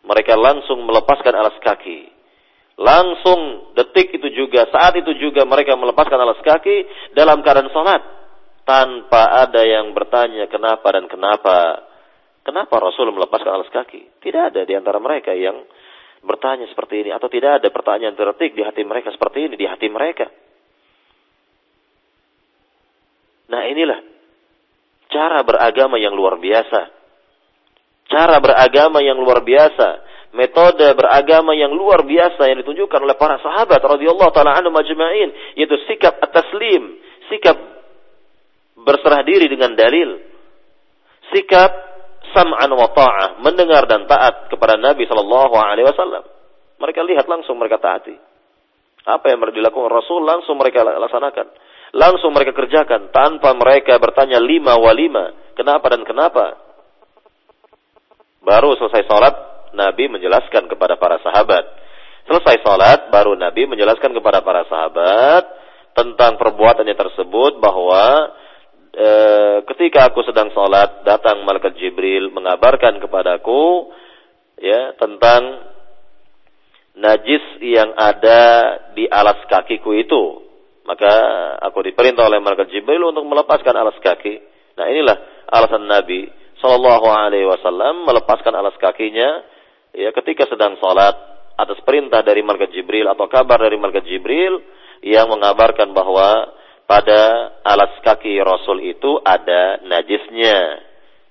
mereka 0.07 0.35
langsung 0.35 0.83
melepaskan 0.87 1.35
alas 1.39 1.55
kaki. 1.63 2.15
Langsung 2.79 3.75
detik 3.75 4.15
itu 4.15 4.31
juga, 4.31 4.71
saat 4.71 4.95
itu 4.95 5.11
juga 5.19 5.43
mereka 5.43 5.75
melepaskan 5.75 6.19
alas 6.19 6.39
kaki 6.47 6.87
dalam 7.15 7.43
keadaan 7.43 7.71
salat 7.75 8.18
tanpa 8.69 9.49
ada 9.49 9.65
yang 9.65 9.97
bertanya 9.97 10.45
kenapa 10.53 10.93
dan 10.93 11.09
kenapa. 11.09 11.89
Kenapa 12.45 12.81
Rasul 12.81 13.13
melepaskan 13.13 13.61
alas 13.61 13.73
kaki? 13.73 14.21
Tidak 14.25 14.53
ada 14.53 14.65
di 14.65 14.73
antara 14.77 14.97
mereka 15.01 15.33
yang 15.37 15.65
bertanya 16.25 16.69
seperti 16.69 17.05
ini 17.05 17.11
atau 17.13 17.29
tidak 17.29 17.61
ada 17.61 17.69
pertanyaan 17.69 18.17
tertik 18.17 18.57
di 18.57 18.65
hati 18.65 18.85
mereka 18.89 19.13
seperti 19.13 19.49
ini 19.49 19.55
di 19.57 19.69
hati 19.69 19.89
mereka. 19.93 20.29
Nah, 23.53 23.69
inilah 23.69 24.01
cara 25.13 25.45
beragama 25.45 26.01
yang 26.01 26.17
luar 26.17 26.41
biasa. 26.41 26.81
Cara 28.09 28.41
beragama 28.41 29.05
yang 29.05 29.21
luar 29.21 29.45
biasa, 29.45 29.89
metode 30.33 30.89
beragama 30.97 31.53
yang 31.53 31.73
luar 31.77 32.01
biasa 32.09 32.49
yang 32.49 32.65
ditunjukkan 32.65 33.01
oleh 33.05 33.17
para 33.21 33.37
sahabat 33.45 33.81
radhiyallahu 33.85 34.33
taala 34.33 34.57
anhum 34.57 34.73
yaitu 35.53 35.77
sikap 35.85 36.17
at-taslim, 36.17 36.97
sikap 37.29 37.78
berserah 38.85 39.23
diri 39.27 39.51
dengan 39.51 39.75
dalil, 39.75 40.19
sikap 41.33 41.71
sam'an 42.35 42.71
wa 42.73 42.89
ta'ah, 42.93 43.41
mendengar 43.41 43.89
dan 43.89 44.05
taat 44.05 44.53
kepada 44.53 44.77
Nabi 44.77 45.09
sallallahu 45.09 45.55
alaihi 45.57 45.89
wasallam. 45.89 46.25
Mereka 46.79 47.01
lihat 47.03 47.27
langsung 47.27 47.59
mereka 47.59 47.83
taati. 47.83 48.15
Apa 49.09 49.33
yang 49.33 49.41
dilakukan 49.41 49.89
Rasul 49.89 50.23
langsung 50.23 50.61
mereka 50.61 50.85
laksanakan. 50.85 51.47
Langsung 51.97 52.37
mereka 52.37 52.53
kerjakan 52.53 53.09
tanpa 53.09 53.57
mereka 53.57 53.97
bertanya 53.97 54.37
lima 54.37 54.77
wa 54.77 54.93
lima. 54.93 55.33
Kenapa 55.57 55.89
dan 55.89 56.05
kenapa? 56.05 56.61
Baru 58.45 58.77
selesai 58.77 59.09
sholat, 59.09 59.35
Nabi 59.73 60.13
menjelaskan 60.13 60.69
kepada 60.69 61.01
para 61.01 61.19
sahabat. 61.25 61.65
Selesai 62.29 62.61
sholat, 62.61 63.09
baru 63.09 63.35
Nabi 63.35 63.65
menjelaskan 63.65 64.13
kepada 64.13 64.45
para 64.45 64.69
sahabat 64.69 65.49
tentang 65.97 66.37
perbuatannya 66.37 66.93
tersebut 66.93 67.59
bahwa 67.59 68.31
e, 68.99 69.09
ketika 69.75 70.11
aku 70.11 70.27
sedang 70.27 70.51
sholat 70.51 71.07
datang 71.07 71.47
malaikat 71.47 71.79
Jibril 71.79 72.35
mengabarkan 72.35 72.99
kepadaku 72.99 73.95
ya 74.59 74.99
tentang 74.99 75.71
najis 76.99 77.63
yang 77.63 77.95
ada 77.95 78.41
di 78.99 79.07
alas 79.07 79.39
kakiku 79.47 79.95
itu. 79.95 80.25
Maka 80.83 81.13
aku 81.69 81.85
diperintah 81.85 82.27
oleh 82.27 82.43
malaikat 82.43 82.73
Jibril 82.75 83.13
untuk 83.13 83.29
melepaskan 83.29 83.77
alas 83.77 83.95
kaki. 84.01 84.41
Nah 84.81 84.89
inilah 84.89 85.17
alasan 85.53 85.85
Nabi 85.85 86.27
Shallallahu 86.59 87.07
Alaihi 87.07 87.47
Wasallam 87.47 88.09
melepaskan 88.09 88.57
alas 88.57 88.75
kakinya 88.81 89.47
ya 89.95 90.11
ketika 90.17 90.49
sedang 90.51 90.81
sholat 90.81 91.15
atas 91.59 91.79
perintah 91.85 92.25
dari 92.25 92.41
malaikat 92.43 92.73
Jibril 92.73 93.07
atau 93.07 93.27
kabar 93.31 93.63
dari 93.63 93.77
malaikat 93.79 94.07
Jibril 94.07 94.59
yang 95.05 95.31
mengabarkan 95.31 95.95
bahwa 95.95 96.58
pada 96.89 97.53
alas 97.69 98.01
kaki 98.01 98.41
Rasul 98.41 98.81
itu 98.89 99.21
ada 99.21 99.85
najisnya. 99.85 100.59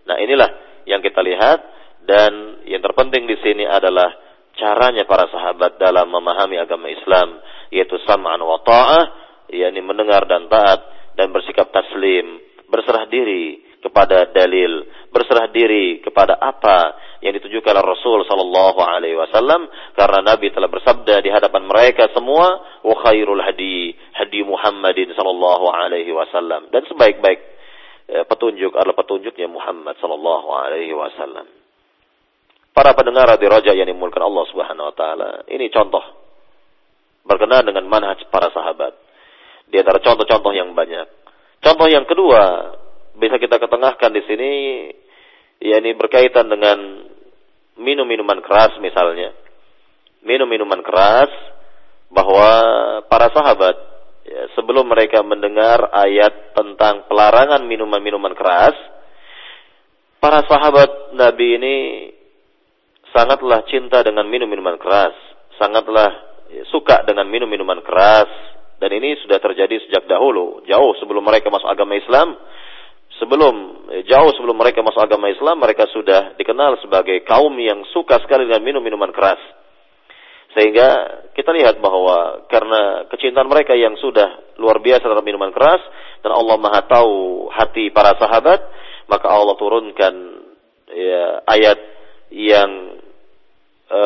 Nah, 0.06 0.22
inilah 0.22 0.50
yang 0.86 1.02
kita 1.02 1.20
lihat 1.26 1.60
dan 2.06 2.64
yang 2.70 2.80
terpenting 2.86 3.26
di 3.26 3.36
sini 3.42 3.66
adalah 3.66 4.14
caranya 4.54 5.04
para 5.10 5.26
sahabat 5.34 5.82
dalam 5.82 6.08
memahami 6.14 6.62
agama 6.62 6.88
Islam 6.88 7.42
yaitu 7.74 7.98
sam'an 8.06 8.40
wa 8.40 8.62
ta'ah 8.62 9.04
yakni 9.52 9.82
mendengar 9.84 10.24
dan 10.30 10.46
taat 10.48 10.80
dan 11.18 11.34
bersikap 11.34 11.74
taslim, 11.74 12.40
berserah 12.70 13.10
diri 13.10 13.67
kepada 13.82 14.30
dalil, 14.34 14.86
berserah 15.14 15.50
diri 15.54 16.02
kepada 16.02 16.38
apa 16.38 16.98
yang 17.22 17.34
ditujukan 17.38 17.74
oleh 17.74 17.86
Rasul 17.86 18.26
sallallahu 18.26 18.80
alaihi 18.82 19.18
wasallam 19.18 19.66
karena 19.98 20.20
Nabi 20.22 20.54
telah 20.54 20.70
bersabda 20.70 21.22
di 21.26 21.30
hadapan 21.34 21.66
mereka 21.66 22.10
semua 22.14 22.62
wa 22.86 22.96
khairul 23.02 23.42
hadi 23.42 23.96
hadi 24.14 24.46
Muhammadin 24.46 25.14
sallallahu 25.18 25.66
alaihi 25.74 26.14
wasallam 26.14 26.70
dan 26.70 26.86
sebaik-baik 26.86 27.40
eh, 28.10 28.26
petunjuk 28.26 28.74
adalah 28.78 28.98
petunjuknya 28.98 29.50
Muhammad 29.50 29.98
sallallahu 29.98 30.48
alaihi 30.54 30.94
wasallam. 30.94 31.50
Para 32.78 32.94
pendengar 32.94 33.34
di 33.42 33.48
Raja 33.50 33.74
yang 33.74 33.90
dimulakan 33.90 34.30
Allah 34.30 34.46
Subhanahu 34.54 34.88
wa 34.94 34.96
taala, 34.96 35.30
ini 35.50 35.66
contoh 35.74 36.28
berkenaan 37.26 37.66
dengan 37.68 37.90
manhaj 37.90 38.22
para 38.30 38.54
sahabat. 38.54 38.94
Di 39.68 39.82
antara 39.84 40.00
contoh-contoh 40.00 40.54
yang 40.56 40.72
banyak. 40.72 41.10
Contoh 41.60 41.90
yang 41.92 42.08
kedua, 42.08 42.72
bisa 43.18 43.42
kita 43.42 43.58
ketengahkan 43.58 44.14
di 44.14 44.22
sini 44.30 44.52
yakni 45.58 45.98
berkaitan 45.98 46.46
dengan 46.48 46.78
minum 47.82 48.06
minuman 48.06 48.42
keras 48.46 48.78
misalnya. 48.82 49.34
Minum 50.22 50.50
minuman 50.50 50.82
keras 50.86 51.30
bahwa 52.14 52.50
para 53.10 53.30
sahabat 53.34 53.76
ya, 54.26 54.42
sebelum 54.58 54.90
mereka 54.90 55.22
mendengar 55.26 55.92
ayat 55.94 56.54
tentang 56.58 57.06
pelarangan 57.10 57.64
minuman-minuman 57.66 58.34
keras, 58.34 58.76
para 60.18 60.44
sahabat 60.48 61.14
Nabi 61.14 61.48
ini 61.58 61.76
sangatlah 63.14 63.64
cinta 63.70 64.04
dengan 64.04 64.26
minum-minuman 64.28 64.76
keras, 64.82 65.16
sangatlah 65.62 66.12
ya, 66.50 66.64
suka 66.74 67.06
dengan 67.06 67.30
minum-minuman 67.30 67.80
keras, 67.86 68.30
dan 68.78 68.90
ini 68.94 69.16
sudah 69.26 69.38
terjadi 69.42 69.80
sejak 69.88 70.10
dahulu, 70.10 70.66
jauh 70.66 70.94
sebelum 71.02 71.24
mereka 71.24 71.50
masuk 71.54 71.70
agama 71.70 71.98
Islam 71.98 72.36
sebelum 73.22 73.88
eh, 73.94 74.04
jauh 74.08 74.32
sebelum 74.34 74.58
mereka 74.58 74.82
masuk 74.82 75.02
agama 75.02 75.30
Islam 75.30 75.62
mereka 75.62 75.86
sudah 75.92 76.38
dikenal 76.38 76.82
sebagai 76.82 77.22
kaum 77.26 77.54
yang 77.58 77.86
suka 77.94 78.22
sekali 78.24 78.50
dengan 78.50 78.64
minum 78.64 78.82
minuman 78.82 79.14
keras. 79.14 79.40
Sehingga 80.58 80.90
kita 81.38 81.54
lihat 81.54 81.78
bahwa 81.78 82.50
karena 82.50 83.06
kecintaan 83.14 83.46
mereka 83.46 83.78
yang 83.78 83.94
sudah 84.02 84.58
luar 84.58 84.82
biasa 84.82 85.06
terhadap 85.06 85.26
minuman 85.28 85.54
keras 85.54 85.78
dan 86.26 86.34
Allah 86.34 86.58
Maha 86.58 86.82
tahu 86.90 87.46
hati 87.54 87.94
para 87.94 88.18
sahabat 88.18 88.66
maka 89.06 89.28
Allah 89.30 89.54
turunkan 89.56 90.14
ya, 90.90 91.46
ayat 91.46 91.80
yang 92.34 93.00
e, 93.88 94.02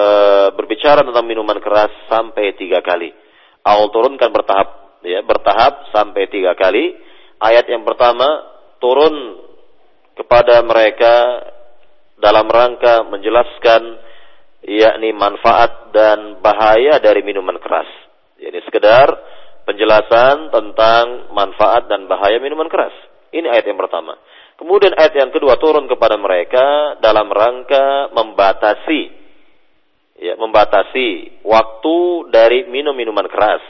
berbicara 0.54 1.08
tentang 1.08 1.26
minuman 1.26 1.58
keras 1.64 1.90
sampai 2.12 2.54
tiga 2.60 2.84
kali. 2.84 3.16
Allah 3.64 3.90
turunkan 3.90 4.30
bertahap 4.30 5.00
ya 5.08 5.24
bertahap 5.24 5.90
sampai 5.96 6.28
tiga 6.28 6.54
kali. 6.54 7.00
Ayat 7.42 7.66
yang 7.72 7.82
pertama 7.82 8.28
turun 8.82 9.14
kepada 10.18 10.60
mereka 10.66 11.46
dalam 12.18 12.50
rangka 12.50 13.08
menjelaskan 13.08 13.82
yakni 14.66 15.14
manfaat 15.14 15.94
dan 15.94 16.42
bahaya 16.42 16.98
dari 17.02 17.26
minuman 17.26 17.58
keras. 17.58 17.88
Ini 18.42 18.62
sekedar 18.66 19.10
penjelasan 19.66 20.50
tentang 20.50 21.32
manfaat 21.34 21.86
dan 21.90 22.10
bahaya 22.10 22.42
minuman 22.42 22.68
keras. 22.68 22.94
Ini 23.32 23.48
ayat 23.48 23.70
yang 23.70 23.80
pertama. 23.80 24.18
Kemudian 24.60 24.94
ayat 24.94 25.18
yang 25.18 25.32
kedua 25.34 25.58
turun 25.58 25.90
kepada 25.90 26.20
mereka 26.22 26.98
dalam 27.02 27.30
rangka 27.34 28.14
membatasi 28.14 29.02
ya 30.22 30.38
membatasi 30.38 31.42
waktu 31.42 31.98
dari 32.30 32.70
minum 32.70 32.94
minuman 32.94 33.26
keras. 33.26 33.62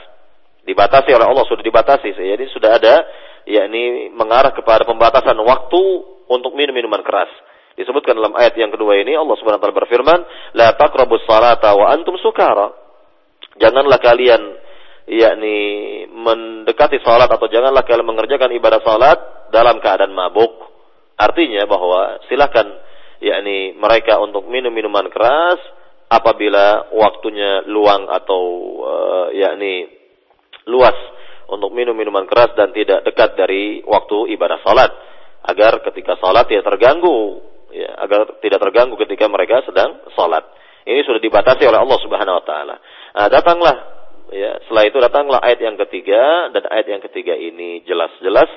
Dibatasi 0.68 1.16
oleh 1.16 1.26
Allah 1.26 1.48
sudah 1.48 1.64
dibatasi. 1.64 2.12
Jadi 2.12 2.46
sudah 2.52 2.76
ada 2.76 2.96
yakni 3.48 4.14
mengarah 4.14 4.54
kepada 4.54 4.86
pembatasan 4.86 5.38
waktu 5.42 5.82
untuk 6.30 6.54
minum 6.54 6.76
minuman 6.76 7.02
keras. 7.02 7.30
Disebutkan 7.76 8.20
dalam 8.20 8.36
ayat 8.36 8.54
yang 8.60 8.70
kedua 8.70 9.00
ini 9.00 9.16
Allah 9.16 9.36
Subhanahu 9.40 9.60
wa 9.60 9.64
taala 9.64 9.80
berfirman, 9.84 10.20
"La 10.60 10.76
taqrabus 10.76 11.24
salata 11.26 11.72
wa 11.74 11.90
antum 11.90 12.20
sukara." 12.20 12.72
Janganlah 13.58 14.00
kalian 14.00 14.42
yakni 15.12 15.58
mendekati 16.12 17.02
salat 17.04 17.28
atau 17.28 17.48
janganlah 17.52 17.84
kalian 17.84 18.08
mengerjakan 18.08 18.54
ibadah 18.56 18.80
salat 18.86 19.20
dalam 19.52 19.82
keadaan 19.84 20.14
mabuk. 20.14 20.52
Artinya 21.20 21.68
bahwa 21.68 22.22
silakan 22.32 22.80
yakni 23.22 23.78
mereka 23.78 24.18
untuk 24.24 24.48
minum 24.50 24.74
minuman 24.74 25.08
keras 25.12 25.62
apabila 26.12 26.92
waktunya 26.92 27.64
luang 27.70 28.10
atau 28.10 28.42
uh, 28.84 29.28
yakni 29.32 29.88
luas 30.68 30.96
untuk 31.52 31.76
minum 31.76 31.92
minuman 31.92 32.24
keras 32.24 32.56
dan 32.56 32.72
tidak 32.72 33.04
dekat 33.04 33.36
dari 33.36 33.84
waktu 33.84 34.32
ibadah 34.40 34.64
salat 34.64 34.92
agar 35.52 35.84
ketika 35.92 36.16
salat 36.24 36.48
tidak 36.48 36.64
terganggu 36.64 37.44
ya, 37.76 37.92
agar 38.00 38.40
tidak 38.40 38.64
terganggu 38.64 38.96
ketika 39.04 39.28
mereka 39.28 39.60
sedang 39.68 40.00
salat. 40.16 40.48
Ini 40.82 41.06
sudah 41.06 41.22
dibatasi 41.22 41.62
oleh 41.68 41.78
Allah 41.78 42.00
Subhanahu 42.02 42.40
wa 42.42 42.46
taala. 42.48 42.76
Nah, 43.14 43.28
datanglah 43.30 43.76
ya, 44.32 44.64
setelah 44.66 44.84
itu 44.88 44.98
datanglah 44.98 45.40
ayat 45.44 45.60
yang 45.62 45.78
ketiga 45.78 46.50
dan 46.56 46.64
ayat 46.72 46.88
yang 46.88 47.02
ketiga 47.04 47.36
ini 47.36 47.84
jelas-jelas 47.86 48.50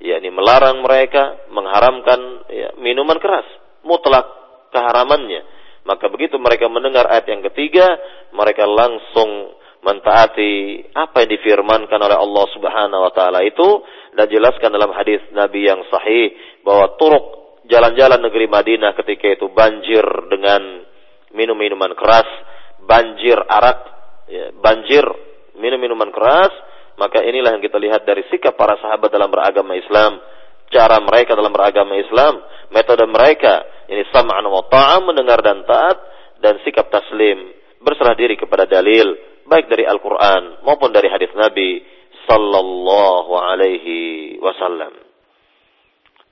yakni 0.00 0.30
melarang 0.30 0.80
mereka 0.80 1.50
mengharamkan 1.50 2.46
ya, 2.48 2.68
minuman 2.80 3.18
keras 3.18 3.48
mutlak 3.82 4.24
keharamannya 4.70 5.56
Maka 5.86 6.10
begitu 6.10 6.34
mereka 6.42 6.66
mendengar 6.66 7.06
ayat 7.06 7.30
yang 7.30 7.46
ketiga, 7.46 7.86
mereka 8.34 8.66
langsung 8.66 9.54
mentaati 9.86 10.82
apa 10.98 11.22
yang 11.22 11.30
difirmankan 11.38 12.02
oleh 12.02 12.18
Allah 12.18 12.44
Subhanahu 12.50 13.06
wa 13.06 13.12
taala 13.14 13.46
itu 13.46 13.86
dan 14.18 14.26
jelaskan 14.26 14.74
dalam 14.74 14.90
hadis 14.90 15.22
Nabi 15.30 15.62
yang 15.62 15.86
sahih 15.86 16.34
bahwa 16.66 16.98
turuk 16.98 17.24
jalan-jalan 17.70 18.18
negeri 18.18 18.50
Madinah 18.50 18.98
ketika 18.98 19.30
itu 19.30 19.46
banjir 19.54 20.02
dengan 20.26 20.82
minum-minuman 21.30 21.94
keras, 21.94 22.26
banjir 22.82 23.38
arak, 23.38 23.78
ya, 24.26 24.50
banjir 24.58 25.06
minum-minuman 25.54 26.10
keras, 26.10 26.50
maka 26.98 27.22
inilah 27.22 27.54
yang 27.54 27.62
kita 27.62 27.78
lihat 27.78 28.02
dari 28.02 28.26
sikap 28.26 28.58
para 28.58 28.74
sahabat 28.82 29.14
dalam 29.14 29.30
beragama 29.30 29.78
Islam, 29.78 30.18
cara 30.74 30.98
mereka 30.98 31.38
dalam 31.38 31.54
beragama 31.54 31.94
Islam, 31.94 32.42
metode 32.74 33.06
mereka 33.06 33.62
ini 33.86 34.02
sam'an 34.10 34.46
wa 34.50 34.66
ta'am 34.66 35.06
mendengar 35.06 35.38
dan 35.44 35.62
taat 35.62 35.98
dan 36.42 36.58
sikap 36.66 36.90
taslim 36.90 37.54
berserah 37.82 38.18
diri 38.18 38.34
kepada 38.34 38.66
dalil 38.66 39.35
baik 39.46 39.66
dari 39.70 39.86
Al-Qur'an 39.86 40.62
maupun 40.66 40.90
dari 40.90 41.10
hadis 41.10 41.30
Nabi 41.34 41.82
sallallahu 42.26 43.32
alaihi 43.34 44.36
wasallam. 44.42 44.92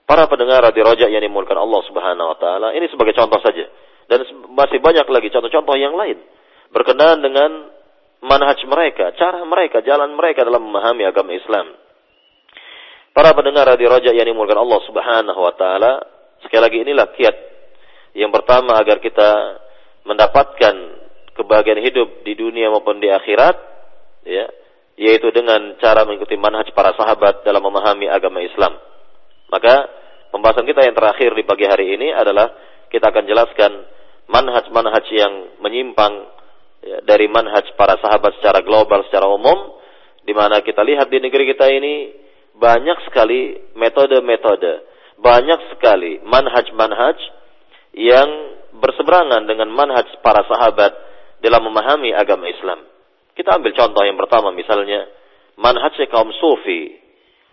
Para 0.05 0.29
pendengar 0.29 0.69
di 0.75 0.85
rojak 0.85 1.09
yang 1.09 1.25
dimulakan 1.25 1.65
Allah 1.65 1.81
Subhanahu 1.89 2.29
wa 2.35 2.39
taala, 2.39 2.69
ini 2.77 2.91
sebagai 2.93 3.17
contoh 3.17 3.41
saja. 3.41 3.65
Dan 4.05 4.21
masih 4.53 4.85
banyak 4.85 5.09
lagi 5.09 5.33
contoh-contoh 5.33 5.81
yang 5.81 5.97
lain 5.97 6.21
berkenaan 6.69 7.25
dengan 7.25 7.73
manhaj 8.21 8.61
mereka, 8.69 9.17
cara 9.17 9.41
mereka, 9.49 9.81
jalan 9.81 10.13
mereka 10.13 10.45
dalam 10.45 10.61
memahami 10.69 11.09
agama 11.09 11.33
Islam. 11.33 11.73
Para 13.15 13.31
pendengar 13.33 13.71
di 13.79 13.87
rojak 13.87 14.13
yang 14.13 14.27
dimulakan 14.27 14.61
Allah 14.61 14.81
Subhanahu 14.85 15.41
wa 15.41 15.55
taala, 15.57 15.93
sekali 16.45 16.61
lagi 16.61 16.79
inilah 16.83 17.07
kiat 17.15 17.37
yang 18.15 18.31
pertama 18.31 18.79
agar 18.79 19.03
kita 19.03 19.31
mendapatkan 20.07 20.75
kebahagiaan 21.35 21.83
hidup 21.83 22.23
di 22.23 22.39
dunia 22.39 22.71
maupun 22.71 23.03
di 23.03 23.11
akhirat, 23.11 23.57
ya, 24.27 24.47
yaitu 24.95 25.29
dengan 25.35 25.75
cara 25.83 26.07
mengikuti 26.07 26.39
manhaj 26.39 26.71
para 26.73 26.95
sahabat 26.95 27.43
dalam 27.43 27.63
memahami 27.63 28.07
agama 28.07 28.39
Islam. 28.41 28.79
Maka 29.51 29.91
pembahasan 30.31 30.67
kita 30.67 30.87
yang 30.87 30.95
terakhir 30.95 31.35
di 31.35 31.45
pagi 31.47 31.67
hari 31.67 31.95
ini 31.99 32.15
adalah 32.15 32.55
kita 32.91 33.11
akan 33.11 33.25
jelaskan 33.27 33.73
manhaj-manhaj 34.31 35.07
yang 35.11 35.59
menyimpang 35.59 36.15
ya, 36.81 37.03
dari 37.03 37.27
manhaj 37.27 37.67
para 37.75 37.99
sahabat 37.99 38.39
secara 38.39 38.63
global, 38.63 39.03
secara 39.11 39.27
umum, 39.29 39.77
di 40.25 40.33
mana 40.33 40.63
kita 40.63 40.81
lihat 40.81 41.11
di 41.11 41.19
negeri 41.21 41.53
kita 41.53 41.69
ini 41.69 41.95
banyak 42.55 43.11
sekali 43.11 43.75
metode-metode, 43.75 44.73
banyak 45.19 45.61
sekali 45.75 46.23
manhaj-manhaj 46.23 47.19
yang 47.99 48.31
berseberangan 48.79 49.47
dengan 49.47 49.71
manhaj 49.71 50.07
para 50.23 50.47
sahabat 50.47 50.95
dalam 51.45 51.69
memahami 51.69 52.17
agama 52.17 52.49
Islam. 52.49 52.81
Kita 53.37 53.61
ambil 53.61 53.77
contoh 53.77 54.01
yang 54.01 54.17
pertama 54.17 54.49
misalnya 54.57 55.05
manhaj 55.61 55.93
kaum 56.09 56.33
sufi. 56.41 56.97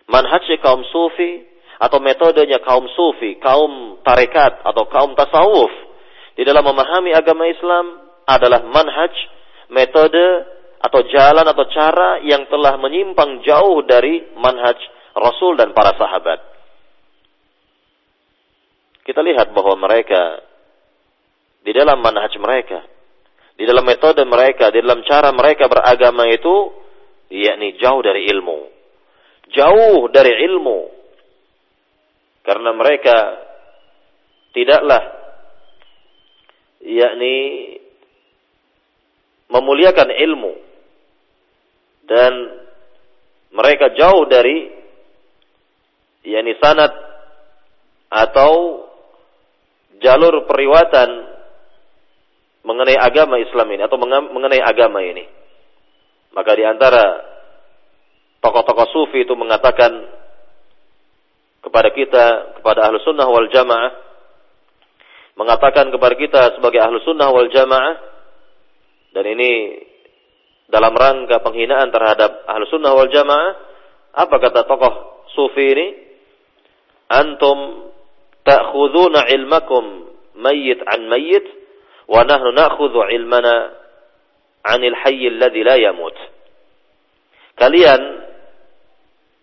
Manhaj 0.08 0.48
kaum 0.64 0.88
sufi 0.88 1.44
atau 1.82 2.00
metodenya 2.00 2.64
kaum 2.64 2.88
sufi, 2.96 3.36
kaum 3.44 4.00
tarekat 4.08 4.64
atau 4.64 4.88
kaum 4.88 5.12
tasawuf 5.18 5.74
di 6.40 6.48
dalam 6.48 6.64
memahami 6.64 7.12
agama 7.12 7.44
Islam 7.52 8.00
adalah 8.24 8.64
manhaj, 8.64 9.12
metode 9.68 10.48
atau 10.80 11.02
jalan 11.12 11.46
atau 11.46 11.66
cara 11.70 12.24
yang 12.24 12.48
telah 12.48 12.80
menyimpang 12.80 13.44
jauh 13.44 13.84
dari 13.84 14.24
manhaj 14.40 14.78
Rasul 15.12 15.60
dan 15.60 15.76
para 15.76 15.94
sahabat 16.00 16.52
kita 19.02 19.22
lihat 19.26 19.52
bahwa 19.58 19.76
mereka 19.82 20.46
di 21.62 21.72
dalam 21.74 22.02
manhaj 22.02 22.34
mereka, 22.38 22.86
di 23.62 23.70
dalam 23.70 23.86
metode 23.86 24.26
mereka, 24.26 24.74
di 24.74 24.82
dalam 24.82 25.06
cara 25.06 25.30
mereka 25.30 25.70
beragama 25.70 26.26
itu, 26.34 26.74
yakni 27.30 27.78
jauh 27.78 28.02
dari 28.02 28.26
ilmu. 28.26 28.58
Jauh 29.54 30.10
dari 30.10 30.34
ilmu. 30.50 30.80
Karena 32.42 32.74
mereka 32.74 33.38
tidaklah 34.50 35.04
yakni 36.82 37.38
memuliakan 39.46 40.10
ilmu 40.10 40.54
dan 42.10 42.34
mereka 43.54 43.94
jauh 43.94 44.26
dari 44.26 44.74
yakni 46.26 46.58
sanad 46.58 46.98
atau 48.10 48.90
jalur 50.02 50.50
periwatan 50.50 51.31
mengenai 52.62 52.98
agama 52.98 53.42
Islam 53.42 53.68
ini 53.74 53.82
atau 53.86 53.98
mengenai 54.02 54.62
agama 54.62 55.02
ini. 55.02 55.26
Maka 56.32 56.52
di 56.56 56.64
antara 56.64 57.04
tokoh-tokoh 58.40 58.88
sufi 58.94 59.28
itu 59.28 59.34
mengatakan 59.36 59.92
kepada 61.62 61.90
kita, 61.94 62.26
kepada 62.62 62.90
ahlu 62.90 62.98
sunnah 63.06 63.28
wal 63.30 63.50
jamaah, 63.52 63.92
mengatakan 65.38 65.94
kepada 65.94 66.16
kita 66.18 66.42
sebagai 66.58 66.82
ahlu 66.82 66.98
sunnah 67.06 67.30
wal 67.30 67.50
jamaah, 67.50 67.96
dan 69.14 69.26
ini 69.28 69.52
dalam 70.72 70.96
rangka 70.96 71.44
penghinaan 71.44 71.92
terhadap 71.92 72.48
ahlu 72.48 72.66
sunnah 72.72 72.96
wal 72.96 73.12
jamaah, 73.12 73.50
apa 74.16 74.36
kata 74.42 74.66
tokoh 74.66 74.94
sufi 75.38 75.66
ini? 75.68 75.88
Antum 77.12 77.92
ta'khuduna 78.48 79.28
ilmakum 79.36 80.16
mayyit 80.40 80.80
an 80.88 81.12
mayyit 81.12 81.61
wa 82.12 82.22
nahnu 82.28 82.52
na'khudhu 82.52 83.08
ilmana 83.08 83.72
'anil 84.68 84.98
hayy 85.00 85.32
alladhi 85.32 85.62
la 85.64 85.76
yamut. 85.80 86.16
Kalian 87.56 88.02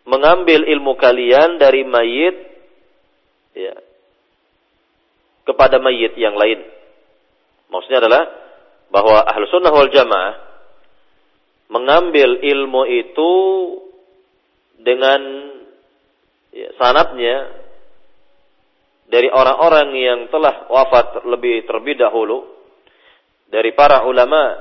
mengambil 0.04 0.68
ilmu 0.68 0.96
kalian 1.00 1.56
dari 1.56 1.84
mayit 1.88 2.36
ya, 3.56 3.76
kepada 5.48 5.80
mayit 5.80 6.12
yang 6.20 6.36
lain. 6.36 6.60
Maksudnya 7.72 8.04
adalah 8.04 8.24
bahwa 8.88 9.20
ahlu 9.24 9.44
sunnah 9.48 9.72
wal 9.72 9.92
jamaah 9.92 10.34
mengambil 11.68 12.40
ilmu 12.40 12.82
itu 12.88 13.32
dengan 14.80 15.20
ya, 16.52 16.68
sanatnya 16.80 17.52
dari 19.08 19.28
orang-orang 19.28 19.88
yang 19.96 20.20
telah 20.32 20.68
wafat 20.68 21.24
lebih 21.28 21.64
terlebih 21.68 21.96
dahulu 22.00 22.57
dari 23.48 23.72
para 23.72 24.04
ulama 24.04 24.56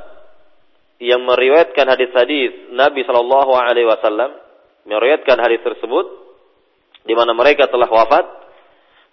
yang 0.98 1.22
meriwayatkan 1.28 1.86
hadis-hadis 1.86 2.74
Nabi 2.74 3.06
Shallallahu 3.06 3.52
Alaihi 3.54 3.86
Wasallam 3.86 4.34
meriwayatkan 4.88 5.38
hadis 5.38 5.62
tersebut 5.62 6.06
di 7.06 7.14
mana 7.14 7.36
mereka 7.38 7.70
telah 7.70 7.88
wafat 7.88 8.26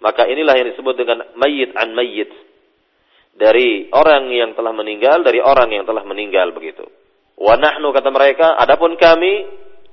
maka 0.01 0.27
inilah 0.27 0.55
yang 0.57 0.67
disebut 0.75 0.95
dengan 0.97 1.23
mayit 1.39 1.71
an 1.77 1.93
mayit 1.93 2.31
dari 3.35 3.91
orang 3.91 4.31
yang 4.31 4.55
telah 4.55 4.71
meninggal 4.71 5.23
dari 5.23 5.43
orang 5.43 5.71
yang 5.71 5.83
telah 5.83 6.03
meninggal 6.07 6.55
begitu. 6.55 6.87
Wa 7.35 7.59
nahnu 7.59 7.91
kata 7.91 8.09
mereka 8.11 8.55
adapun 8.55 8.95
kami 8.95 9.43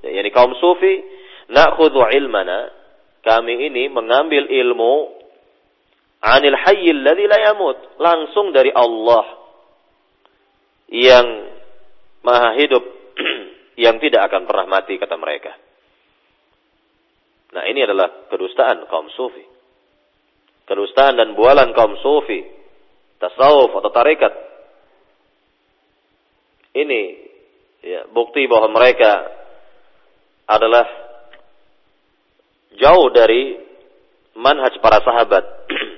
yakni 0.06 0.30
kaum 0.30 0.54
sufi 0.58 1.02
na'khudhu 1.50 2.06
ilmana. 2.14 2.70
Kami 3.22 3.70
ini 3.70 3.86
mengambil 3.86 4.50
ilmu 4.50 4.94
anil 6.22 6.58
hayyil 6.58 7.06
ladzi 7.06 7.26
la 7.30 7.38
yamut 7.38 7.78
langsung 8.02 8.50
dari 8.50 8.74
Allah 8.74 9.41
yang 10.92 11.26
maha 12.20 12.52
hidup 12.60 12.84
yang 13.84 13.96
tidak 13.96 14.28
akan 14.28 14.44
pernah 14.44 14.66
mati 14.68 15.00
kata 15.00 15.16
mereka. 15.16 15.56
Nah 17.52 17.64
ini 17.68 17.80
adalah 17.84 18.28
kedustaan 18.28 18.84
kaum 18.88 19.08
sufi. 19.16 19.44
Kedustaan 20.68 21.16
dan 21.16 21.32
bualan 21.32 21.72
kaum 21.72 21.96
sufi. 22.00 22.44
Tasawuf 23.16 23.72
atau 23.72 23.90
tarekat 23.92 24.34
ini 26.72 27.02
ya, 27.84 28.08
bukti 28.08 28.48
bahwa 28.48 28.72
mereka 28.72 29.28
adalah 30.48 30.88
jauh 32.80 33.08
dari 33.12 33.60
manhaj 34.36 34.72
para 34.80 35.04
sahabat. 35.04 35.44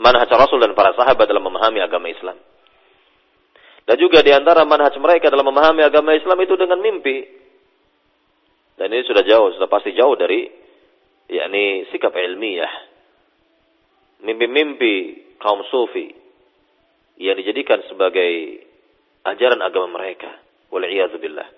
Manhaj 0.00 0.32
Rasul 0.32 0.64
dan 0.64 0.72
para 0.72 0.96
sahabat 0.96 1.28
dalam 1.28 1.44
memahami 1.44 1.76
agama 1.84 2.08
Islam. 2.08 2.40
Dan 3.90 3.98
juga 3.98 4.22
di 4.22 4.30
antara 4.30 4.62
manhaj 4.62 4.94
mereka 5.02 5.34
dalam 5.34 5.50
memahami 5.50 5.82
agama 5.82 6.14
Islam 6.14 6.38
itu 6.46 6.54
dengan 6.54 6.78
mimpi. 6.78 7.26
Dan 8.78 8.86
ini 8.86 9.02
sudah 9.02 9.26
jauh, 9.26 9.50
sudah 9.58 9.66
pasti 9.66 9.90
jauh 9.98 10.14
dari 10.14 10.46
yakni 11.26 11.90
sikap 11.90 12.14
ilmiah. 12.14 12.70
Mimpi-mimpi 14.22 14.94
kaum 15.42 15.66
sufi 15.74 16.06
yang 17.18 17.34
dijadikan 17.34 17.82
sebagai 17.90 18.62
ajaran 19.26 19.58
agama 19.58 19.98
mereka. 19.98 20.38
Waliyahzubillah. 20.70 21.48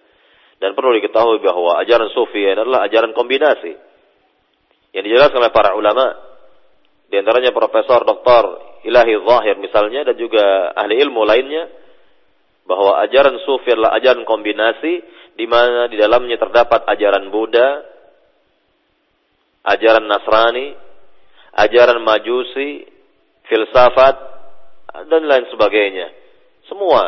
Dan 0.57 0.72
perlu 0.72 0.97
diketahui 1.05 1.37
bahwa 1.45 1.85
ajaran 1.85 2.09
sufi 2.16 2.49
adalah 2.49 2.89
ajaran 2.89 3.12
kombinasi. 3.12 3.76
Yang 4.97 5.05
dijelaskan 5.05 5.37
oleh 5.37 5.53
para 5.53 5.76
ulama 5.76 6.16
di 7.12 7.20
antaranya 7.20 7.53
Profesor 7.53 8.09
Dr. 8.09 8.45
ilahi 8.89 9.20
zahir 9.20 9.61
misalnya 9.61 10.09
dan 10.09 10.16
juga 10.16 10.72
ahli 10.72 10.97
ilmu 10.97 11.28
lainnya 11.28 11.82
bahwa 12.67 13.03
ajaran 13.03 13.43
sufi 13.43 13.75
adalah 13.75 13.99
ajaran 13.99 14.23
kombinasi 14.23 14.93
di 15.35 15.47
mana 15.49 15.91
di 15.91 15.97
dalamnya 15.99 16.39
terdapat 16.39 16.87
ajaran 16.87 17.33
Buddha, 17.33 17.69
ajaran 19.67 20.07
Nasrani, 20.07 20.77
ajaran 21.59 22.01
Majusi, 22.03 22.87
filsafat 23.47 24.17
dan 25.09 25.23
lain 25.27 25.49
sebagainya. 25.51 26.09
Semua 26.71 27.03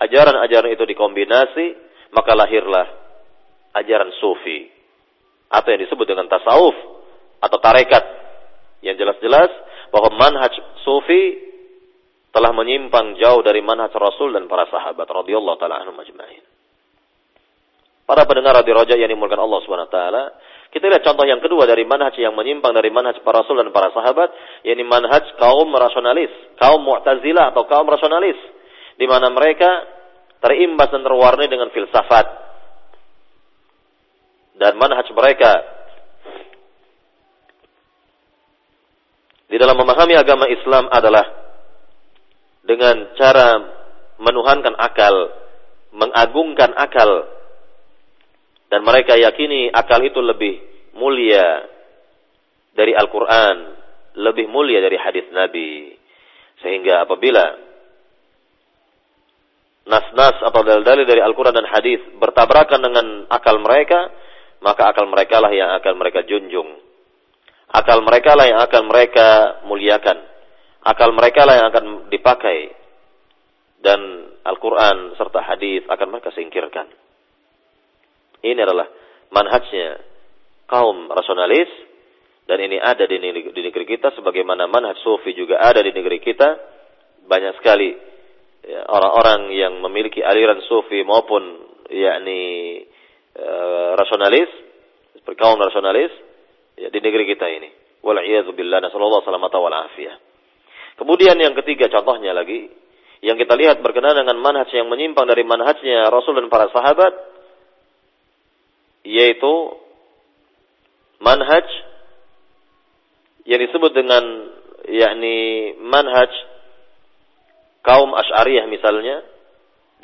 ajaran-ajaran 0.00 0.72
itu 0.72 0.84
dikombinasi, 0.88 1.66
maka 2.14 2.32
lahirlah 2.34 2.86
ajaran 3.74 4.10
sufi 4.22 4.70
atau 5.50 5.68
yang 5.70 5.82
disebut 5.86 6.06
dengan 6.06 6.26
tasawuf 6.30 6.74
atau 7.42 7.58
tarekat 7.60 8.04
yang 8.82 8.96
jelas-jelas 8.98 9.50
bahwa 9.90 10.14
manhaj 10.18 10.54
sufi 10.82 11.53
telah 12.34 12.50
menyimpang 12.50 13.14
jauh 13.22 13.46
dari 13.46 13.62
manhaj 13.62 13.94
Rasul 13.94 14.34
dan 14.34 14.50
para 14.50 14.66
sahabat 14.66 15.06
radhiyallahu 15.06 15.54
taala 15.54 15.86
anhum 15.86 15.94
ajma'in. 15.94 16.42
Para 18.04 18.26
pendengar 18.26 18.58
di 18.66 18.74
Roja 18.74 18.98
yang 18.98 19.06
dimulakan 19.06 19.46
Allah 19.46 19.60
Subhanahu 19.62 19.86
wa 19.86 19.94
taala, 19.94 20.22
kita 20.74 20.90
lihat 20.90 21.06
contoh 21.06 21.22
yang 21.22 21.38
kedua 21.38 21.62
dari 21.70 21.86
manhaj 21.86 22.18
yang 22.18 22.34
menyimpang 22.34 22.74
dari 22.74 22.90
manhaj 22.90 23.22
para 23.22 23.46
Rasul 23.46 23.62
dan 23.62 23.70
para 23.70 23.94
sahabat, 23.94 24.34
yakni 24.66 24.82
manhaj 24.82 25.22
kaum 25.38 25.70
rasionalis, 25.70 26.34
kaum 26.58 26.82
Mu'tazilah 26.82 27.54
atau 27.54 27.70
kaum 27.70 27.86
rasionalis, 27.86 28.36
di 28.98 29.06
mana 29.06 29.30
mereka 29.30 29.70
terimbas 30.42 30.90
dan 30.90 31.06
terwarnai 31.06 31.46
dengan 31.46 31.70
filsafat. 31.70 32.26
Dan 34.58 34.74
manhaj 34.74 35.06
mereka 35.14 35.52
di 39.46 39.54
dalam 39.54 39.78
memahami 39.78 40.18
agama 40.18 40.50
Islam 40.50 40.90
adalah 40.90 41.43
dengan 42.64 43.14
cara 43.16 43.48
menuhankan 44.18 44.74
akal, 44.76 45.14
mengagungkan 45.94 46.72
akal, 46.74 47.28
dan 48.72 48.80
mereka 48.82 49.14
yakini 49.14 49.70
akal 49.70 50.00
itu 50.02 50.18
lebih 50.18 50.58
mulia 50.96 51.68
dari 52.74 52.96
Al-Quran, 52.96 53.56
lebih 54.18 54.50
mulia 54.50 54.80
dari 54.82 54.98
hadis 54.98 55.28
Nabi. 55.30 55.94
Sehingga 56.64 57.04
apabila 57.04 57.44
nas-nas 59.84 60.40
atau 60.40 60.60
dalil-dalil 60.64 61.04
dari 61.04 61.20
Al-Quran 61.20 61.54
dan 61.54 61.68
hadis 61.68 62.00
bertabrakan 62.16 62.80
dengan 62.80 63.06
akal 63.28 63.60
mereka, 63.60 64.08
maka 64.64 64.88
akal 64.90 65.04
mereka 65.06 65.44
lah 65.44 65.52
yang 65.52 65.76
akan 65.76 65.94
mereka 66.00 66.24
junjung 66.24 66.84
Akal 67.74 68.06
mereka 68.06 68.38
lah 68.38 68.46
yang 68.46 68.60
akan 68.62 68.82
mereka 68.86 69.58
muliakan. 69.66 70.14
Akal 70.84 71.16
mereka 71.16 71.48
lah 71.48 71.54
yang 71.60 71.68
akan 71.72 71.86
dipakai. 72.12 72.58
Dan 73.80 74.00
Al-Quran 74.44 75.16
serta 75.16 75.40
hadis 75.44 75.84
akan 75.88 76.08
mereka 76.12 76.32
singkirkan. 76.36 76.88
Ini 78.44 78.60
adalah 78.60 78.88
manhajnya 79.32 80.04
kaum 80.68 81.08
rasionalis 81.08 81.68
dan 82.44 82.60
ini 82.60 82.76
ada 82.76 83.08
di 83.08 83.16
negeri 83.16 83.88
kita 83.88 84.12
sebagaimana 84.12 84.68
manhaj 84.68 85.00
sufi 85.00 85.32
juga 85.32 85.60
ada 85.60 85.80
di 85.80 85.96
negeri 85.96 86.20
kita 86.20 86.48
banyak 87.24 87.56
sekali 87.56 87.96
ya, 88.68 88.84
orang-orang 88.84 89.48
ya, 89.52 89.68
yang 89.68 89.80
memiliki 89.80 90.20
aliran 90.20 90.60
sufi 90.68 91.00
maupun 91.04 91.40
yakni 91.88 92.84
uh, 93.36 93.96
rasionalis 93.96 94.48
seperti 95.16 95.40
kaum 95.40 95.56
rasionalis 95.56 96.12
ya, 96.76 96.92
di 96.92 97.00
negeri 97.00 97.24
kita 97.32 97.48
ini. 97.48 97.72
Wal'iyadzubillah 98.04 98.84
nasallallahu 98.84 99.24
salamata 99.24 99.56
wal 99.56 99.72
afiyah. 99.72 100.33
Kemudian 100.94 101.34
yang 101.38 101.58
ketiga 101.58 101.90
contohnya 101.90 102.30
lagi 102.30 102.70
yang 103.24 103.40
kita 103.40 103.56
lihat 103.56 103.80
berkenaan 103.80 104.20
dengan 104.20 104.36
manhaj 104.38 104.68
yang 104.70 104.86
menyimpang 104.86 105.24
dari 105.24 105.42
manhajnya 105.42 106.12
Rasul 106.12 106.38
dan 106.38 106.52
para 106.52 106.68
sahabat 106.70 107.12
yaitu 109.04 109.52
manhaj 111.24 111.64
yang 113.48 113.60
disebut 113.64 113.96
dengan 113.96 114.24
yakni 114.88 115.72
manhaj 115.80 116.28
kaum 117.80 118.12
Asy'ariyah 118.12 118.68
misalnya 118.68 119.24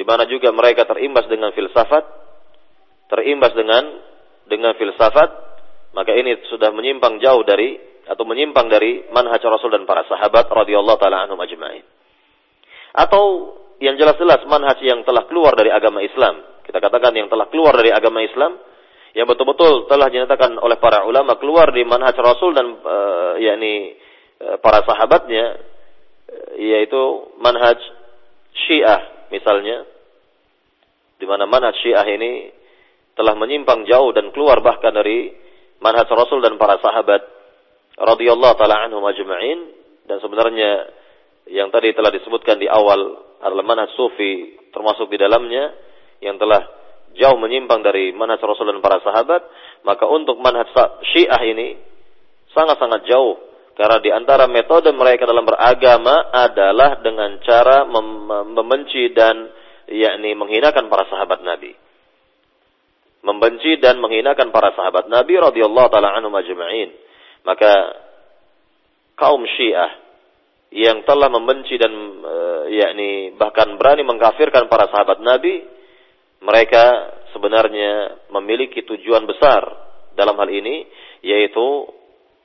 di 0.00 0.04
mana 0.08 0.24
juga 0.24 0.48
mereka 0.52 0.88
terimbas 0.88 1.28
dengan 1.28 1.52
filsafat 1.52 2.04
terimbas 3.12 3.52
dengan 3.52 3.84
dengan 4.48 4.72
filsafat 4.80 5.30
maka 5.92 6.12
ini 6.16 6.40
sudah 6.48 6.72
menyimpang 6.72 7.20
jauh 7.20 7.44
dari 7.44 7.89
atau 8.10 8.26
menyimpang 8.26 8.66
dari 8.66 9.06
manhaj 9.14 9.38
Rasul 9.38 9.70
dan 9.70 9.86
para 9.86 10.02
sahabat 10.10 10.50
radhiyallahu 10.50 10.98
taala 10.98 11.30
anhum 11.30 11.38
ajma'in. 11.38 11.86
Atau 12.98 13.54
yang 13.78 13.94
jelas-jelas 13.94 14.42
manhaj 14.50 14.82
yang 14.82 15.06
telah 15.06 15.30
keluar 15.30 15.54
dari 15.54 15.70
agama 15.70 16.02
Islam. 16.02 16.42
Kita 16.66 16.82
katakan 16.82 17.14
yang 17.14 17.30
telah 17.30 17.46
keluar 17.46 17.78
dari 17.78 17.94
agama 17.94 18.18
Islam 18.18 18.58
yang 19.14 19.26
betul-betul 19.26 19.90
telah 19.90 20.06
dinyatakan 20.06 20.58
oleh 20.58 20.78
para 20.78 21.02
ulama 21.06 21.38
keluar 21.38 21.70
di 21.74 21.82
manhaj 21.82 22.14
Rasul 22.18 22.54
dan 22.54 22.66
uh, 22.78 23.34
yakni 23.42 23.98
uh, 24.38 24.58
para 24.62 24.86
sahabatnya 24.86 25.58
uh, 26.30 26.50
yaitu 26.58 27.30
manhaj 27.42 27.78
Syiah 28.66 29.30
misalnya 29.34 29.82
di 31.18 31.26
mana 31.26 31.50
manhaj 31.50 31.74
Syiah 31.82 32.06
ini 32.06 32.54
telah 33.18 33.34
menyimpang 33.34 33.82
jauh 33.90 34.14
dan 34.14 34.30
keluar 34.30 34.62
bahkan 34.62 34.94
dari 34.94 35.34
manhaj 35.82 36.06
Rasul 36.06 36.38
dan 36.38 36.54
para 36.54 36.78
sahabat 36.78 37.39
radhiyallahu 37.96 38.54
taala 38.58 38.86
anhum 38.86 39.02
ajma'in. 39.06 39.58
Dan 40.06 40.18
sebenarnya 40.18 40.90
yang 41.50 41.70
tadi 41.70 41.94
telah 41.94 42.10
disebutkan 42.10 42.58
di 42.58 42.66
awal 42.66 43.00
adalah 43.40 43.64
manhaj 43.64 43.90
sufi 43.96 44.58
termasuk 44.70 45.08
di 45.10 45.18
dalamnya 45.18 45.72
yang 46.20 46.36
telah 46.36 46.60
jauh 47.16 47.38
menyimpang 47.40 47.82
dari 47.82 48.14
manhaj 48.14 48.38
Rasul 48.42 48.70
dan 48.70 48.82
para 48.84 49.02
sahabat. 49.02 49.42
Maka 49.82 50.04
untuk 50.06 50.38
manhaj 50.38 50.70
Syiah 51.14 51.42
ini 51.46 51.78
sangat-sangat 52.54 53.06
jauh. 53.08 53.50
Karena 53.80 53.96
di 54.02 54.10
antara 54.12 54.44
metode 54.44 54.92
mereka 54.92 55.24
dalam 55.24 55.46
beragama 55.46 56.28
adalah 56.34 57.00
dengan 57.00 57.40
cara 57.40 57.88
mem 57.88 58.28
membenci 58.52 59.08
dan 59.16 59.48
yakni 59.88 60.36
menghinakan 60.36 60.92
para 60.92 61.08
sahabat 61.08 61.40
Nabi. 61.40 61.72
Membenci 63.24 63.80
dan 63.80 64.00
menghinakan 64.00 64.52
para 64.52 64.72
sahabat 64.76 65.08
Nabi 65.08 65.32
radhiyallahu 65.36 65.88
taala 65.88 66.12
anhum 66.12 66.32
ajma'in. 66.32 66.92
Maka 67.44 67.72
kaum 69.16 69.44
Syiah 69.56 69.92
yang 70.70 71.02
telah 71.02 71.26
membenci 71.28 71.74
dan 71.76 71.92
e, 72.22 72.34
yakni 72.78 73.10
bahkan 73.34 73.74
berani 73.74 74.06
mengkafirkan 74.06 74.70
para 74.70 74.86
sahabat 74.88 75.18
Nabi, 75.18 75.66
mereka 76.40 77.16
sebenarnya 77.34 78.22
memiliki 78.32 78.86
tujuan 78.86 79.26
besar 79.26 79.60
dalam 80.14 80.38
hal 80.38 80.50
ini 80.50 80.86
yaitu 81.20 81.90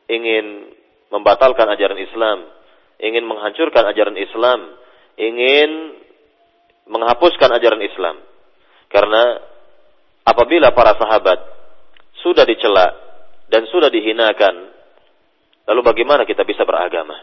ingin 0.09 0.73
membatalkan 1.13 1.69
ajaran 1.69 1.97
Islam, 2.01 2.49
ingin 2.99 3.23
menghancurkan 3.23 3.87
ajaran 3.93 4.17
Islam, 4.19 4.59
ingin 5.15 5.71
menghapuskan 6.89 7.49
ajaran 7.55 7.81
Islam. 7.81 8.15
Karena 8.89 9.41
apabila 10.25 10.73
para 10.75 10.97
sahabat 10.97 11.39
sudah 12.21 12.43
dicela 12.43 12.93
dan 13.49 13.69
sudah 13.69 13.89
dihinakan, 13.89 14.74
lalu 15.65 15.81
bagaimana 15.81 16.23
kita 16.23 16.45
bisa 16.45 16.63
beragama? 16.63 17.17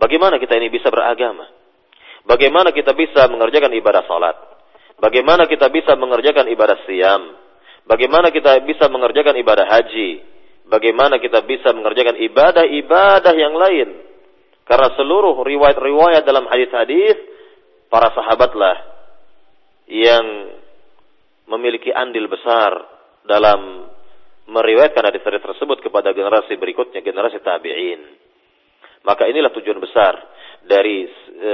Bagaimana 0.00 0.40
kita 0.40 0.56
ini 0.56 0.72
bisa 0.72 0.88
beragama? 0.88 1.44
Bagaimana 2.24 2.72
kita 2.72 2.96
bisa 2.96 3.28
mengerjakan 3.28 3.72
ibadah 3.76 4.02
salat? 4.08 4.36
Bagaimana 5.00 5.48
kita 5.48 5.68
bisa 5.72 5.96
mengerjakan 5.96 6.48
ibadah 6.48 6.78
siam? 6.84 7.36
Bagaimana 7.88 8.28
kita 8.32 8.60
bisa 8.64 8.88
mengerjakan 8.92 9.36
ibadah 9.40 9.66
haji? 9.68 10.10
Bagaimana 10.70 11.18
kita 11.18 11.42
bisa 11.42 11.74
mengerjakan 11.74 12.20
ibadah-ibadah 12.20 13.34
yang 13.34 13.56
lain? 13.56 13.88
Karena 14.68 14.94
seluruh 14.94 15.42
riwayat-riwayat 15.42 16.22
dalam 16.22 16.46
hadis-hadis 16.46 17.18
para 17.90 18.14
sahabatlah 18.14 18.76
yang 19.90 20.54
memiliki 21.50 21.90
andil 21.90 22.30
besar 22.30 22.86
dalam 23.26 23.90
meriwayatkan 24.50 25.06
hadis-hadis 25.06 25.42
tersebut 25.46 25.78
kepada 25.78 26.10
generasi 26.10 26.58
berikutnya, 26.58 27.00
generasi 27.00 27.38
tabi'in. 27.38 28.02
Maka 29.06 29.30
inilah 29.30 29.54
tujuan 29.54 29.78
besar 29.80 30.18
dari 30.66 31.08
e, 31.40 31.52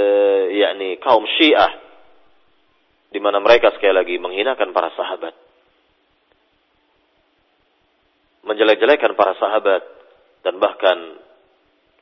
yakni 0.59 0.99
kaum 0.99 1.23
Syiah 1.39 1.71
di 3.13 3.21
mana 3.23 3.39
mereka 3.39 3.71
sekali 3.77 3.95
lagi 3.95 4.17
menghinakan 4.19 4.75
para 4.75 4.91
sahabat. 4.97 5.35
Menjelek-jelekan 8.49 9.13
para 9.15 9.35
sahabat 9.39 9.83
dan 10.43 10.59
bahkan 10.59 10.99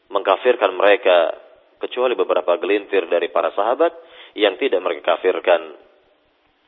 mengkafirkan 0.09 0.73
mereka 0.77 1.37
kecuali 1.83 2.17
beberapa 2.17 2.57
gelintir 2.57 3.11
dari 3.11 3.29
para 3.29 3.53
sahabat 3.53 3.93
yang 4.39 4.57
tidak 4.57 4.81
mereka 4.81 5.17
kafirkan 5.17 5.77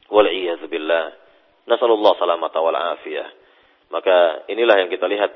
Wal'iyadzubillah. 0.06 1.04
Nasallallahu 1.66 2.18
salamata 2.18 2.62
wal 2.62 2.78
afiyah. 2.78 3.45
Maka 3.90 4.48
inilah 4.50 4.82
yang 4.82 4.90
kita 4.90 5.06
lihat 5.06 5.30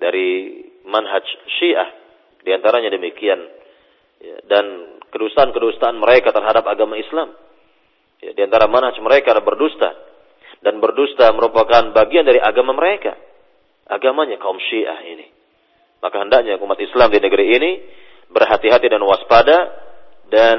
dari 0.00 0.60
manhaj 0.88 1.24
Syiah 1.60 1.88
Di 2.44 2.52
antaranya 2.52 2.92
demikian. 2.92 3.40
Ya, 4.20 4.36
dan 4.48 4.64
kedustaan-kedustaan 5.12 5.96
mereka 6.00 6.32
terhadap 6.32 6.64
agama 6.68 6.96
Islam. 6.96 7.32
Ya, 8.20 8.32
di 8.32 8.40
antara 8.44 8.68
manhaj 8.68 8.96
mereka 9.00 9.32
adalah 9.32 9.48
berdusta. 9.48 9.90
Dan 10.64 10.80
berdusta 10.80 11.28
merupakan 11.32 11.92
bagian 11.92 12.24
dari 12.24 12.40
agama 12.40 12.72
mereka. 12.76 13.16
Agamanya 13.88 14.40
kaum 14.40 14.56
syiah 14.60 14.96
ini. 15.04 15.28
Maka 16.04 16.20
hendaknya 16.20 16.60
umat 16.60 16.76
Islam 16.80 17.08
di 17.08 17.20
negeri 17.20 17.46
ini 17.56 17.70
berhati-hati 18.28 18.92
dan 18.92 19.00
waspada 19.04 19.58
dan 20.28 20.56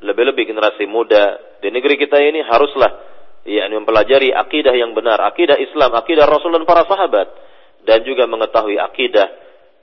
lebih-lebih 0.00 0.48
generasi 0.48 0.84
muda 0.88 1.36
di 1.60 1.68
negeri 1.72 2.00
kita 2.00 2.20
ini 2.20 2.44
haruslah 2.44 3.15
yakni 3.46 3.78
mempelajari 3.78 4.34
akidah 4.34 4.74
yang 4.74 4.92
benar, 4.92 5.22
akidah 5.22 5.54
Islam, 5.56 5.94
akidah 5.94 6.26
Rasul 6.26 6.52
dan 6.52 6.66
para 6.66 6.82
sahabat 6.84 7.30
dan 7.86 8.02
juga 8.02 8.26
mengetahui 8.26 8.76
akidah 8.76 9.26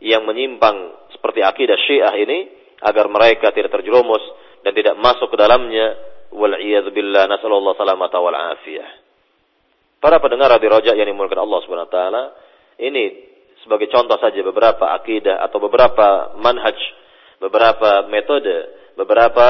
yang 0.04 0.28
menyimpang 0.28 1.08
seperti 1.16 1.40
akidah 1.40 1.80
Syiah 1.88 2.14
ini 2.20 2.52
agar 2.84 3.08
mereka 3.08 3.56
tidak 3.56 3.72
terjerumus 3.72 4.22
dan 4.68 4.76
tidak 4.76 5.00
masuk 5.00 5.32
ke 5.32 5.38
dalamnya 5.40 5.96
wal 6.36 6.52
billah 6.92 7.32
nasallallahu 7.32 7.80
salamata 7.80 8.20
wal 8.20 8.36
afiyah. 8.36 8.90
Para 10.04 10.20
pendengar 10.20 10.52
di 10.60 10.68
Rojak 10.68 11.00
yang 11.00 11.08
dimulakan 11.08 11.48
Allah 11.48 11.60
Subhanahu 11.64 11.88
wa 11.88 11.94
taala, 11.96 12.24
ini 12.84 13.32
sebagai 13.64 13.88
contoh 13.88 14.20
saja 14.20 14.44
beberapa 14.44 14.92
akidah 14.92 15.40
atau 15.48 15.64
beberapa 15.64 16.36
manhaj, 16.36 16.76
beberapa 17.40 18.04
metode, 18.12 18.92
beberapa 19.00 19.48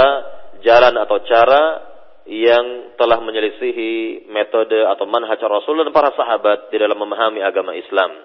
jalan 0.61 0.93
atau 1.01 1.17
cara 1.25 1.92
yang 2.23 2.95
telah 2.95 3.19
menyelisihi 3.19 4.25
metode 4.31 4.79
atau 4.87 5.03
manhaj 5.03 5.39
Rasul 5.43 5.83
dan 5.83 5.91
para 5.91 6.15
sahabat 6.15 6.71
di 6.71 6.79
dalam 6.79 6.95
memahami 6.95 7.43
agama 7.43 7.75
Islam. 7.75 8.15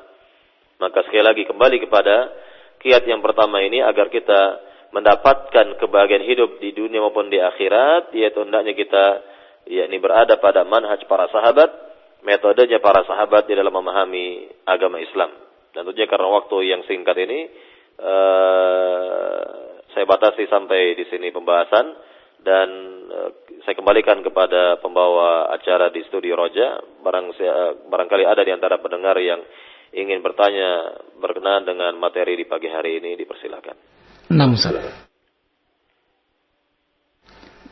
Maka 0.78 1.02
sekali 1.10 1.26
lagi 1.26 1.42
kembali 1.42 1.82
kepada 1.82 2.30
kiat 2.78 3.02
yang 3.10 3.18
pertama 3.18 3.58
ini 3.58 3.82
agar 3.82 4.06
kita 4.06 4.62
mendapatkan 4.94 5.76
kebahagiaan 5.82 6.24
hidup 6.24 6.62
di 6.62 6.70
dunia 6.72 7.02
maupun 7.02 7.28
di 7.28 7.42
akhirat, 7.42 8.14
yaitu 8.14 8.38
hendaknya 8.40 8.72
kita 8.78 9.04
yakni 9.68 9.98
berada 9.98 10.38
pada 10.38 10.62
manhaj 10.62 11.02
para 11.10 11.26
sahabat, 11.28 11.68
metodenya 12.22 12.78
para 12.78 13.02
sahabat 13.04 13.50
di 13.50 13.58
dalam 13.58 13.74
memahami 13.74 14.48
agama 14.64 15.02
Islam. 15.02 15.34
Dan 15.74 15.84
tentunya 15.84 16.08
karena 16.08 16.28
waktu 16.30 16.56
yang 16.70 16.80
singkat 16.88 17.18
ini, 17.20 17.50
uh, 18.00 19.42
saya 19.92 20.04
batasi 20.08 20.46
sampai 20.48 20.96
di 20.96 21.04
sini 21.10 21.34
pembahasan 21.34 21.98
dan 22.42 22.68
uh, 23.10 23.30
saya 23.66 23.74
kembalikan 23.74 24.22
kepada 24.22 24.78
pembawa 24.78 25.50
acara 25.52 25.90
di 25.90 26.04
studio 26.06 26.38
Roja 26.38 26.80
barang 27.02 27.26
uh, 27.34 27.72
barangkali 27.90 28.24
ada 28.24 28.42
di 28.42 28.52
antara 28.54 28.78
pendengar 28.78 29.18
yang 29.18 29.42
ingin 29.92 30.20
bertanya 30.20 31.00
berkenaan 31.16 31.64
dengan 31.64 31.96
materi 31.96 32.36
di 32.36 32.44
pagi 32.44 32.68
hari 32.68 33.00
ini 33.00 33.16
dipersilakan. 33.16 33.76
Ustaz. 34.52 34.76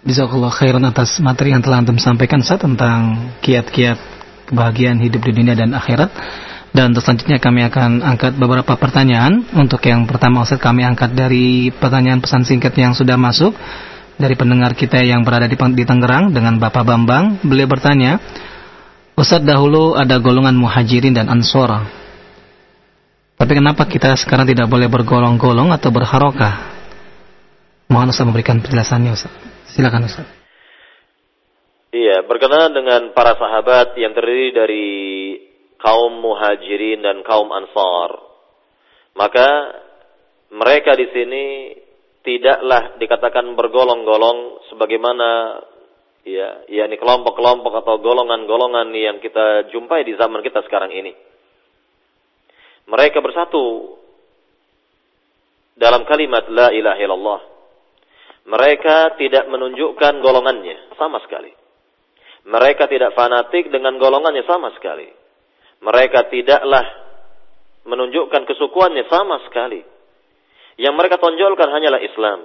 Jazakallah 0.06 0.54
khairan 0.54 0.86
atas 0.86 1.18
materi 1.18 1.50
yang 1.50 1.60
telah 1.60 1.82
Antum 1.82 1.98
sampaikan 1.98 2.40
Ustaz 2.40 2.62
tentang 2.62 3.34
kiat-kiat 3.42 3.98
kebahagiaan 4.48 5.02
hidup 5.02 5.20
di 5.26 5.32
dunia 5.34 5.58
dan 5.58 5.74
akhirat. 5.74 6.14
Dan 6.76 6.92
selanjutnya 6.92 7.40
kami 7.40 7.64
akan 7.66 8.04
angkat 8.04 8.36
beberapa 8.36 8.76
pertanyaan. 8.76 9.48
Untuk 9.56 9.82
yang 9.88 10.06
pertama 10.06 10.46
Ustaz 10.46 10.62
kami 10.62 10.86
angkat 10.86 11.12
dari 11.12 11.74
pertanyaan 11.74 12.22
pesan 12.22 12.46
singkat 12.46 12.72
yang 12.78 12.94
sudah 12.94 13.18
masuk 13.18 13.56
dari 14.16 14.34
pendengar 14.34 14.72
kita 14.72 15.04
yang 15.04 15.22
berada 15.22 15.44
di, 15.48 15.56
di 15.56 15.84
Tangerang 15.84 16.32
dengan 16.32 16.56
Bapak 16.56 16.84
Bambang. 16.84 17.40
Beliau 17.44 17.68
bertanya, 17.68 18.20
Ustaz 19.16 19.44
dahulu 19.44 19.96
ada 19.96 20.16
golongan 20.20 20.56
muhajirin 20.56 21.16
dan 21.16 21.28
ansor. 21.28 21.72
Tapi 23.36 23.52
kenapa 23.52 23.84
kita 23.84 24.16
sekarang 24.16 24.48
tidak 24.48 24.68
boleh 24.68 24.88
bergolong-golong 24.88 25.68
atau 25.72 25.92
berharokah? 25.92 26.76
Mohon 27.92 28.12
Ustaz 28.12 28.24
memberikan 28.24 28.60
penjelasannya 28.64 29.12
Ustaz. 29.12 29.32
Silakan 29.72 30.08
Ustaz. 30.08 30.26
Iya, 31.92 32.24
berkenaan 32.28 32.76
dengan 32.76 33.12
para 33.12 33.36
sahabat 33.36 33.96
yang 33.96 34.12
terdiri 34.12 34.52
dari 34.52 34.88
kaum 35.80 36.18
muhajirin 36.18 37.04
dan 37.04 37.20
kaum 37.24 37.48
ansar. 37.52 38.10
Maka 39.16 39.48
mereka 40.52 40.92
di 40.96 41.06
sini 41.12 41.44
tidaklah 42.26 42.98
dikatakan 42.98 43.54
bergolong-golong 43.54 44.66
sebagaimana 44.74 45.62
ya 46.26 46.66
yakni 46.66 46.98
kelompok-kelompok 46.98 47.70
atau 47.86 48.02
golongan-golongan 48.02 48.90
yang 48.90 49.22
kita 49.22 49.70
jumpai 49.70 50.02
di 50.02 50.18
zaman 50.18 50.42
kita 50.42 50.66
sekarang 50.66 50.90
ini. 50.90 51.14
Mereka 52.90 53.22
bersatu 53.22 53.94
dalam 55.78 56.02
kalimat 56.02 56.50
la 56.50 56.74
ilaha 56.74 56.98
illallah. 56.98 57.40
Mereka 58.46 59.18
tidak 59.22 59.46
menunjukkan 59.46 60.22
golongannya 60.22 60.98
sama 60.98 61.22
sekali. 61.22 61.54
Mereka 62.46 62.90
tidak 62.90 63.14
fanatik 63.14 63.70
dengan 63.70 63.98
golongannya 63.98 64.46
sama 64.46 64.70
sekali. 64.74 65.10
Mereka 65.82 66.30
tidaklah 66.30 66.86
menunjukkan 67.86 68.42
kesukuannya 68.50 69.06
sama 69.10 69.42
sekali 69.46 69.95
yang 70.76 70.94
mereka 70.96 71.16
tonjolkan 71.16 71.68
hanyalah 71.72 72.00
Islam. 72.04 72.38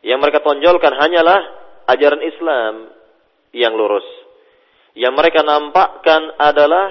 Yang 0.00 0.18
mereka 0.20 0.38
tonjolkan 0.40 0.92
hanyalah 0.96 1.40
ajaran 1.88 2.22
Islam 2.24 2.74
yang 3.52 3.76
lurus. 3.76 4.06
Yang 4.96 5.14
mereka 5.14 5.40
nampakkan 5.44 6.34
adalah 6.40 6.90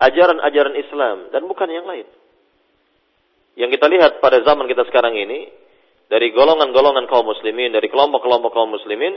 ajaran-ajaran 0.00 0.74
Islam 0.78 1.16
dan 1.34 1.42
bukan 1.46 1.68
yang 1.70 1.86
lain. 1.86 2.06
Yang 3.54 3.78
kita 3.78 3.86
lihat 3.86 4.12
pada 4.18 4.42
zaman 4.42 4.66
kita 4.66 4.82
sekarang 4.90 5.14
ini, 5.14 5.46
dari 6.10 6.34
golongan-golongan 6.34 7.06
kaum 7.06 7.26
muslimin, 7.26 7.70
dari 7.70 7.86
kelompok-kelompok 7.86 8.50
kaum 8.50 8.70
muslimin, 8.74 9.14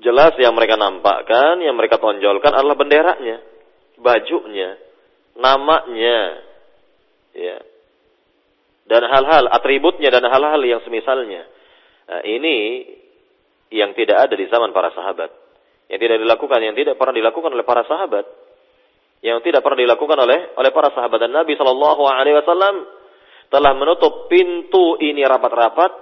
jelas 0.00 0.34
yang 0.38 0.54
mereka 0.54 0.78
nampakkan, 0.78 1.58
yang 1.60 1.74
mereka 1.74 1.98
tonjolkan 1.98 2.52
adalah 2.54 2.78
benderanya, 2.78 3.42
bajunya, 3.98 4.78
namanya, 5.36 6.40
ya, 7.34 7.56
dan 8.86 9.02
hal-hal 9.02 9.50
atributnya 9.50 10.14
dan 10.14 10.24
hal-hal 10.26 10.62
yang 10.62 10.80
semisalnya. 10.86 11.42
Nah, 12.06 12.22
ini 12.22 12.86
yang 13.74 13.98
tidak 13.98 14.30
ada 14.30 14.34
di 14.38 14.46
zaman 14.46 14.70
para 14.70 14.94
sahabat. 14.94 15.30
Yang 15.90 16.00
tidak 16.06 16.18
dilakukan, 16.22 16.58
yang 16.62 16.74
tidak 16.78 16.94
pernah 16.98 17.14
dilakukan 17.14 17.50
oleh 17.50 17.66
para 17.66 17.82
sahabat. 17.82 18.26
Yang 19.26 19.38
tidak 19.50 19.66
pernah 19.66 19.80
dilakukan 19.82 20.18
oleh 20.22 20.54
oleh 20.54 20.70
para 20.70 20.94
sahabat 20.94 21.18
dan 21.18 21.34
Nabi 21.34 21.58
Shallallahu 21.58 22.02
Alaihi 22.06 22.36
Wasallam 22.42 22.74
telah 23.50 23.72
menutup 23.74 24.30
pintu 24.30 24.98
ini 25.02 25.22
rapat-rapat, 25.26 25.92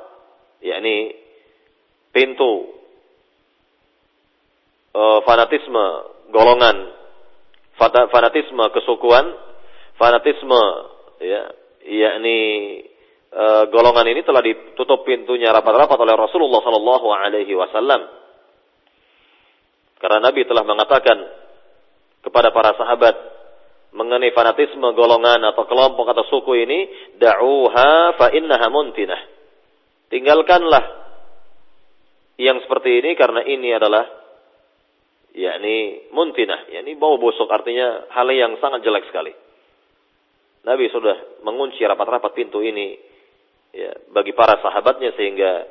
yakni 0.60 1.14
pintu 2.12 2.74
uh, 4.92 5.18
fanatisme 5.24 5.84
golongan, 6.32 6.90
fanatisme 8.12 8.64
kesukuan, 8.76 9.24
fanatisme 9.96 10.60
ya 11.22 11.63
yakni 11.84 12.38
e, 13.28 13.44
golongan 13.68 14.06
ini 14.08 14.24
telah 14.24 14.40
ditutup 14.40 15.04
pintunya 15.04 15.52
rapat-rapat 15.52 15.98
oleh 16.00 16.14
Rasulullah 16.16 16.60
Sallallahu 16.64 17.08
Alaihi 17.12 17.52
Wasallam. 17.52 18.02
Karena 20.00 20.18
Nabi 20.20 20.44
telah 20.44 20.64
mengatakan 20.68 21.18
kepada 22.24 22.52
para 22.52 22.76
sahabat 22.76 23.14
mengenai 23.94 24.34
fanatisme 24.34 24.84
golongan 24.96 25.40
atau 25.54 25.64
kelompok 25.70 26.10
atau 26.10 26.24
suku 26.26 26.66
ini, 26.66 26.78
da'uha 27.20 28.18
fa 28.18 28.26
innaha 28.34 28.66
muntinah. 28.68 29.20
Tinggalkanlah 30.10 30.84
yang 32.36 32.58
seperti 32.66 33.00
ini 33.00 33.14
karena 33.14 33.46
ini 33.46 33.70
adalah 33.70 34.04
yakni 35.34 36.10
muntinah, 36.10 36.70
yakni 36.74 36.98
bau 36.98 37.18
busuk 37.18 37.46
artinya 37.50 38.10
hal 38.10 38.26
yang 38.34 38.58
sangat 38.58 38.82
jelek 38.82 39.06
sekali. 39.10 39.30
Nabi 40.64 40.88
sudah 40.88 41.44
mengunci 41.44 41.84
rapat-rapat 41.84 42.32
pintu 42.32 42.64
ini 42.64 42.96
ya, 43.76 43.92
bagi 44.16 44.32
para 44.32 44.56
sahabatnya 44.64 45.12
sehingga 45.12 45.68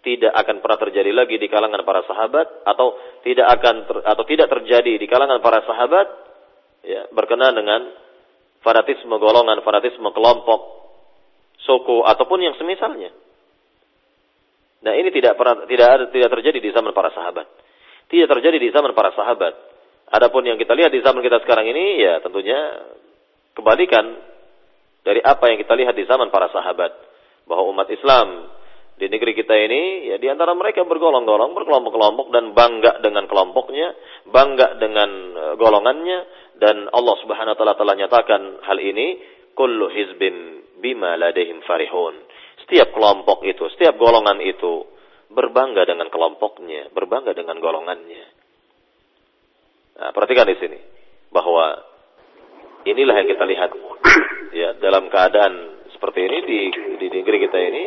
tidak 0.00 0.32
akan 0.32 0.64
pernah 0.64 0.78
terjadi 0.80 1.12
lagi 1.12 1.36
di 1.36 1.48
kalangan 1.52 1.84
para 1.84 2.00
sahabat 2.08 2.64
atau 2.64 2.96
tidak 3.20 3.46
akan 3.60 3.74
ter, 3.84 3.96
atau 4.00 4.24
tidak 4.24 4.48
terjadi 4.48 4.96
di 4.96 5.06
kalangan 5.06 5.44
para 5.44 5.60
sahabat 5.68 6.06
ya, 6.88 7.04
berkenaan 7.12 7.52
dengan 7.52 7.80
fanatisme 8.64 9.12
golongan, 9.20 9.60
fanatisme 9.60 10.08
kelompok, 10.08 10.60
suku 11.60 12.00
ataupun 12.08 12.40
yang 12.40 12.56
semisalnya. 12.56 13.12
Nah, 14.80 14.96
ini 14.96 15.12
tidak 15.12 15.36
pernah 15.36 15.68
tidak 15.68 15.88
ada 15.92 16.04
tidak 16.08 16.30
terjadi 16.40 16.58
di 16.64 16.70
zaman 16.72 16.96
para 16.96 17.12
sahabat. 17.12 17.44
Tidak 18.08 18.24
terjadi 18.24 18.56
di 18.56 18.72
zaman 18.72 18.96
para 18.96 19.12
sahabat. 19.12 19.52
Adapun 20.10 20.48
yang 20.48 20.56
kita 20.56 20.72
lihat 20.72 20.90
di 20.90 21.04
zaman 21.04 21.20
kita 21.20 21.44
sekarang 21.44 21.68
ini 21.68 22.00
ya 22.00 22.24
tentunya 22.24 22.58
kebalikan 23.54 24.04
dari 25.00 25.20
apa 25.24 25.48
yang 25.48 25.58
kita 25.60 25.74
lihat 25.74 25.94
di 25.96 26.04
zaman 26.04 26.28
para 26.28 26.52
sahabat 26.52 26.92
bahwa 27.48 27.66
umat 27.72 27.88
Islam 27.88 28.52
di 29.00 29.08
negeri 29.08 29.32
kita 29.32 29.56
ini 29.56 30.12
ya 30.12 30.16
di 30.20 30.28
antara 30.28 30.52
mereka 30.52 30.84
bergolong-golong, 30.84 31.56
berkelompok-kelompok 31.56 32.28
dan 32.36 32.52
bangga 32.52 33.00
dengan 33.00 33.24
kelompoknya, 33.24 33.96
bangga 34.28 34.76
dengan 34.76 35.10
e, 35.32 35.44
golongannya 35.56 36.18
dan 36.60 36.84
Allah 36.92 37.16
Subhanahu 37.24 37.56
wa 37.56 37.58
taala 37.58 37.80
telah 37.80 37.96
nyatakan 37.96 38.60
hal 38.60 38.76
ini 38.76 39.16
kullu 39.56 39.88
hizbin 39.88 40.36
bima 40.84 41.16
ladaihim 41.16 41.64
farihun. 41.64 42.28
setiap 42.68 42.92
kelompok 42.92 43.42
itu, 43.48 43.66
setiap 43.72 43.96
golongan 43.96 44.38
itu 44.44 44.84
berbangga 45.32 45.88
dengan 45.88 46.06
kelompoknya, 46.12 46.92
berbangga 46.92 47.34
dengan 47.34 47.58
golongannya. 47.58 48.24
Nah, 49.96 50.10
perhatikan 50.14 50.46
di 50.46 50.56
sini 50.60 50.78
bahwa 51.34 51.89
inilah 52.84 53.14
yang 53.20 53.28
kita 53.28 53.44
lihat 53.44 53.70
ya 54.60 54.68
dalam 54.80 55.08
keadaan 55.12 55.80
seperti 55.92 56.20
ini 56.24 56.38
di 56.46 56.60
di 56.96 57.06
negeri 57.12 57.36
kita 57.44 57.58
ini 57.60 57.84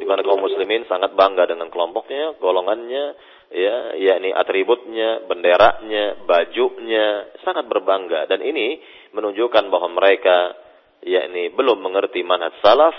di 0.00 0.08
mana 0.08 0.24
kaum 0.24 0.40
muslimin 0.40 0.88
sangat 0.88 1.12
bangga 1.12 1.44
dengan 1.44 1.68
kelompoknya, 1.68 2.40
golongannya, 2.40 3.04
ya, 3.52 3.76
yakni 4.00 4.32
atributnya, 4.32 5.28
benderanya, 5.28 6.24
bajunya, 6.24 7.28
sangat 7.44 7.68
berbangga 7.68 8.24
dan 8.24 8.40
ini 8.40 8.80
menunjukkan 9.12 9.68
bahwa 9.68 9.92
mereka 9.92 10.56
yakni 11.04 11.52
belum 11.52 11.84
mengerti 11.84 12.24
manhaj 12.24 12.56
salaf 12.64 12.96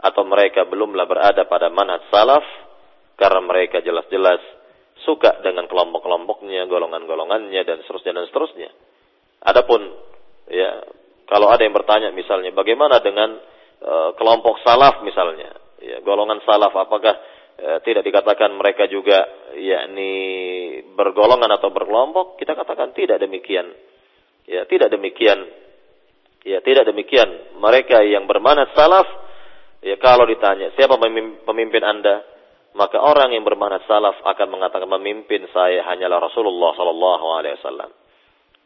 atau 0.00 0.22
mereka 0.28 0.68
belumlah 0.68 1.08
berada 1.08 1.48
pada 1.48 1.72
manhaj 1.72 2.04
salaf 2.12 2.44
karena 3.16 3.40
mereka 3.40 3.80
jelas-jelas 3.80 4.40
suka 5.08 5.40
dengan 5.40 5.64
kelompok-kelompoknya, 5.72 6.68
golongan-golongannya 6.68 7.64
dan 7.64 7.80
seterusnya 7.80 8.12
dan 8.20 8.24
seterusnya. 8.28 8.70
Adapun 9.40 10.09
ya 10.50 10.70
kalau 11.30 11.46
ada 11.46 11.62
yang 11.62 11.70
bertanya 11.70 12.10
misalnya 12.10 12.50
bagaimana 12.50 12.98
dengan 12.98 13.38
uh, 13.86 14.10
kelompok 14.18 14.58
salaf 14.66 14.98
misalnya, 15.06 15.54
ya, 15.78 16.02
golongan 16.02 16.42
salaf 16.42 16.74
apakah 16.74 17.14
uh, 17.54 17.78
tidak 17.86 18.02
dikatakan 18.02 18.50
mereka 18.58 18.90
juga 18.90 19.30
yakni 19.54 20.10
bergolongan 20.98 21.54
atau 21.54 21.70
berkelompok? 21.70 22.34
Kita 22.34 22.58
katakan 22.58 22.90
tidak 22.98 23.22
demikian. 23.22 23.70
Ya, 24.50 24.66
tidak 24.66 24.90
demikian. 24.90 25.38
Ya, 26.42 26.58
tidak 26.66 26.90
demikian. 26.90 27.30
Mereka 27.62 28.02
yang 28.10 28.26
bermanat 28.26 28.74
salaf 28.74 29.06
ya 29.86 29.94
kalau 30.02 30.26
ditanya 30.26 30.74
siapa 30.74 30.98
pemimpin 31.46 31.86
Anda? 31.86 32.26
Maka 32.70 33.02
orang 33.02 33.34
yang 33.34 33.42
bermanat 33.42 33.82
salaf 33.86 34.18
akan 34.22 34.48
mengatakan 34.50 34.86
memimpin 34.86 35.46
saya 35.50 35.82
hanyalah 35.90 36.22
Rasulullah 36.22 36.70
sallallahu 36.74 37.26
alaihi 37.38 37.54
wasallam. 37.58 37.90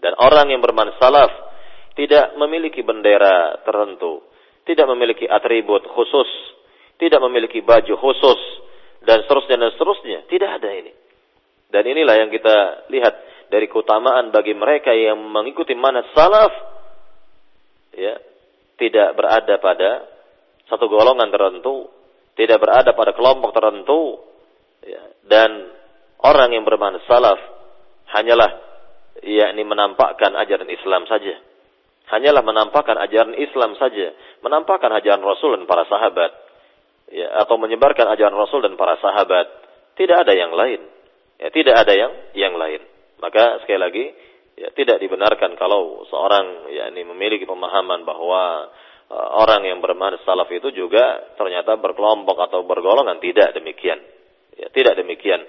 Dan 0.01 0.12
orang 0.20 0.52
yang 0.52 0.61
bermanat 0.61 0.97
salaf 1.01 1.53
tidak 1.95 2.35
memiliki 2.35 2.83
bendera 2.83 3.62
tertentu, 3.62 4.27
tidak 4.66 4.87
memiliki 4.91 5.31
atribut 5.31 5.87
khusus, 5.95 6.31
tidak 6.99 7.23
memiliki 7.23 7.62
baju 7.62 7.95
khusus, 7.95 8.41
dan 9.07 9.23
seterusnya 9.25 9.57
dan 9.61 9.71
seterusnya. 9.75 10.19
Tidak 10.27 10.51
ada 10.51 10.71
ini. 10.75 10.93
Dan 11.71 11.83
inilah 11.87 12.15
yang 12.19 12.31
kita 12.31 12.89
lihat 12.91 13.15
dari 13.51 13.66
keutamaan 13.71 14.35
bagi 14.35 14.55
mereka 14.57 14.91
yang 14.91 15.21
mengikuti 15.21 15.77
mana 15.79 16.03
salaf, 16.11 16.53
ya, 17.95 18.19
tidak 18.79 19.15
berada 19.15 19.55
pada 19.62 19.91
satu 20.66 20.91
golongan 20.91 21.31
tertentu, 21.31 21.87
tidak 22.35 22.59
berada 22.59 22.91
pada 22.97 23.15
kelompok 23.15 23.55
tertentu, 23.55 24.19
ya, 24.83 25.03
dan 25.31 25.71
orang 26.25 26.57
yang 26.57 26.66
bermanat 26.66 27.05
salaf 27.07 27.39
hanyalah 28.11 28.51
yakni 29.23 29.62
menampakkan 29.62 30.35
ajaran 30.35 30.66
Islam 30.71 31.07
saja. 31.07 31.39
Hanyalah 32.05 32.44
menampakkan 32.44 33.01
ajaran 33.01 33.32
Islam 33.40 33.81
saja, 33.81 34.12
menampakkan 34.44 34.93
ajaran 34.93 35.24
Rasul 35.24 35.56
dan 35.56 35.64
para 35.64 35.89
sahabat 35.89 36.31
ya, 37.09 37.32
atau 37.40 37.56
menyebarkan 37.56 38.12
ajaran 38.12 38.36
Rasul 38.36 38.60
dan 38.60 38.76
para 38.76 39.01
sahabat. 39.01 39.47
Tidak 39.97 40.12
ada 40.12 40.36
yang 40.36 40.52
lain. 40.52 40.85
Ya, 41.40 41.48
tidak 41.48 41.74
ada 41.81 41.93
yang 41.97 42.12
yang 42.36 42.55
lain. 42.60 42.85
Maka 43.24 43.64
sekali 43.64 43.81
lagi 43.81 44.05
ya, 44.60 44.68
tidak 44.76 45.01
dibenarkan 45.01 45.56
kalau 45.56 46.05
seorang 46.12 46.68
ya 46.70 46.93
ini 46.93 47.09
memiliki 47.09 47.48
pemahaman 47.48 48.05
bahwa 48.05 48.68
uh, 49.09 49.28
orang 49.40 49.64
yang 49.64 49.81
bermanhaj 49.81 50.20
salaf 50.28 50.51
itu 50.52 50.70
juga 50.76 51.35
ternyata 51.40 51.81
berkelompok 51.81 52.36
atau 52.51 52.68
bergolongan 52.68 53.16
tidak 53.24 53.56
demikian. 53.56 53.98
Ya, 54.60 54.68
tidak 54.70 55.01
demikian. 55.01 55.40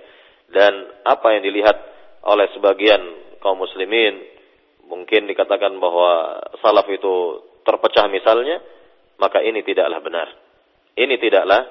Dan 0.50 1.04
apa 1.04 1.36
yang 1.36 1.44
dilihat 1.44 1.78
oleh 2.26 2.48
sebagian 2.56 3.02
kaum 3.44 3.60
muslimin 3.62 4.35
mungkin 4.90 5.26
dikatakan 5.30 5.78
bahwa 5.82 6.42
salaf 6.62 6.88
itu 6.90 7.42
terpecah 7.66 8.06
misalnya, 8.10 8.62
maka 9.18 9.42
ini 9.42 9.66
tidaklah 9.66 10.00
benar. 10.02 10.28
Ini 10.96 11.16
tidaklah 11.20 11.62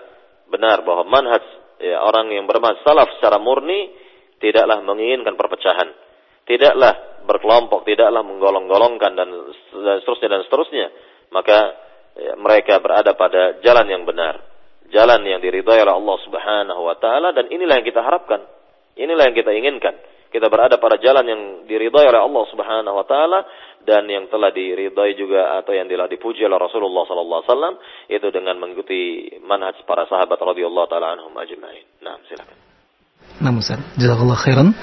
benar 0.51 0.85
bahwa 0.85 1.09
manhaj 1.09 1.45
ya, 1.81 2.03
orang 2.03 2.28
yang 2.35 2.45
bermanhaj 2.45 2.82
salaf 2.85 3.09
secara 3.16 3.41
murni 3.41 3.91
tidaklah 4.43 4.82
menginginkan 4.85 5.39
perpecahan. 5.39 5.89
Tidaklah 6.45 7.24
berkelompok, 7.24 7.89
tidaklah 7.89 8.20
menggolong-golongkan 8.20 9.16
dan, 9.16 9.28
seterusnya 10.05 10.28
dan 10.28 10.41
seterusnya. 10.45 10.86
Maka 11.32 11.59
ya, 12.20 12.32
mereka 12.36 12.85
berada 12.85 13.16
pada 13.16 13.65
jalan 13.65 13.89
yang 13.89 14.05
benar. 14.05 14.45
Jalan 14.93 15.24
yang 15.24 15.41
diridhai 15.41 15.81
oleh 15.81 15.95
Allah 15.97 16.16
Subhanahu 16.28 16.82
wa 16.85 16.97
taala 17.01 17.32
dan 17.32 17.49
inilah 17.49 17.81
yang 17.81 17.86
kita 17.89 18.05
harapkan. 18.05 18.45
Inilah 18.95 19.32
yang 19.32 19.36
kita 19.36 19.51
inginkan. 19.57 19.97
Kita 20.35 20.51
berada 20.51 20.82
pada 20.82 20.98
jalan 20.98 21.23
yang 21.31 21.43
diridhai 21.70 22.11
oleh 22.11 22.19
Allah 22.19 22.44
Subhanahu 22.51 22.98
wa 22.98 23.06
taala 23.06 23.47
dan 23.86 24.02
yang 24.11 24.27
telah 24.27 24.51
diridhai 24.51 25.15
juga 25.15 25.62
atau 25.62 25.70
yang 25.70 25.86
telah 25.86 26.11
dipuji 26.11 26.43
oleh 26.43 26.59
Rasulullah 26.59 27.06
sallallahu 27.06 27.39
alaihi 27.39 27.52
wasallam 27.55 27.74
itu 28.11 28.27
dengan 28.35 28.59
mengikuti 28.59 29.31
manhaj 29.47 29.78
para 29.86 30.11
sahabat 30.11 30.35
radhiyallahu 30.35 30.90
taala 30.90 31.15
anhum 31.15 31.31
ajma'in. 31.39 31.86
Nah, 32.02 32.19
silakan. 32.27 32.56
Nah, 33.47 33.55
Ustaz, 33.55 33.78
jazakallahu 33.94 34.43
khairan 34.43 34.74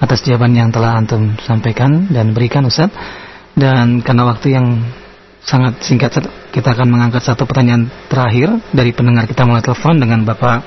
atas 0.00 0.24
jawaban 0.24 0.56
yang 0.56 0.72
telah 0.72 0.96
antum 0.96 1.36
sampaikan 1.44 2.08
dan 2.08 2.32
berikan 2.32 2.64
Ustaz. 2.64 2.88
Dan 3.52 4.00
karena 4.00 4.24
waktu 4.24 4.56
yang 4.56 4.80
sangat 5.44 5.84
singkat 5.84 6.16
kita 6.48 6.68
akan 6.72 6.88
mengangkat 6.88 7.28
satu 7.28 7.44
pertanyaan 7.44 7.92
terakhir 8.08 8.56
dari 8.72 8.96
pendengar 8.96 9.28
kita 9.28 9.44
melalui 9.44 9.68
telepon 9.68 10.00
dengan 10.00 10.24
Bapak 10.24 10.64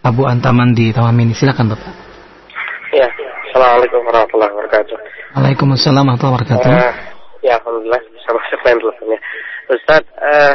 Abu 0.00 0.24
Antaman 0.24 0.72
di 0.72 0.96
Taman. 0.96 1.36
Silakan 1.36 1.76
Bapak. 1.76 2.07
Assalamualaikum 3.58 4.06
warahmatullahi 4.06 4.52
wabarakatuh. 4.54 4.96
Waalaikumsalam 5.34 6.04
warahmatullahi 6.06 6.34
wabarakatuh. 6.38 6.70
Uh, 6.70 6.94
ya, 7.42 7.58
alhamdulillah 7.58 8.00
bisa 8.14 8.30
masuk 8.30 8.60
lain 8.62 8.78
teleponnya. 8.78 9.18
Ustaz, 9.66 10.02
uh, 10.14 10.54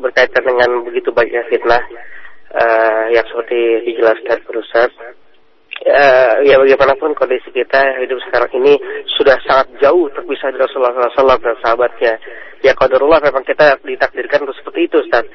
berkaitan 0.00 0.40
dengan 0.40 0.80
begitu 0.80 1.12
banyaknya 1.12 1.44
fitnah 1.52 1.84
uh, 2.56 3.04
yang 3.12 3.20
seperti 3.28 3.84
dijelaskan 3.84 4.48
Ustaz, 4.48 4.88
uh, 5.84 6.40
ya 6.40 6.56
bagaimanapun 6.56 7.12
kondisi 7.20 7.52
kita 7.52 8.00
hidup 8.00 8.16
sekarang 8.24 8.48
ini 8.64 8.80
sudah 9.12 9.36
sangat 9.44 9.68
jauh 9.84 10.08
terpisah 10.16 10.56
dari 10.56 10.64
Rasulullah 10.64 11.12
SAW 11.12 11.36
dan 11.36 11.56
sahabatnya. 11.60 12.16
Ya 12.64 12.72
qadarullah 12.72 13.20
memang 13.20 13.44
kita 13.44 13.76
ditakdirkan 13.84 14.48
untuk 14.48 14.56
seperti 14.56 14.88
itu 14.88 15.04
Ustaz. 15.04 15.28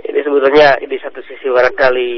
Ini 0.00 0.20
sebetulnya 0.24 0.80
di 0.80 0.96
satu 0.96 1.20
sisi 1.24 1.46
barangkali 1.52 2.10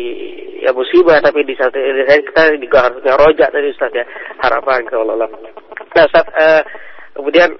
ya 0.62 0.70
musibah 0.70 1.18
tapi 1.18 1.42
di 1.42 1.58
satu 1.58 1.74
sisi 1.74 2.22
kita 2.30 2.54
juga 2.62 2.78
harusnya 2.86 3.18
rojak 3.18 3.48
tadi 3.50 3.68
Ustaz 3.74 3.90
ya 3.90 4.06
harapan 4.38 4.86
ke 4.86 4.94
Allah. 4.94 5.28
Nah, 5.92 6.06
saat, 6.08 6.26
uh, 6.30 6.62
kemudian 7.18 7.50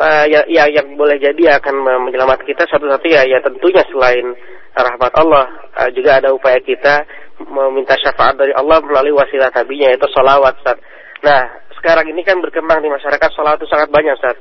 uh, 0.00 0.24
ya, 0.26 0.40
ya 0.48 0.64
yang 0.72 0.96
boleh 0.96 1.20
jadi 1.20 1.60
akan 1.60 1.74
menyelamatkan 2.08 2.48
kita 2.48 2.64
satu-satunya 2.66 3.28
ya 3.28 3.38
tentunya 3.44 3.84
selain 3.92 4.32
rahmat 4.72 5.12
Allah 5.20 5.46
uh, 5.76 5.90
juga 5.92 6.18
ada 6.18 6.32
upaya 6.32 6.58
kita 6.64 7.04
meminta 7.44 7.94
syafaat 8.00 8.40
dari 8.40 8.56
Allah 8.56 8.80
melalui 8.80 9.12
wasilah 9.12 9.52
tabinya 9.52 9.92
yaitu 9.92 10.08
salawat 10.10 10.56
Ustaz. 10.64 10.80
Nah, 11.22 11.46
sekarang 11.76 12.08
ini 12.08 12.24
kan 12.24 12.40
berkembang 12.40 12.80
di 12.80 12.88
masyarakat 12.88 13.28
salawat 13.36 13.60
itu 13.60 13.68
sangat 13.68 13.92
banyak 13.92 14.16
Ustaz. 14.16 14.36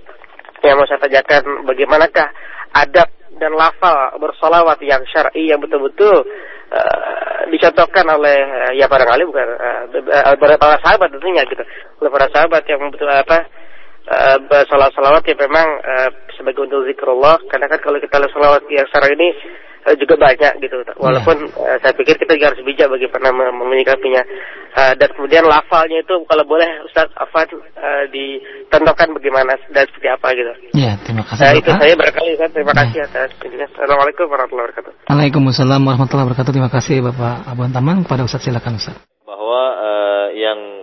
Yang 0.61 0.75
mau 0.77 0.87
saya 0.87 1.01
tanyakan 1.01 1.65
bagaimanakah 1.65 2.27
adab 2.77 3.09
dan 3.41 3.57
lafal 3.57 4.21
bersolawat 4.21 4.77
yang 4.85 5.01
syar'i 5.09 5.49
yang 5.49 5.57
betul-betul 5.57 6.21
uh, 6.69 7.41
dicontohkan 7.49 8.05
oleh 8.05 8.37
uh, 8.37 8.71
ya 8.77 8.85
para 8.85 9.09
alim 9.09 9.33
bukan 9.33 9.49
uh, 9.57 10.37
para 10.37 10.77
sahabat 10.85 11.09
tentunya 11.09 11.41
gitu. 11.49 11.65
Oleh 11.97 12.11
para 12.13 12.29
sahabat 12.29 12.61
yang 12.69 12.85
betul 12.93 13.09
apa 13.09 13.49
uh, 14.09 14.65
salawat-salawat 14.69 15.23
yang 15.27 15.39
memang 15.39 15.67
uh, 15.83 16.09
sebagai 16.33 16.65
untuk 16.65 16.87
zikrullah 16.89 17.37
karena 17.51 17.69
kan 17.69 17.79
kalau 17.83 17.97
kita 18.01 18.17
lihat 18.17 18.31
salawat 18.33 18.63
yang 18.71 18.87
sekarang 18.89 19.13
ini 19.19 19.29
uh, 19.85 19.95
juga 19.97 20.15
banyak 20.17 20.53
gitu. 20.61 20.75
Walaupun 20.97 21.37
yeah. 21.57 21.75
uh, 21.75 21.77
saya 21.81 21.93
pikir 21.93 22.15
kita 22.17 22.37
juga 22.37 22.53
harus 22.53 22.61
bijak 22.65 22.87
bagaimana 22.89 23.29
menyikapinya. 23.53 24.23
Uh, 24.71 24.93
dan 24.95 25.09
kemudian 25.11 25.43
lafalnya 25.43 25.99
itu 25.99 26.15
kalau 26.31 26.47
boleh 26.47 26.69
Ustaz 26.87 27.11
Afan 27.19 27.43
uh, 27.51 28.03
ditentukan 28.07 29.19
bagaimana 29.19 29.59
dan 29.75 29.83
seperti 29.91 30.07
apa 30.07 30.27
gitu. 30.31 30.51
Ya, 30.71 30.79
yeah, 30.79 30.95
terima 31.03 31.23
kasih. 31.27 31.43
Uh, 31.43 31.53
itu 31.59 31.69
saya 31.75 31.93
barangkali 31.99 32.29
Ustaz. 32.39 32.49
Terima 32.55 32.71
yeah. 32.71 32.81
kasih 32.87 32.99
atas 33.03 33.29
Assalamualaikum 33.75 34.25
warahmatullahi 34.31 34.65
wabarakatuh. 34.71 34.91
Waalaikumsalam 35.11 35.81
warahmatullahi 35.83 36.25
wabarakatuh. 36.29 36.51
Terima 36.55 36.71
kasih 36.71 36.95
Bapak 37.03 37.35
Abu 37.51 37.61
Taman 37.67 37.97
kepada 38.07 38.21
Ustaz 38.23 38.41
silakan 38.47 38.79
Ustaz. 38.79 38.95
Bahwa 39.27 39.61
uh, 39.75 40.27
yang 40.31 40.80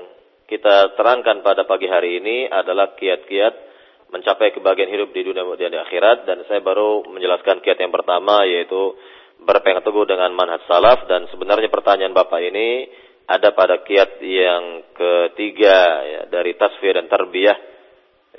kita 0.49 0.97
terangkan 0.97 1.45
pada 1.45 1.69
pagi 1.69 1.85
hari 1.85 2.25
ini 2.25 2.49
adalah 2.49 2.97
kiat-kiat 2.97 3.69
mencapai 4.09 4.57
kebahagiaan 4.57 4.89
hidup 4.89 5.13
di 5.13 5.21
dunia 5.21 5.45
dan 5.45 5.77
di 5.77 5.77
akhirat. 5.77 6.25
Dan 6.25 6.49
saya 6.49 6.65
baru 6.65 7.05
menjelaskan 7.05 7.61
kiat 7.61 7.77
yang 7.77 7.93
pertama 7.93 8.49
yaitu 8.49 8.97
berpegang 9.45 9.85
teguh 9.85 10.09
dengan 10.09 10.33
manhaj 10.33 10.65
salaf. 10.65 11.05
Dan 11.05 11.29
sebenarnya 11.29 11.69
pertanyaan 11.69 12.17
Bapak 12.17 12.41
ini 12.41 12.89
ada 13.29 13.53
pada 13.53 13.85
kiat 13.85 14.25
yang 14.25 14.89
ketiga 14.97 16.01
ya, 16.09 16.21
dari 16.33 16.57
tasfir 16.57 16.97
dan 16.97 17.13
tarbiyah 17.13 17.59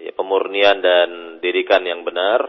ya, 0.02 0.12
pemurnian 0.18 0.82
dan 0.82 1.10
didikan 1.46 1.86
yang 1.86 2.02
benar. 2.02 2.42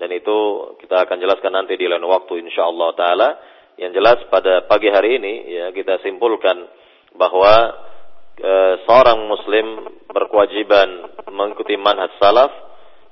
Dan 0.00 0.08
itu 0.08 0.72
kita 0.80 1.04
akan 1.04 1.20
jelaskan 1.20 1.52
nanti 1.52 1.76
di 1.76 1.84
lain 1.84 2.00
waktu 2.08 2.40
insyaallah 2.48 2.96
taala. 2.96 3.30
Yang 3.76 3.92
jelas 4.00 4.18
pada 4.32 4.64
pagi 4.64 4.88
hari 4.88 5.20
ini 5.20 5.52
ya 5.52 5.66
kita 5.68 6.00
simpulkan 6.00 6.64
bahwa 7.12 7.91
e, 8.38 8.52
seorang 8.86 9.28
muslim 9.28 9.66
berkewajiban 10.08 10.88
mengikuti 11.32 11.76
manhaj 11.76 12.12
salaf 12.20 12.52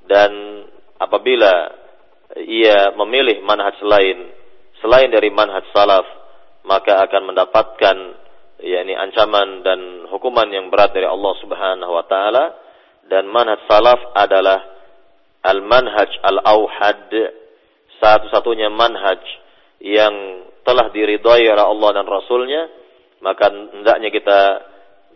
dan 0.08 0.30
apabila 1.00 1.76
ia 2.44 2.94
memilih 2.94 3.42
manhaj 3.42 3.76
lain 3.82 4.30
selain 4.80 5.10
dari 5.12 5.28
manhaj 5.32 5.64
salaf 5.72 6.06
maka 6.64 7.00
akan 7.08 7.32
mendapatkan 7.32 7.96
yakni 8.60 8.92
ancaman 8.92 9.64
dan 9.64 9.80
hukuman 10.12 10.48
yang 10.52 10.68
berat 10.68 10.92
dari 10.92 11.08
Allah 11.08 11.34
Subhanahu 11.40 11.92
wa 11.92 12.04
taala. 12.04 12.44
Dan 13.10 13.26
manhaj 13.26 13.58
salaf 13.66 14.00
adalah 14.14 14.60
al-manhaj 15.42 16.10
al-auhad 16.22 17.10
satu-satunya 17.98 18.70
manhaj 18.70 19.18
yang 19.82 20.46
telah 20.62 20.92
diridhai 20.92 21.48
oleh 21.48 21.64
Allah 21.64 21.90
dan 21.96 22.06
Rasulnya. 22.06 22.62
Maka 23.20 23.52
hendaknya 23.52 24.08
kita 24.14 24.40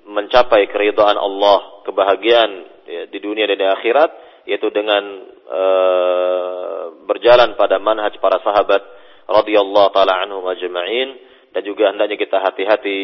mencapai 0.05 0.69
keridhaan 0.69 1.17
Allah 1.17 1.85
kebahagiaan 1.89 2.51
ya, 2.85 3.03
di 3.09 3.19
dunia 3.21 3.49
dan 3.49 3.57
di 3.61 3.67
akhirat 3.69 4.11
yaitu 4.45 4.69
dengan 4.69 5.03
uh, 5.49 6.85
berjalan 7.09 7.57
pada 7.57 7.81
manhaj 7.81 8.13
para 8.21 8.41
sahabat 8.45 8.83
radhiyallahu 9.25 9.89
taala 9.97 10.21
anhum 10.21 10.45
ajma'in 10.45 11.17
dan 11.57 11.63
juga 11.65 11.89
hendaknya 11.89 12.21
kita 12.21 12.41
hati-hati 12.45 12.99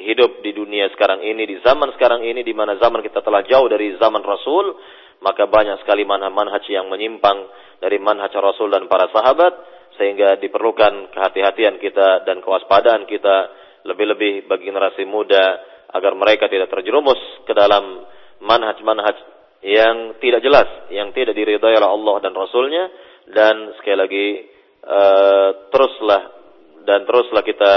hidup 0.00 0.40
di 0.44 0.52
dunia 0.56 0.88
sekarang 0.92 1.24
ini 1.24 1.44
di 1.44 1.56
zaman 1.60 1.92
sekarang 1.96 2.24
ini 2.24 2.44
di 2.44 2.52
mana 2.52 2.76
zaman 2.80 3.00
kita 3.04 3.20
telah 3.20 3.44
jauh 3.44 3.68
dari 3.68 3.96
zaman 3.96 4.24
Rasul 4.24 4.76
maka 5.24 5.48
banyak 5.48 5.80
sekali 5.84 6.04
manhaj-manhaj 6.04 6.64
yang 6.68 6.88
menyimpang 6.92 7.48
dari 7.80 7.96
manhaj 8.00 8.32
Rasul 8.36 8.72
dan 8.72 8.88
para 8.88 9.08
sahabat 9.12 9.52
sehingga 9.96 10.36
diperlukan 10.40 11.12
kehati-hatian 11.12 11.80
kita 11.80 12.28
dan 12.28 12.44
kewaspadaan 12.44 13.08
kita 13.08 13.36
lebih-lebih 13.88 14.44
bagi 14.48 14.68
generasi 14.68 15.08
muda 15.08 15.75
agar 15.96 16.12
mereka 16.12 16.46
tidak 16.52 16.68
terjerumus 16.68 17.18
ke 17.48 17.52
dalam 17.56 18.04
manhaj-manhaj 18.44 19.16
yang 19.64 20.20
tidak 20.20 20.44
jelas, 20.44 20.68
yang 20.92 21.10
tidak 21.16 21.32
diridhai 21.32 21.74
oleh 21.80 21.90
Allah 21.90 22.16
dan 22.20 22.32
Rasulnya. 22.36 22.84
Dan 23.26 23.74
sekali 23.80 23.98
lagi 23.98 24.26
uh, 24.86 25.48
teruslah 25.74 26.22
dan 26.86 27.02
teruslah 27.02 27.42
kita 27.42 27.74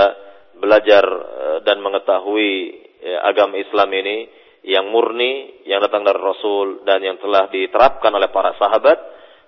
belajar 0.62 1.04
uh, 1.10 1.58
dan 1.66 1.82
mengetahui 1.82 2.54
ya, 3.02 3.26
agama 3.26 3.58
Islam 3.58 3.90
ini 3.98 4.18
yang 4.68 4.92
murni 4.92 5.64
yang 5.66 5.80
datang 5.82 6.04
dari 6.04 6.20
Rasul 6.20 6.84
dan 6.84 7.00
yang 7.02 7.18
telah 7.18 7.48
diterapkan 7.50 8.12
oleh 8.12 8.30
para 8.30 8.54
sahabat 8.60 8.98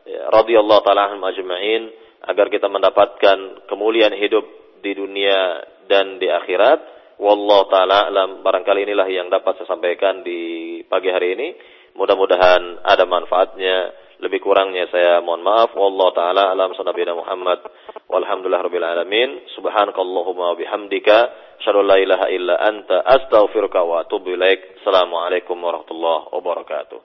ya, 0.07 0.31
radhiyallahu 0.33 0.81
taala 0.81 1.13
ajma'in 1.13 1.91
agar 2.25 2.47
kita 2.47 2.71
mendapatkan 2.71 3.67
kemuliaan 3.67 4.15
hidup 4.17 4.45
di 4.81 4.97
dunia 4.97 5.61
dan 5.85 6.17
di 6.17 6.31
akhirat 6.31 7.00
Wallahu 7.21 7.69
taala 7.69 8.09
alam 8.09 8.41
barangkali 8.41 8.81
inilah 8.81 9.05
yang 9.05 9.29
dapat 9.29 9.61
saya 9.61 9.69
sampaikan 9.69 10.25
di 10.25 10.81
pagi 10.89 11.13
hari 11.13 11.37
ini. 11.37 11.53
Mudah-mudahan 11.93 12.81
ada 12.81 13.05
manfaatnya. 13.05 13.93
Lebih 14.21 14.41
kurangnya 14.41 14.89
saya 14.89 15.21
mohon 15.21 15.45
maaf. 15.45 15.77
Wallahu 15.77 16.17
taala 16.17 16.49
alam 16.49 16.73
sunnabiyyina 16.73 17.13
Muhammad. 17.13 17.61
Walhamdulillahirabbil 18.09 18.85
alamin. 18.85 19.29
Subhanakallahumma 19.53 20.57
bihamdika 20.57 21.17
asyhadu 21.61 21.85
la 21.85 22.01
ilaha 22.01 22.25
illa 22.33 22.57
anta 22.57 23.05
wa 23.05 24.01
atubu 24.01 24.33
ilaik. 24.33 24.81
Assalamualaikum 24.81 25.61
warahmatullahi 25.61 26.25
wabarakatuh. 26.33 27.01